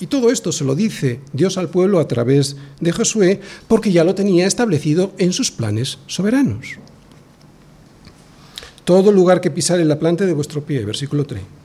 Y 0.00 0.08
todo 0.08 0.30
esto 0.30 0.50
se 0.50 0.64
lo 0.64 0.74
dice 0.74 1.20
Dios 1.32 1.58
al 1.58 1.68
pueblo 1.68 2.00
a 2.00 2.08
través 2.08 2.56
de 2.80 2.92
Josué 2.92 3.40
porque 3.68 3.92
ya 3.92 4.02
lo 4.02 4.14
tenía 4.14 4.46
establecido 4.46 5.12
en 5.18 5.32
sus 5.32 5.50
planes 5.50 5.98
soberanos. 6.08 6.78
Todo 8.84 9.12
lugar 9.12 9.40
que 9.40 9.52
pisare 9.52 9.84
la 9.84 10.00
planta 10.00 10.26
de 10.26 10.32
vuestro 10.32 10.64
pie, 10.64 10.84
versículo 10.84 11.24
3. 11.24 11.61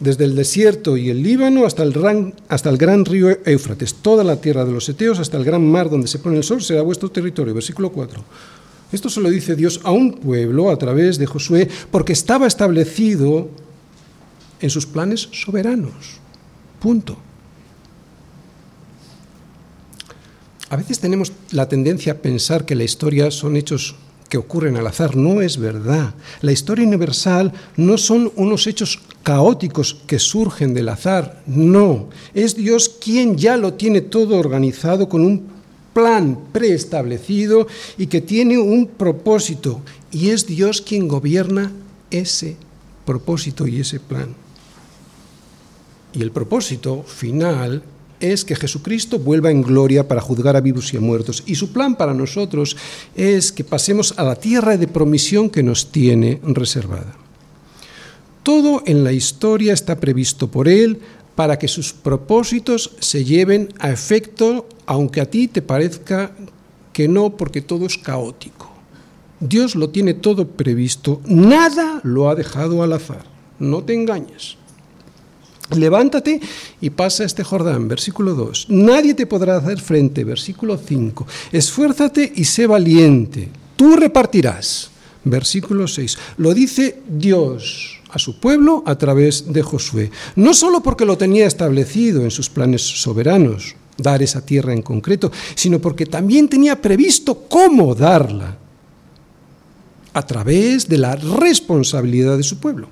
Desde 0.00 0.24
el 0.24 0.34
desierto 0.34 0.96
y 0.96 1.10
el 1.10 1.22
Líbano 1.22 1.66
hasta 1.66 1.82
el, 1.82 1.92
gran, 1.92 2.34
hasta 2.48 2.70
el 2.70 2.78
gran 2.78 3.04
río 3.04 3.30
Éufrates, 3.44 3.94
toda 3.94 4.24
la 4.24 4.40
tierra 4.40 4.64
de 4.64 4.72
los 4.72 4.88
Eteos 4.88 5.18
hasta 5.18 5.36
el 5.36 5.44
gran 5.44 5.66
mar 5.66 5.90
donde 5.90 6.08
se 6.08 6.18
pone 6.18 6.36
el 6.36 6.44
sol 6.44 6.62
será 6.62 6.82
vuestro 6.82 7.10
territorio. 7.10 7.54
Versículo 7.54 7.90
4. 7.90 8.22
Esto 8.92 9.10
se 9.10 9.20
lo 9.20 9.28
dice 9.28 9.56
Dios 9.56 9.80
a 9.84 9.90
un 9.90 10.12
pueblo 10.12 10.70
a 10.70 10.78
través 10.78 11.18
de 11.18 11.26
Josué 11.26 11.68
porque 11.90 12.12
estaba 12.12 12.46
establecido 12.46 13.48
en 14.60 14.70
sus 14.70 14.86
planes 14.86 15.28
soberanos. 15.32 16.18
Punto. 16.80 17.18
A 20.68 20.76
veces 20.76 20.98
tenemos 20.98 21.32
la 21.52 21.68
tendencia 21.68 22.12
a 22.12 22.16
pensar 22.16 22.64
que 22.64 22.74
la 22.74 22.84
historia 22.84 23.30
son 23.30 23.56
hechos 23.56 23.96
que 24.28 24.38
ocurren 24.38 24.76
al 24.76 24.86
azar. 24.86 25.16
No 25.16 25.40
es 25.40 25.58
verdad. 25.58 26.14
La 26.40 26.52
historia 26.52 26.86
universal 26.86 27.52
no 27.76 27.98
son 27.98 28.32
unos 28.36 28.66
hechos 28.66 29.00
caóticos 29.22 29.96
que 30.06 30.18
surgen 30.18 30.74
del 30.74 30.88
azar. 30.88 31.42
No. 31.46 32.08
Es 32.34 32.56
Dios 32.56 32.88
quien 32.88 33.36
ya 33.36 33.56
lo 33.56 33.74
tiene 33.74 34.00
todo 34.00 34.38
organizado 34.38 35.08
con 35.08 35.24
un 35.24 35.56
plan 35.92 36.38
preestablecido 36.52 37.66
y 37.96 38.06
que 38.06 38.20
tiene 38.20 38.58
un 38.58 38.86
propósito. 38.86 39.80
Y 40.10 40.30
es 40.30 40.46
Dios 40.46 40.82
quien 40.82 41.08
gobierna 41.08 41.72
ese 42.10 42.56
propósito 43.04 43.66
y 43.66 43.80
ese 43.80 44.00
plan. 44.00 44.34
Y 46.12 46.22
el 46.22 46.32
propósito 46.32 47.02
final 47.02 47.82
es 48.20 48.44
que 48.44 48.56
Jesucristo 48.56 49.18
vuelva 49.18 49.50
en 49.50 49.62
gloria 49.62 50.08
para 50.08 50.20
juzgar 50.20 50.56
a 50.56 50.60
vivos 50.60 50.92
y 50.92 50.96
a 50.96 51.00
muertos. 51.00 51.42
Y 51.46 51.54
su 51.54 51.72
plan 51.72 51.96
para 51.96 52.14
nosotros 52.14 52.76
es 53.14 53.52
que 53.52 53.64
pasemos 53.64 54.14
a 54.16 54.24
la 54.24 54.36
tierra 54.36 54.76
de 54.76 54.88
promisión 54.88 55.50
que 55.50 55.62
nos 55.62 55.92
tiene 55.92 56.40
reservada. 56.42 57.14
Todo 58.42 58.82
en 58.86 59.02
la 59.04 59.12
historia 59.12 59.72
está 59.72 59.98
previsto 59.98 60.50
por 60.50 60.68
Él 60.68 61.00
para 61.34 61.58
que 61.58 61.68
sus 61.68 61.92
propósitos 61.92 62.92
se 62.98 63.24
lleven 63.24 63.68
a 63.78 63.90
efecto, 63.90 64.66
aunque 64.86 65.20
a 65.20 65.30
ti 65.30 65.48
te 65.48 65.62
parezca 65.62 66.32
que 66.92 67.08
no, 67.08 67.36
porque 67.36 67.60
todo 67.60 67.86
es 67.86 67.98
caótico. 67.98 68.72
Dios 69.38 69.74
lo 69.74 69.90
tiene 69.90 70.14
todo 70.14 70.48
previsto, 70.48 71.20
nada 71.26 72.00
lo 72.04 72.30
ha 72.30 72.34
dejado 72.34 72.82
al 72.82 72.94
azar. 72.94 73.26
No 73.58 73.84
te 73.84 73.92
engañes. 73.92 74.56
Levántate 75.74 76.40
y 76.80 76.90
pasa 76.90 77.24
este 77.24 77.42
Jordán, 77.42 77.88
versículo 77.88 78.34
2. 78.34 78.66
Nadie 78.70 79.14
te 79.14 79.26
podrá 79.26 79.56
hacer 79.56 79.80
frente, 79.80 80.22
versículo 80.22 80.78
5. 80.78 81.26
Esfuérzate 81.52 82.32
y 82.36 82.44
sé 82.44 82.66
valiente. 82.66 83.48
Tú 83.74 83.96
repartirás, 83.96 84.90
versículo 85.24 85.88
6. 85.88 86.18
Lo 86.38 86.54
dice 86.54 87.02
Dios 87.08 88.00
a 88.10 88.18
su 88.18 88.38
pueblo 88.38 88.84
a 88.86 88.96
través 88.96 89.52
de 89.52 89.62
Josué. 89.62 90.10
No 90.36 90.54
solo 90.54 90.82
porque 90.82 91.04
lo 91.04 91.18
tenía 91.18 91.46
establecido 91.46 92.22
en 92.22 92.30
sus 92.30 92.48
planes 92.48 92.82
soberanos, 92.82 93.74
dar 93.98 94.22
esa 94.22 94.44
tierra 94.44 94.72
en 94.72 94.82
concreto, 94.82 95.32
sino 95.54 95.80
porque 95.80 96.06
también 96.06 96.48
tenía 96.48 96.80
previsto 96.80 97.46
cómo 97.48 97.94
darla, 97.94 98.58
a 100.12 100.22
través 100.22 100.88
de 100.88 100.96
la 100.96 101.14
responsabilidad 101.14 102.38
de 102.38 102.42
su 102.42 102.58
pueblo. 102.58 102.88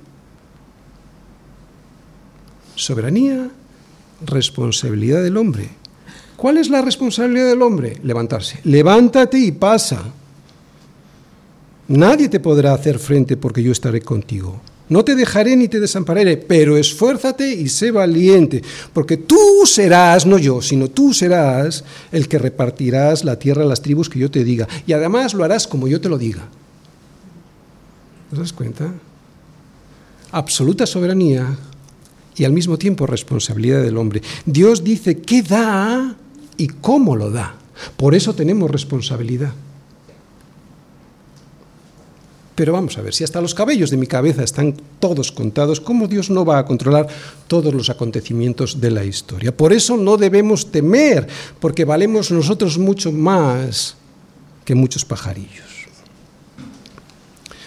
Soberanía, 2.75 3.51
responsabilidad 4.25 5.23
del 5.23 5.37
hombre. 5.37 5.69
¿Cuál 6.37 6.59
es 6.59 6.69
la 6.69 6.83
responsabilidad 6.83 7.49
del 7.49 7.63
hombre? 7.63 7.99
Levantarse. 8.03 8.61
Levántate 8.65 9.39
y 9.39 9.53
pasa. 9.53 10.03
Nadie 11.89 12.29
te 12.29 12.41
podrá 12.41 12.75
hacer 12.75 12.99
frente 12.99 13.37
porque 13.37 13.63
yo 13.63 13.73
estaré 13.73 14.01
contigo. 14.01 14.61
No 14.89 15.05
te 15.05 15.15
dejaré 15.15 15.57
ni 15.57 15.69
te 15.69 15.81
desampararé, 15.81 16.37
pero 16.37 16.77
esfuérzate 16.77 17.51
y 17.51 17.69
sé 17.69 17.91
valiente, 17.91 18.63
porque 18.93 19.17
tú 19.17 19.63
serás, 19.65 20.27
no 20.27 20.39
yo, 20.39 20.61
sino 20.61 20.89
tú 20.89 21.15
serás 21.15 21.85
el 22.13 22.29
que 22.29 22.39
repartirás 22.39 23.25
la 23.25 23.39
tierra 23.39 23.63
a 23.63 23.67
las 23.67 23.81
tribus 23.81 24.11
que 24.11 24.19
yo 24.19 24.31
te 24.31 24.45
diga. 24.45 24.69
Y 24.87 24.93
además 24.93 25.33
lo 25.33 25.43
harás 25.43 25.67
como 25.67 25.89
yo 25.89 26.01
te 26.01 26.11
lo 26.11 26.19
diga. 26.19 26.47
¿Te 28.31 28.37
das 28.37 28.53
cuenta? 28.53 28.93
Absoluta 30.33 30.85
soberanía, 30.85 31.57
y 32.37 32.45
al 32.45 32.53
mismo 32.53 32.79
tiempo 32.79 33.07
responsabilidad 33.07 33.83
del 33.83 33.97
hombre. 33.97 34.23
Dios 34.47 34.85
dice 34.85 35.19
qué 35.19 35.43
da 35.43 36.17
y 36.57 36.69
cómo 36.69 37.17
lo 37.17 37.31
da. 37.31 37.57
Por 37.97 38.15
eso 38.15 38.35
tenemos 38.35 38.71
responsabilidad. 38.71 39.53
Pero 42.55 42.73
vamos 42.73 42.97
a 42.99 43.03
ver, 43.03 43.13
si 43.13 43.25
hasta 43.25 43.41
los 43.41 43.53
cabellos 43.53 43.91
de 43.91 43.97
mi 43.97 44.07
cabeza 44.07 44.45
están 44.45 44.77
todos 45.01 45.33
contados, 45.33 45.81
¿cómo 45.81 46.07
Dios 46.07 46.31
no 46.31 46.45
va 46.45 46.59
a 46.59 46.65
controlar 46.65 47.09
todos 47.49 47.75
los 47.75 47.91
acontecimientos 47.91 48.81
de 48.81 48.93
la 48.93 49.05
historia? 49.05 49.57
Por 49.57 49.73
eso 49.73 49.97
no 49.97 50.17
debemos 50.17 50.71
temer, 50.71 51.27
porque 51.59 51.85
valemos 51.85 52.31
nosotros 52.31 52.79
mucho 52.79 53.11
más 53.11 53.97
que 54.65 54.77
muchos 54.77 55.05
pajarillos. 55.05 55.74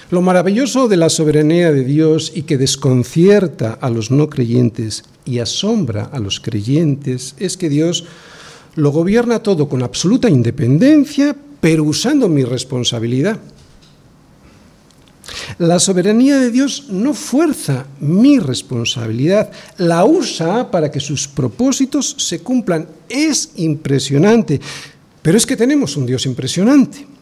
Lo 0.10 0.22
maravilloso 0.22 0.88
de 0.88 0.96
la 0.96 1.10
soberanía 1.10 1.74
de 1.74 1.84
Dios 1.84 2.32
y 2.34 2.44
que 2.44 2.58
desconcierta 2.58 3.74
a 3.74 3.90
los 3.90 4.10
no 4.10 4.30
creyentes 4.30 5.04
y 5.26 5.40
asombra 5.40 6.06
a 6.06 6.20
los 6.20 6.40
creyentes 6.40 7.36
es 7.40 7.58
que 7.58 7.68
Dios 7.68 8.06
lo 8.76 8.92
gobierna 8.92 9.44
todo 9.44 9.68
con 9.68 9.84
absoluta 9.84 10.30
independencia, 10.30 11.36
pero 11.60 11.84
usando 11.84 12.30
mi 12.30 12.46
responsabilidad. 12.46 13.38
La 15.58 15.78
soberanía 15.78 16.38
de 16.38 16.52
Dios 16.52 16.86
no 16.90 17.14
fuerza 17.14 17.86
mi 18.00 18.40
responsabilidad, 18.40 19.52
la 19.78 20.06
usa 20.06 20.72
para 20.72 20.90
que 20.90 21.02
sus 21.02 21.28
propósitos 21.28 22.16
se 22.18 22.40
cumplan. 22.40 22.88
Es 23.10 23.52
impresionante, 23.58 24.62
pero 25.22 25.38
es 25.38 25.46
que 25.46 25.58
tenemos 25.58 25.98
un 25.98 26.06
Dios 26.06 26.26
impresionante. 26.26 27.17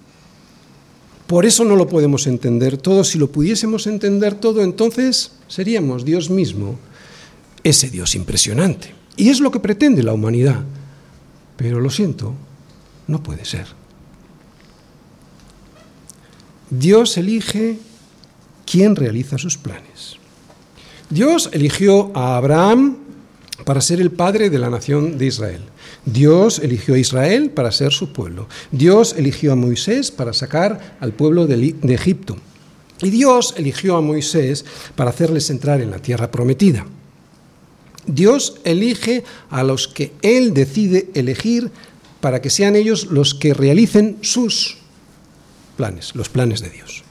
Por 1.28 1.46
eso 1.46 1.66
no 1.66 1.76
lo 1.76 1.88
podemos 1.88 2.28
entender 2.28 2.78
todo. 2.78 3.04
Si 3.04 3.18
lo 3.18 3.32
pudiésemos 3.32 3.88
entender 3.88 4.36
todo, 4.36 4.64
entonces 4.64 5.32
seríamos 5.48 6.06
Dios 6.06 6.30
mismo, 6.30 6.78
ese 7.64 7.90
Dios 7.90 8.16
impresionante. 8.16 8.94
Y 9.18 9.30
es 9.30 9.40
lo 9.40 9.52
que 9.52 9.60
pretende 9.60 10.04
la 10.04 10.14
humanidad. 10.14 10.64
Pero 11.58 11.80
lo 11.80 11.90
siento, 11.90 12.34
no 13.08 13.24
puede 13.24 13.46
ser. 13.46 13.66
Dios 16.70 17.18
elige 17.18 17.80
quién 18.66 18.96
realiza 18.96 19.38
sus 19.38 19.58
planes. 19.58 20.18
Dios 21.10 21.50
eligió 21.54 22.12
a 22.16 22.38
Abraham 22.38 22.98
para 23.64 23.82
ser 23.82 24.02
el 24.02 24.12
padre 24.12 24.50
de 24.50 24.60
la 24.60 24.70
nación 24.70 25.18
de 25.18 25.28
Israel. 25.28 25.62
Dios 26.06 26.60
eligió 26.60 26.94
a 26.94 27.00
Israel 27.00 27.50
para 27.50 27.72
ser 27.72 27.92
su 27.92 28.14
pueblo. 28.14 28.48
Dios 28.72 29.16
eligió 29.18 29.52
a 29.52 29.56
Moisés 29.56 30.12
para 30.12 30.34
sacar 30.34 30.98
al 31.00 31.14
pueblo 31.14 31.48
de, 31.48 31.76
Egipto. 31.94 32.38
Y 33.02 33.10
Dios 33.10 33.56
eligió 33.58 33.98
a 33.98 34.02
Moisés 34.02 34.66
para 34.96 35.10
hacerles 35.10 35.50
entrar 35.50 35.82
en 35.82 35.92
la 35.92 36.00
tierra 36.00 36.30
prometida. 36.30 36.86
Dios 38.06 38.58
elige 38.64 39.24
a 39.50 39.64
los 39.64 39.88
que 39.88 40.14
Él 40.22 40.54
decide 40.54 41.10
elegir 41.16 41.72
para 42.22 42.40
que 42.40 42.52
sean 42.52 42.76
ellos 42.76 43.08
los 43.08 43.34
que 43.34 43.56
realicen 43.56 44.18
sus 44.22 44.78
planes, 45.76 46.16
los 46.16 46.30
planes 46.30 46.62
de 46.62 46.70
Dios. 46.70 47.04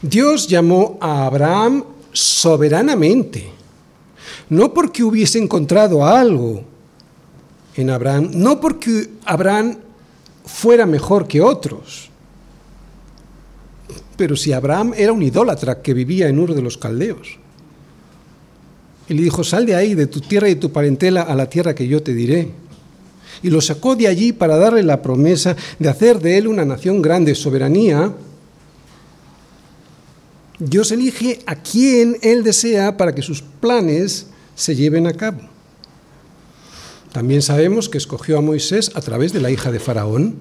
Dios 0.00 0.48
llamó 0.48 0.98
a 1.02 1.26
Abraham 1.26 1.84
soberanamente, 2.12 3.50
no 4.48 4.72
porque 4.72 5.04
hubiese 5.04 5.38
encontrado 5.38 6.04
algo 6.04 6.69
en 7.80 7.90
Abraham, 7.90 8.30
no 8.34 8.60
porque 8.60 9.10
Abraham 9.24 9.78
fuera 10.44 10.86
mejor 10.86 11.26
que 11.26 11.40
otros, 11.40 12.10
pero 14.16 14.36
si 14.36 14.52
Abraham 14.52 14.92
era 14.96 15.12
un 15.12 15.22
idólatra 15.22 15.80
que 15.80 15.94
vivía 15.94 16.28
en 16.28 16.38
Ur 16.38 16.54
de 16.54 16.62
los 16.62 16.76
Caldeos. 16.76 17.38
Y 19.08 19.14
le 19.14 19.22
dijo, 19.22 19.42
sal 19.42 19.66
de 19.66 19.74
ahí, 19.74 19.94
de 19.94 20.06
tu 20.06 20.20
tierra 20.20 20.48
y 20.48 20.54
de 20.54 20.60
tu 20.60 20.70
parentela, 20.70 21.22
a 21.22 21.34
la 21.34 21.48
tierra 21.48 21.74
que 21.74 21.88
yo 21.88 22.02
te 22.02 22.14
diré. 22.14 22.50
Y 23.42 23.50
lo 23.50 23.60
sacó 23.60 23.96
de 23.96 24.06
allí 24.06 24.32
para 24.32 24.56
darle 24.56 24.82
la 24.82 25.02
promesa 25.02 25.56
de 25.78 25.88
hacer 25.88 26.20
de 26.20 26.38
él 26.38 26.46
una 26.46 26.64
nación 26.64 27.02
grande, 27.02 27.34
soberanía. 27.34 28.12
Dios 30.58 30.92
elige 30.92 31.40
a 31.46 31.56
quien 31.56 32.18
él 32.22 32.44
desea 32.44 32.96
para 32.96 33.14
que 33.14 33.22
sus 33.22 33.42
planes 33.42 34.26
se 34.54 34.76
lleven 34.76 35.06
a 35.06 35.14
cabo. 35.14 35.40
También 37.12 37.42
sabemos 37.42 37.88
que 37.88 37.98
escogió 37.98 38.38
a 38.38 38.40
Moisés 38.40 38.92
a 38.94 39.00
través 39.00 39.32
de 39.32 39.40
la 39.40 39.50
hija 39.50 39.72
de 39.72 39.80
Faraón. 39.80 40.36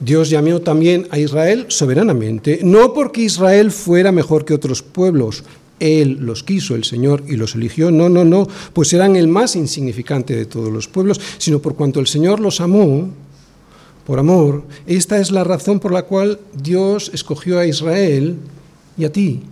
Dios 0.00 0.28
llamó 0.28 0.60
también 0.60 1.06
a 1.10 1.18
Israel 1.18 1.66
soberanamente, 1.68 2.60
no 2.64 2.92
porque 2.92 3.22
Israel 3.22 3.70
fuera 3.70 4.10
mejor 4.10 4.44
que 4.44 4.54
otros 4.54 4.82
pueblos, 4.82 5.44
él 5.78 6.18
los 6.20 6.42
quiso, 6.42 6.74
el 6.74 6.84
Señor, 6.84 7.22
y 7.28 7.36
los 7.36 7.54
eligió. 7.54 7.90
No, 7.90 8.08
no, 8.08 8.24
no, 8.24 8.48
pues 8.72 8.92
eran 8.92 9.14
el 9.14 9.28
más 9.28 9.54
insignificante 9.54 10.34
de 10.34 10.46
todos 10.46 10.72
los 10.72 10.88
pueblos, 10.88 11.20
sino 11.38 11.60
por 11.60 11.76
cuanto 11.76 12.00
el 12.00 12.06
Señor 12.08 12.40
los 12.40 12.60
amó, 12.60 13.08
por 14.04 14.18
amor. 14.18 14.64
Esta 14.86 15.18
es 15.18 15.30
la 15.30 15.44
razón 15.44 15.80
por 15.80 15.92
la 15.92 16.02
cual 16.02 16.40
Dios 16.60 17.10
escogió 17.14 17.58
a 17.58 17.66
Israel 17.66 18.36
y 18.96 19.04
a 19.04 19.12
ti. 19.12 19.42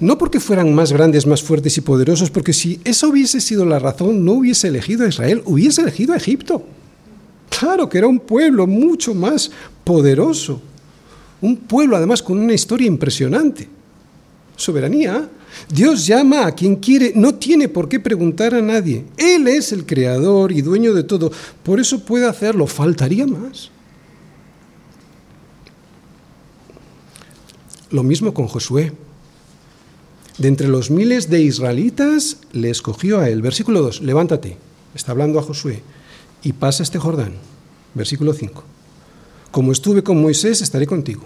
No 0.00 0.16
porque 0.16 0.38
fueran 0.38 0.74
más 0.74 0.92
grandes, 0.92 1.26
más 1.26 1.42
fuertes 1.42 1.76
y 1.76 1.80
poderosos, 1.80 2.30
porque 2.30 2.52
si 2.52 2.80
esa 2.84 3.08
hubiese 3.08 3.40
sido 3.40 3.66
la 3.66 3.80
razón, 3.80 4.24
no 4.24 4.32
hubiese 4.34 4.68
elegido 4.68 5.04
a 5.04 5.08
Israel, 5.08 5.42
hubiese 5.44 5.82
elegido 5.82 6.12
a 6.12 6.16
Egipto. 6.18 6.64
Claro 7.48 7.88
que 7.88 7.98
era 7.98 8.06
un 8.06 8.20
pueblo 8.20 8.66
mucho 8.66 9.14
más 9.14 9.50
poderoso. 9.82 10.60
Un 11.40 11.56
pueblo 11.56 11.96
además 11.96 12.22
con 12.22 12.38
una 12.38 12.52
historia 12.52 12.86
impresionante. 12.86 13.68
Soberanía. 14.56 15.28
Dios 15.68 16.06
llama 16.06 16.46
a 16.46 16.54
quien 16.54 16.76
quiere, 16.76 17.12
no 17.16 17.34
tiene 17.34 17.68
por 17.68 17.88
qué 17.88 17.98
preguntar 17.98 18.54
a 18.54 18.62
nadie. 18.62 19.04
Él 19.16 19.48
es 19.48 19.72
el 19.72 19.86
creador 19.86 20.52
y 20.52 20.62
dueño 20.62 20.94
de 20.94 21.02
todo. 21.02 21.32
Por 21.64 21.80
eso 21.80 22.04
puede 22.04 22.26
hacerlo. 22.26 22.66
Faltaría 22.66 23.26
más. 23.26 23.70
Lo 27.90 28.02
mismo 28.04 28.32
con 28.34 28.46
Josué. 28.46 28.92
De 30.38 30.46
entre 30.46 30.68
los 30.68 30.90
miles 30.90 31.28
de 31.30 31.42
israelitas 31.42 32.38
le 32.52 32.70
escogió 32.70 33.18
a 33.18 33.28
él. 33.28 33.42
Versículo 33.42 33.82
2, 33.82 34.02
levántate, 34.02 34.56
está 34.94 35.10
hablando 35.10 35.40
a 35.40 35.42
Josué, 35.42 35.82
y 36.42 36.52
pasa 36.52 36.84
este 36.84 36.98
Jordán. 36.98 37.34
Versículo 37.94 38.32
5, 38.32 38.62
como 39.50 39.72
estuve 39.72 40.04
con 40.04 40.20
Moisés, 40.20 40.62
estaré 40.62 40.86
contigo. 40.86 41.22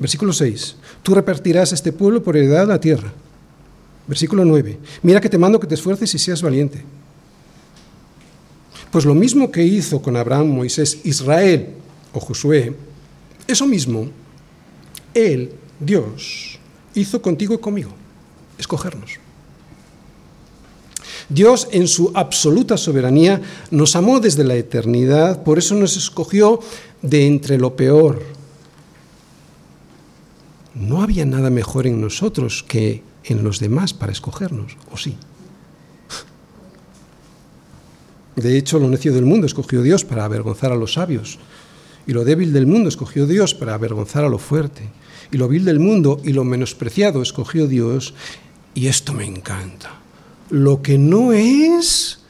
Versículo 0.00 0.32
6, 0.32 0.76
tú 1.04 1.14
repartirás 1.14 1.72
este 1.72 1.92
pueblo 1.92 2.22
por 2.22 2.36
heredad 2.36 2.66
la 2.66 2.80
tierra. 2.80 3.12
Versículo 4.08 4.44
9, 4.44 4.78
mira 5.02 5.20
que 5.20 5.28
te 5.28 5.38
mando 5.38 5.60
que 5.60 5.68
te 5.68 5.74
esfuerces 5.74 6.12
y 6.14 6.18
seas 6.18 6.42
valiente. 6.42 6.82
Pues 8.90 9.04
lo 9.04 9.14
mismo 9.14 9.50
que 9.52 9.64
hizo 9.64 10.02
con 10.02 10.16
Abraham, 10.16 10.48
Moisés, 10.48 11.00
Israel 11.04 11.68
o 12.12 12.18
Josué, 12.18 12.74
eso 13.46 13.66
mismo, 13.66 14.08
él, 15.14 15.52
Dios, 15.78 16.55
hizo 16.96 17.22
contigo 17.22 17.54
y 17.54 17.58
conmigo, 17.58 17.90
escogernos. 18.58 19.18
Dios 21.28 21.68
en 21.72 21.88
su 21.88 22.12
absoluta 22.14 22.76
soberanía 22.76 23.42
nos 23.70 23.96
amó 23.96 24.20
desde 24.20 24.44
la 24.44 24.54
eternidad, 24.54 25.42
por 25.42 25.58
eso 25.58 25.74
nos 25.74 25.96
escogió 25.96 26.60
de 27.02 27.26
entre 27.26 27.58
lo 27.58 27.74
peor. 27.74 28.22
No 30.74 31.02
había 31.02 31.24
nada 31.24 31.50
mejor 31.50 31.86
en 31.86 32.00
nosotros 32.00 32.64
que 32.66 33.02
en 33.24 33.42
los 33.42 33.58
demás 33.58 33.92
para 33.92 34.12
escogernos, 34.12 34.76
¿o 34.92 34.96
sí? 34.96 35.16
De 38.36 38.56
hecho, 38.58 38.78
lo 38.78 38.88
necio 38.88 39.12
del 39.14 39.24
mundo 39.24 39.46
escogió 39.46 39.82
Dios 39.82 40.04
para 40.04 40.24
avergonzar 40.24 40.70
a 40.70 40.76
los 40.76 40.92
sabios, 40.92 41.38
y 42.06 42.12
lo 42.12 42.24
débil 42.24 42.52
del 42.52 42.66
mundo 42.66 42.88
escogió 42.88 43.26
Dios 43.26 43.54
para 43.54 43.74
avergonzar 43.74 44.24
a 44.24 44.28
lo 44.28 44.38
fuerte 44.38 44.90
y 45.30 45.36
lo 45.36 45.48
vil 45.48 45.64
del 45.64 45.80
mundo 45.80 46.20
y 46.24 46.32
lo 46.32 46.44
menospreciado 46.44 47.22
escogió 47.22 47.66
Dios, 47.66 48.14
y 48.74 48.88
esto 48.88 49.12
me 49.12 49.24
encanta, 49.24 49.92
lo 50.50 50.82
que 50.82 50.98
no 50.98 51.32
es 51.32 52.20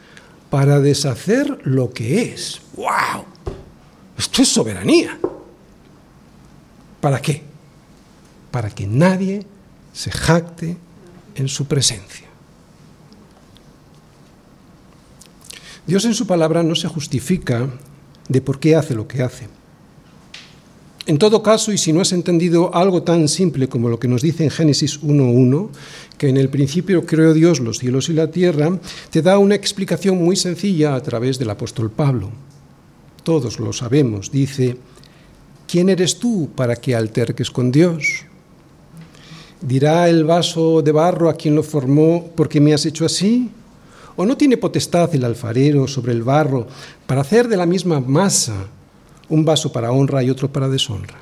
para 0.50 0.80
deshacer 0.80 1.58
lo 1.64 1.92
que 1.92 2.22
es. 2.22 2.60
¡Wow! 2.76 3.24
Esto 4.16 4.42
es 4.42 4.48
soberanía. 4.48 5.18
¿Para 7.00 7.20
qué? 7.20 7.42
Para 8.50 8.70
que 8.70 8.86
nadie 8.86 9.44
se 9.92 10.10
jacte 10.10 10.76
en 11.34 11.48
su 11.48 11.66
presencia. 11.66 12.26
Dios 15.86 16.04
en 16.04 16.14
su 16.14 16.26
palabra 16.26 16.62
no 16.62 16.74
se 16.74 16.88
justifica 16.88 17.68
de 18.28 18.40
por 18.40 18.58
qué 18.58 18.74
hace 18.74 18.94
lo 18.94 19.06
que 19.06 19.22
hace. 19.22 19.48
En 21.08 21.18
todo 21.18 21.40
caso, 21.40 21.70
y 21.70 21.78
si 21.78 21.92
no 21.92 22.00
has 22.00 22.12
entendido 22.12 22.74
algo 22.74 23.04
tan 23.04 23.28
simple 23.28 23.68
como 23.68 23.88
lo 23.88 24.00
que 24.00 24.08
nos 24.08 24.22
dice 24.22 24.42
en 24.42 24.50
Génesis 24.50 25.00
1.1, 25.02 25.68
que 26.18 26.28
en 26.28 26.36
el 26.36 26.48
principio 26.48 27.06
creó 27.06 27.32
Dios 27.32 27.60
los 27.60 27.78
cielos 27.78 28.08
y 28.08 28.12
la 28.12 28.32
tierra, 28.32 28.76
te 29.10 29.22
da 29.22 29.38
una 29.38 29.54
explicación 29.54 30.16
muy 30.16 30.34
sencilla 30.34 30.96
a 30.96 31.02
través 31.04 31.38
del 31.38 31.50
apóstol 31.50 31.92
Pablo. 31.92 32.30
Todos 33.22 33.60
lo 33.60 33.72
sabemos, 33.72 34.32
dice, 34.32 34.78
¿quién 35.68 35.90
eres 35.90 36.18
tú 36.18 36.48
para 36.56 36.74
que 36.74 36.96
alterques 36.96 37.52
con 37.52 37.70
Dios? 37.70 38.24
¿Dirá 39.60 40.08
el 40.08 40.24
vaso 40.24 40.82
de 40.82 40.90
barro 40.90 41.30
a 41.30 41.34
quien 41.34 41.54
lo 41.54 41.62
formó, 41.62 42.32
porque 42.34 42.60
me 42.60 42.74
has 42.74 42.84
hecho 42.84 43.06
así? 43.06 43.48
¿O 44.16 44.26
no 44.26 44.36
tiene 44.36 44.56
potestad 44.56 45.14
el 45.14 45.24
alfarero 45.24 45.86
sobre 45.86 46.12
el 46.12 46.24
barro 46.24 46.66
para 47.06 47.20
hacer 47.20 47.46
de 47.46 47.56
la 47.56 47.66
misma 47.66 48.00
masa 48.00 48.70
un 49.28 49.44
vaso 49.44 49.72
para 49.72 49.92
honra 49.92 50.22
y 50.22 50.30
otro 50.30 50.52
para 50.52 50.68
deshonra. 50.68 51.18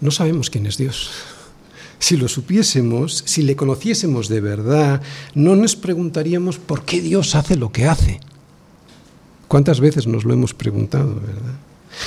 No 0.00 0.10
sabemos 0.10 0.50
quién 0.50 0.66
es 0.66 0.76
Dios. 0.76 1.10
Si 2.00 2.16
lo 2.16 2.28
supiésemos, 2.28 3.24
si 3.26 3.42
le 3.42 3.56
conociésemos 3.56 4.28
de 4.28 4.40
verdad, 4.40 5.02
no 5.34 5.56
nos 5.56 5.74
preguntaríamos 5.74 6.56
por 6.56 6.84
qué 6.84 7.00
Dios 7.00 7.34
hace 7.34 7.56
lo 7.56 7.72
que 7.72 7.86
hace. 7.86 8.20
¿Cuántas 9.48 9.80
veces 9.80 10.06
nos 10.06 10.24
lo 10.24 10.32
hemos 10.32 10.54
preguntado, 10.54 11.16
verdad? 11.16 11.56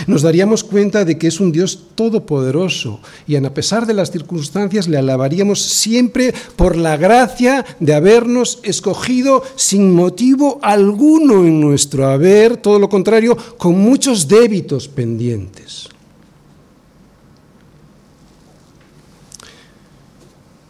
Nos 0.08 0.22
daríamos 0.22 0.64
cuenta 0.64 1.06
de 1.06 1.18
que 1.18 1.28
es 1.28 1.40
un 1.40 1.52
Dios 1.52 1.88
todopoderoso 1.96 3.00
y 3.28 3.36
a 3.36 3.54
pesar 3.54 3.86
de 3.86 3.94
las 3.94 4.12
circunstancias 4.12 4.88
le 4.88 4.98
alabaríamos 4.98 5.62
siempre 5.62 6.34
por 6.56 6.76
la 6.76 6.98
gracia 6.98 7.66
de 7.80 7.94
habernos 7.94 8.60
escogido 8.64 9.44
sin 9.56 9.94
motivo 9.94 10.60
alguno 10.62 11.46
en 11.46 11.60
nuestro 11.60 12.08
haber, 12.08 12.58
todo 12.58 12.80
lo 12.80 12.90
contrario, 12.90 13.38
con 13.58 13.78
muchos 13.78 14.28
débitos 14.28 14.88
pendientes. 14.88 15.90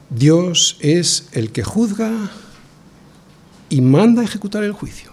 Dios 0.09 0.77
es 0.81 1.29
el 1.31 1.51
que 1.51 1.63
juzga 1.63 2.11
y 3.69 3.79
manda 3.79 4.23
ejecutar 4.23 4.63
el 4.63 4.73
juicio. 4.73 5.10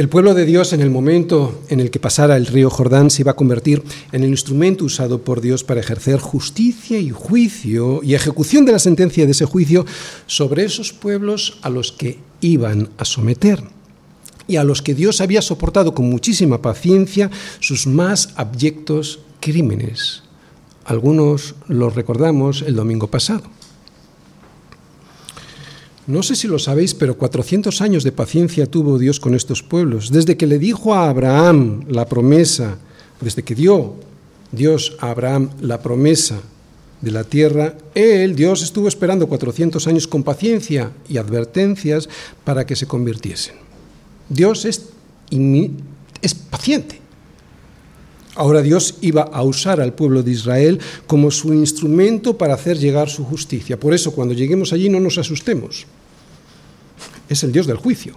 El 0.00 0.08
pueblo 0.08 0.32
de 0.32 0.46
Dios 0.46 0.72
en 0.72 0.80
el 0.80 0.88
momento 0.88 1.60
en 1.68 1.78
el 1.78 1.90
que 1.90 2.00
pasara 2.00 2.38
el 2.38 2.46
río 2.46 2.70
Jordán 2.70 3.10
se 3.10 3.20
iba 3.20 3.32
a 3.32 3.36
convertir 3.36 3.82
en 4.12 4.24
el 4.24 4.30
instrumento 4.30 4.86
usado 4.86 5.20
por 5.24 5.42
Dios 5.42 5.62
para 5.62 5.80
ejercer 5.80 6.18
justicia 6.20 6.98
y 6.98 7.10
juicio 7.10 8.00
y 8.02 8.14
ejecución 8.14 8.64
de 8.64 8.72
la 8.72 8.78
sentencia 8.78 9.26
de 9.26 9.32
ese 9.32 9.44
juicio 9.44 9.84
sobre 10.24 10.64
esos 10.64 10.94
pueblos 10.94 11.58
a 11.60 11.68
los 11.68 11.92
que 11.92 12.18
iban 12.40 12.88
a 12.96 13.04
someter 13.04 13.62
y 14.48 14.56
a 14.56 14.64
los 14.64 14.80
que 14.80 14.94
Dios 14.94 15.20
había 15.20 15.42
soportado 15.42 15.94
con 15.94 16.08
muchísima 16.08 16.62
paciencia 16.62 17.30
sus 17.58 17.86
más 17.86 18.30
abyectos 18.36 19.18
crímenes. 19.38 20.22
Algunos 20.86 21.56
los 21.68 21.94
recordamos 21.94 22.62
el 22.62 22.74
domingo 22.74 23.08
pasado. 23.08 23.42
No 26.10 26.24
sé 26.24 26.34
si 26.34 26.48
lo 26.48 26.58
sabéis, 26.58 26.92
pero 26.92 27.16
400 27.16 27.80
años 27.80 28.02
de 28.02 28.10
paciencia 28.10 28.66
tuvo 28.66 28.98
Dios 28.98 29.20
con 29.20 29.36
estos 29.36 29.62
pueblos. 29.62 30.10
Desde 30.10 30.36
que 30.36 30.48
le 30.48 30.58
dijo 30.58 30.92
a 30.92 31.08
Abraham 31.08 31.84
la 31.88 32.06
promesa, 32.06 32.78
desde 33.20 33.44
que 33.44 33.54
dio 33.54 33.94
Dios 34.50 34.96
a 34.98 35.10
Abraham 35.10 35.50
la 35.60 35.80
promesa 35.80 36.40
de 37.00 37.12
la 37.12 37.22
tierra, 37.22 37.76
él, 37.94 38.34
Dios, 38.34 38.60
estuvo 38.62 38.88
esperando 38.88 39.28
400 39.28 39.86
años 39.86 40.08
con 40.08 40.24
paciencia 40.24 40.90
y 41.08 41.16
advertencias 41.16 42.08
para 42.42 42.66
que 42.66 42.74
se 42.74 42.88
convirtiesen. 42.88 43.54
Dios 44.28 44.64
es, 44.64 44.88
es 45.30 46.34
paciente. 46.34 46.98
Ahora 48.34 48.62
Dios 48.62 48.96
iba 49.00 49.22
a 49.22 49.44
usar 49.44 49.80
al 49.80 49.92
pueblo 49.92 50.24
de 50.24 50.32
Israel 50.32 50.80
como 51.06 51.30
su 51.30 51.54
instrumento 51.54 52.36
para 52.36 52.54
hacer 52.54 52.78
llegar 52.78 53.08
su 53.08 53.24
justicia. 53.24 53.78
Por 53.78 53.94
eso 53.94 54.10
cuando 54.10 54.34
lleguemos 54.34 54.72
allí 54.72 54.88
no 54.88 54.98
nos 54.98 55.16
asustemos 55.16 55.86
es 57.30 57.44
el 57.44 57.52
Dios 57.52 57.66
del 57.66 57.76
juicio. 57.76 58.16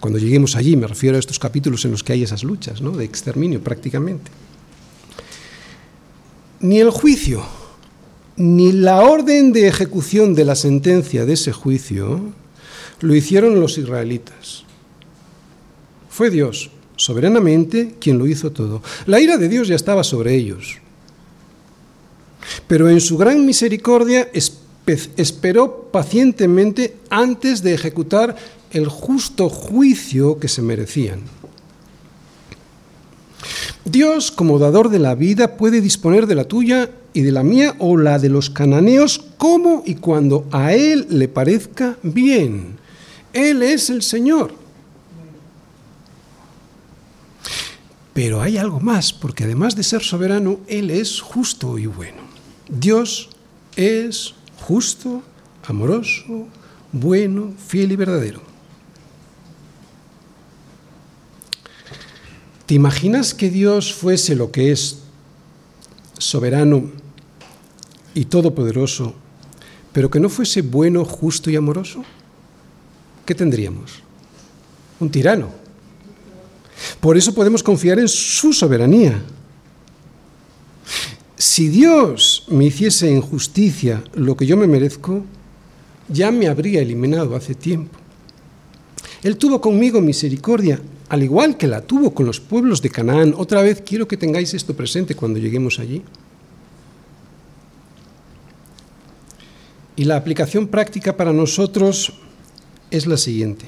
Cuando 0.00 0.18
lleguemos 0.18 0.56
allí, 0.56 0.76
me 0.76 0.86
refiero 0.86 1.16
a 1.16 1.20
estos 1.20 1.38
capítulos 1.38 1.84
en 1.84 1.90
los 1.90 2.04
que 2.04 2.12
hay 2.12 2.22
esas 2.22 2.44
luchas, 2.44 2.80
¿no? 2.80 2.92
de 2.92 3.04
exterminio 3.04 3.60
prácticamente. 3.60 4.30
Ni 6.60 6.78
el 6.78 6.90
juicio, 6.90 7.44
ni 8.36 8.72
la 8.72 9.02
orden 9.02 9.52
de 9.52 9.66
ejecución 9.66 10.34
de 10.34 10.44
la 10.44 10.54
sentencia 10.54 11.26
de 11.26 11.32
ese 11.32 11.52
juicio 11.52 12.32
lo 13.00 13.14
hicieron 13.14 13.60
los 13.60 13.76
israelitas. 13.76 14.64
Fue 16.08 16.30
Dios, 16.30 16.70
soberanamente, 16.94 17.96
quien 18.00 18.18
lo 18.18 18.26
hizo 18.26 18.52
todo. 18.52 18.82
La 19.06 19.20
ira 19.20 19.36
de 19.36 19.48
Dios 19.48 19.68
ya 19.68 19.74
estaba 19.74 20.04
sobre 20.04 20.34
ellos. 20.34 20.78
Pero 22.68 22.88
en 22.88 23.00
su 23.00 23.18
gran 23.18 23.44
misericordia 23.44 24.30
esperó 24.86 25.88
pacientemente 25.92 26.96
antes 27.10 27.62
de 27.62 27.74
ejecutar 27.74 28.36
el 28.70 28.88
justo 28.88 29.48
juicio 29.48 30.38
que 30.38 30.48
se 30.48 30.62
merecían. 30.62 31.20
Dios, 33.84 34.32
como 34.32 34.58
dador 34.58 34.88
de 34.88 34.98
la 34.98 35.14
vida, 35.14 35.56
puede 35.56 35.80
disponer 35.80 36.26
de 36.26 36.34
la 36.34 36.44
tuya 36.44 36.90
y 37.12 37.22
de 37.22 37.32
la 37.32 37.42
mía 37.42 37.76
o 37.78 37.96
la 37.96 38.18
de 38.18 38.28
los 38.28 38.50
cananeos 38.50 39.24
como 39.38 39.82
y 39.86 39.94
cuando 39.96 40.46
a 40.50 40.74
Él 40.74 41.06
le 41.10 41.28
parezca 41.28 41.96
bien. 42.02 42.76
Él 43.32 43.62
es 43.62 43.90
el 43.90 44.02
Señor. 44.02 44.52
Pero 48.12 48.40
hay 48.40 48.56
algo 48.56 48.80
más, 48.80 49.12
porque 49.12 49.44
además 49.44 49.76
de 49.76 49.82
ser 49.82 50.02
soberano, 50.02 50.58
Él 50.66 50.90
es 50.90 51.20
justo 51.20 51.78
y 51.78 51.86
bueno. 51.86 52.22
Dios 52.68 53.28
es 53.76 54.34
justo, 54.66 55.22
amoroso, 55.64 56.48
bueno, 56.90 57.54
fiel 57.68 57.92
y 57.92 57.96
verdadero. 57.96 58.40
¿Te 62.66 62.74
imaginas 62.74 63.32
que 63.32 63.48
Dios 63.48 63.94
fuese 63.94 64.34
lo 64.34 64.50
que 64.50 64.72
es, 64.72 65.02
soberano 66.18 66.90
y 68.12 68.24
todopoderoso, 68.24 69.14
pero 69.92 70.10
que 70.10 70.18
no 70.18 70.28
fuese 70.28 70.62
bueno, 70.62 71.04
justo 71.04 71.48
y 71.48 71.54
amoroso? 71.54 72.02
¿Qué 73.24 73.36
tendríamos? 73.36 74.02
Un 74.98 75.10
tirano. 75.10 75.50
Por 77.00 77.16
eso 77.16 77.32
podemos 77.32 77.62
confiar 77.62 78.00
en 78.00 78.08
su 78.08 78.52
soberanía. 78.52 79.22
Si 81.36 81.68
Dios 81.68 82.46
me 82.48 82.64
hiciese 82.64 83.14
en 83.14 83.20
justicia 83.20 84.02
lo 84.14 84.38
que 84.38 84.46
yo 84.46 84.56
me 84.56 84.66
merezco, 84.66 85.22
ya 86.08 86.30
me 86.30 86.48
habría 86.48 86.80
eliminado 86.80 87.36
hace 87.36 87.54
tiempo. 87.54 87.98
Él 89.22 89.36
tuvo 89.36 89.60
conmigo 89.60 90.00
misericordia, 90.00 90.80
al 91.10 91.22
igual 91.22 91.58
que 91.58 91.66
la 91.66 91.82
tuvo 91.82 92.14
con 92.14 92.24
los 92.24 92.40
pueblos 92.40 92.80
de 92.80 92.88
Canaán. 92.88 93.34
Otra 93.36 93.60
vez 93.60 93.82
quiero 93.84 94.08
que 94.08 94.16
tengáis 94.16 94.54
esto 94.54 94.74
presente 94.74 95.14
cuando 95.14 95.38
lleguemos 95.38 95.78
allí. 95.78 96.02
Y 99.94 100.04
la 100.04 100.16
aplicación 100.16 100.68
práctica 100.68 101.18
para 101.18 101.34
nosotros 101.34 102.14
es 102.90 103.06
la 103.06 103.18
siguiente. 103.18 103.66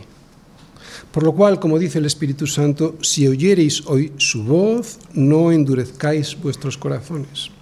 Por 1.12 1.22
lo 1.22 1.34
cual, 1.34 1.60
como 1.60 1.78
dice 1.78 1.98
el 1.98 2.06
Espíritu 2.06 2.46
Santo, 2.46 2.96
si 3.02 3.28
oyereis 3.28 3.86
hoy 3.86 4.12
su 4.16 4.44
voz, 4.44 4.98
no 5.12 5.52
endurezcáis 5.52 6.38
vuestros 6.40 6.78
corazones. 6.78 7.57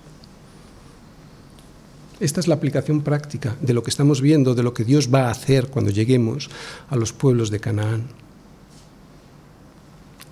Esta 2.18 2.40
es 2.40 2.48
la 2.48 2.54
aplicación 2.54 3.02
práctica 3.02 3.56
de 3.60 3.74
lo 3.74 3.82
que 3.82 3.90
estamos 3.90 4.22
viendo, 4.22 4.54
de 4.54 4.62
lo 4.62 4.72
que 4.72 4.84
Dios 4.84 5.10
va 5.12 5.28
a 5.28 5.30
hacer 5.30 5.66
cuando 5.68 5.90
lleguemos 5.90 6.48
a 6.88 6.96
los 6.96 7.12
pueblos 7.12 7.50
de 7.50 7.60
Canaán. 7.60 8.04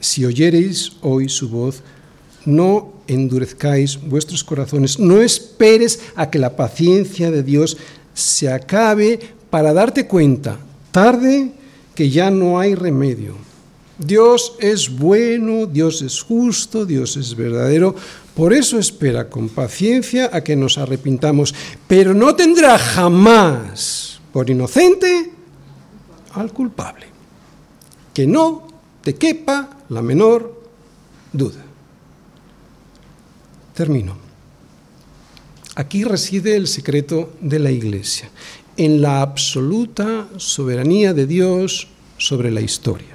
Si 0.00 0.24
oyereis 0.24 0.92
hoy 1.02 1.28
su 1.28 1.48
voz, 1.48 1.82
no 2.46 2.92
endurezcáis 3.06 4.00
vuestros 4.00 4.44
corazones, 4.44 4.98
no 4.98 5.20
esperes 5.20 6.00
a 6.14 6.30
que 6.30 6.38
la 6.38 6.56
paciencia 6.56 7.30
de 7.30 7.42
Dios 7.42 7.76
se 8.14 8.50
acabe 8.50 9.20
para 9.50 9.72
darte 9.72 10.06
cuenta, 10.06 10.58
tarde, 10.90 11.52
que 11.94 12.10
ya 12.10 12.30
no 12.30 12.58
hay 12.58 12.74
remedio. 12.74 13.34
Dios 13.98 14.54
es 14.58 14.90
bueno, 14.90 15.66
Dios 15.66 16.02
es 16.02 16.22
justo, 16.22 16.84
Dios 16.84 17.16
es 17.16 17.36
verdadero, 17.36 17.94
por 18.34 18.52
eso 18.52 18.78
espera 18.78 19.30
con 19.30 19.48
paciencia 19.48 20.30
a 20.32 20.42
que 20.42 20.56
nos 20.56 20.78
arrepintamos, 20.78 21.54
pero 21.86 22.14
no 22.14 22.34
tendrá 22.34 22.76
jamás 22.78 24.20
por 24.32 24.50
inocente 24.50 25.30
al 26.32 26.52
culpable. 26.52 27.06
Que 28.12 28.26
no 28.26 28.66
te 29.02 29.14
quepa 29.14 29.78
la 29.88 30.02
menor 30.02 30.62
duda. 31.32 31.64
Termino. 33.74 34.16
Aquí 35.76 36.04
reside 36.04 36.56
el 36.56 36.68
secreto 36.68 37.32
de 37.40 37.58
la 37.58 37.70
Iglesia, 37.70 38.30
en 38.76 39.02
la 39.02 39.22
absoluta 39.22 40.28
soberanía 40.36 41.12
de 41.14 41.26
Dios 41.26 41.88
sobre 42.16 42.50
la 42.50 42.60
historia. 42.60 43.13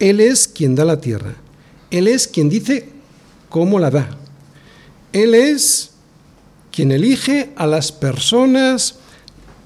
Él 0.00 0.18
es 0.18 0.48
quien 0.48 0.74
da 0.74 0.84
la 0.84 1.00
tierra, 1.00 1.36
Él 1.90 2.08
es 2.08 2.26
quien 2.26 2.48
dice 2.48 2.88
cómo 3.48 3.78
la 3.78 3.90
da. 3.90 4.16
Él 5.12 5.34
es 5.34 5.90
quien 6.72 6.90
elige 6.92 7.50
a 7.56 7.66
las 7.66 7.92
personas 7.92 8.96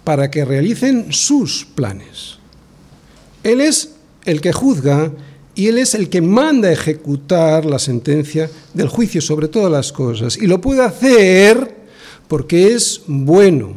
para 0.04 0.30
que 0.30 0.44
realicen 0.44 1.12
sus 1.12 1.64
planes. 1.64 2.38
Él 3.42 3.60
es 3.60 3.90
el 4.24 4.40
que 4.40 4.52
juzga 4.52 5.12
y 5.54 5.68
Él 5.68 5.78
es 5.78 5.94
el 5.94 6.08
que 6.08 6.20
manda 6.20 6.72
ejecutar 6.72 7.64
la 7.64 7.78
sentencia 7.78 8.50
del 8.72 8.88
juicio 8.88 9.20
sobre 9.20 9.48
todas 9.48 9.70
las 9.70 9.92
cosas. 9.92 10.36
Y 10.36 10.46
lo 10.46 10.60
puede 10.60 10.82
hacer 10.82 11.76
porque 12.26 12.74
es 12.74 13.02
bueno, 13.06 13.74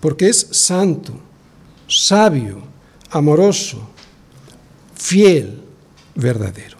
porque 0.00 0.28
es 0.28 0.48
santo, 0.50 1.12
sabio, 1.86 2.62
amoroso, 3.10 3.88
fiel, 4.96 5.59
verdadero. 6.20 6.78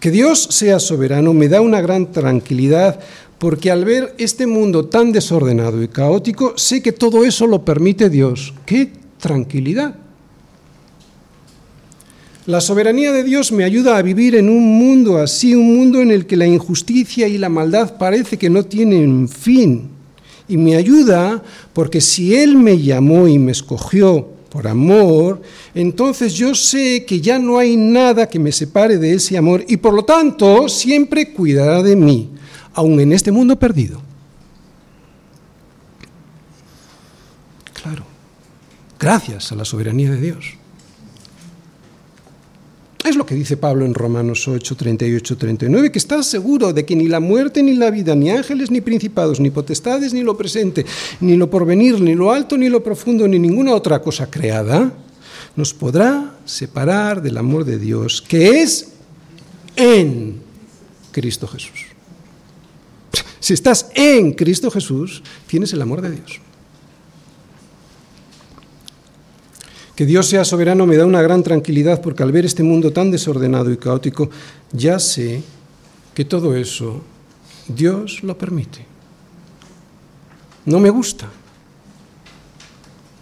Que 0.00 0.10
Dios 0.10 0.48
sea 0.50 0.78
soberano 0.78 1.32
me 1.32 1.48
da 1.48 1.60
una 1.60 1.80
gran 1.80 2.12
tranquilidad 2.12 3.00
porque 3.38 3.70
al 3.70 3.84
ver 3.84 4.14
este 4.18 4.46
mundo 4.46 4.86
tan 4.86 5.12
desordenado 5.12 5.82
y 5.82 5.88
caótico, 5.88 6.54
sé 6.56 6.82
que 6.82 6.92
todo 6.92 7.24
eso 7.24 7.46
lo 7.46 7.64
permite 7.64 8.10
Dios. 8.10 8.54
¡Qué 8.64 8.92
tranquilidad! 9.18 9.96
La 12.46 12.60
soberanía 12.60 13.12
de 13.12 13.24
Dios 13.24 13.52
me 13.52 13.64
ayuda 13.64 13.96
a 13.96 14.02
vivir 14.02 14.34
en 14.34 14.50
un 14.50 14.78
mundo 14.78 15.16
así, 15.16 15.54
un 15.54 15.74
mundo 15.74 16.02
en 16.02 16.10
el 16.10 16.26
que 16.26 16.36
la 16.36 16.46
injusticia 16.46 17.26
y 17.26 17.38
la 17.38 17.48
maldad 17.48 17.96
parece 17.96 18.36
que 18.36 18.50
no 18.50 18.66
tienen 18.66 19.28
fin. 19.30 19.88
Y 20.46 20.58
me 20.58 20.76
ayuda 20.76 21.42
porque 21.72 22.02
si 22.02 22.36
Él 22.36 22.58
me 22.58 22.78
llamó 22.78 23.26
y 23.28 23.38
me 23.38 23.52
escogió 23.52 24.33
por 24.54 24.68
amor, 24.68 25.42
entonces 25.74 26.32
yo 26.34 26.54
sé 26.54 27.04
que 27.04 27.20
ya 27.20 27.40
no 27.40 27.58
hay 27.58 27.76
nada 27.76 28.28
que 28.28 28.38
me 28.38 28.52
separe 28.52 28.98
de 28.98 29.14
ese 29.14 29.36
amor 29.36 29.64
y 29.66 29.78
por 29.78 29.92
lo 29.92 30.04
tanto 30.04 30.68
siempre 30.68 31.32
cuidará 31.32 31.82
de 31.82 31.96
mí, 31.96 32.30
aun 32.72 33.00
en 33.00 33.12
este 33.12 33.32
mundo 33.32 33.58
perdido. 33.58 34.00
Claro, 37.82 38.04
gracias 38.96 39.50
a 39.50 39.56
la 39.56 39.64
soberanía 39.64 40.12
de 40.12 40.20
Dios. 40.20 40.54
Es 43.04 43.16
lo 43.16 43.26
que 43.26 43.34
dice 43.34 43.58
Pablo 43.58 43.84
en 43.84 43.92
Romanos 43.92 44.48
8, 44.48 44.76
38, 44.76 45.36
39, 45.36 45.92
que 45.92 45.98
está 45.98 46.22
seguro 46.22 46.72
de 46.72 46.86
que 46.86 46.96
ni 46.96 47.06
la 47.06 47.20
muerte, 47.20 47.62
ni 47.62 47.74
la 47.74 47.90
vida, 47.90 48.14
ni 48.14 48.30
ángeles, 48.30 48.70
ni 48.70 48.80
principados, 48.80 49.40
ni 49.40 49.50
potestades, 49.50 50.14
ni 50.14 50.22
lo 50.22 50.38
presente, 50.38 50.86
ni 51.20 51.36
lo 51.36 51.50
porvenir, 51.50 52.00
ni 52.00 52.14
lo 52.14 52.32
alto, 52.32 52.56
ni 52.56 52.70
lo 52.70 52.82
profundo, 52.82 53.28
ni 53.28 53.38
ninguna 53.38 53.74
otra 53.74 54.00
cosa 54.00 54.30
creada, 54.30 54.90
nos 55.54 55.74
podrá 55.74 56.34
separar 56.46 57.20
del 57.20 57.36
amor 57.36 57.66
de 57.66 57.78
Dios, 57.78 58.22
que 58.22 58.62
es 58.62 58.88
en 59.76 60.40
Cristo 61.12 61.46
Jesús. 61.46 61.84
Si 63.38 63.52
estás 63.52 63.90
en 63.94 64.32
Cristo 64.32 64.70
Jesús, 64.70 65.22
tienes 65.46 65.74
el 65.74 65.82
amor 65.82 66.00
de 66.00 66.12
Dios. 66.12 66.40
Que 69.94 70.06
Dios 70.06 70.26
sea 70.26 70.44
soberano 70.44 70.86
me 70.86 70.96
da 70.96 71.06
una 71.06 71.22
gran 71.22 71.42
tranquilidad 71.42 72.00
porque 72.00 72.22
al 72.22 72.32
ver 72.32 72.44
este 72.44 72.62
mundo 72.62 72.92
tan 72.92 73.10
desordenado 73.10 73.70
y 73.70 73.76
caótico, 73.76 74.28
ya 74.72 74.98
sé 74.98 75.42
que 76.14 76.24
todo 76.24 76.56
eso 76.56 77.02
Dios 77.68 78.22
lo 78.22 78.36
permite. 78.36 78.86
No 80.66 80.80
me 80.80 80.90
gusta, 80.90 81.28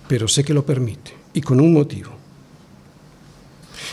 pero 0.08 0.28
sé 0.28 0.44
que 0.44 0.54
lo 0.54 0.64
permite 0.64 1.12
y 1.34 1.40
con 1.40 1.60
un 1.60 1.72
motivo. 1.72 2.10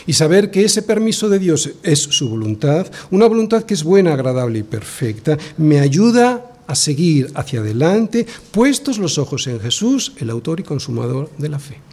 Y 0.06 0.14
saber 0.14 0.50
que 0.50 0.64
ese 0.64 0.82
permiso 0.82 1.28
de 1.28 1.38
Dios 1.38 1.70
es 1.82 1.98
su 1.98 2.30
voluntad, 2.30 2.86
una 3.10 3.26
voluntad 3.26 3.64
que 3.64 3.74
es 3.74 3.84
buena, 3.84 4.14
agradable 4.14 4.60
y 4.60 4.62
perfecta, 4.62 5.36
me 5.58 5.80
ayuda 5.80 6.52
a 6.66 6.74
seguir 6.74 7.30
hacia 7.34 7.60
adelante, 7.60 8.26
puestos 8.52 8.98
los 8.98 9.18
ojos 9.18 9.46
en 9.48 9.60
Jesús, 9.60 10.12
el 10.18 10.30
autor 10.30 10.60
y 10.60 10.62
consumador 10.62 11.30
de 11.36 11.48
la 11.48 11.58
fe. 11.58 11.89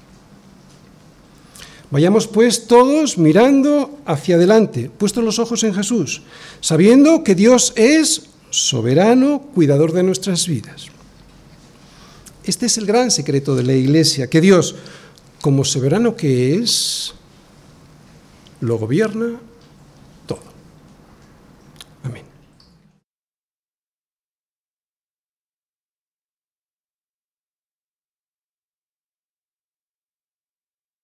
Vayamos 1.90 2.28
pues 2.28 2.68
todos 2.68 3.18
mirando 3.18 3.98
hacia 4.06 4.36
adelante, 4.36 4.92
puestos 4.96 5.24
los 5.24 5.40
ojos 5.40 5.64
en 5.64 5.74
Jesús, 5.74 6.22
sabiendo 6.60 7.24
que 7.24 7.34
Dios 7.34 7.72
es 7.76 8.24
soberano, 8.50 9.42
cuidador 9.54 9.94
de 9.94 10.04
nuestras 10.04 10.48
vidas. 10.48 10.88
Este 12.44 12.66
es 12.66 12.78
el 12.78 12.86
gran 12.86 13.10
secreto 13.12 13.56
de 13.56 13.64
la 13.64 13.74
Iglesia, 13.74 14.30
que 14.30 14.42
Dios, 14.42 14.76
como 15.42 15.64
soberano 15.64 16.16
que 16.16 16.56
es, 16.56 17.14
lo 18.60 18.78
gobierna 18.78 19.40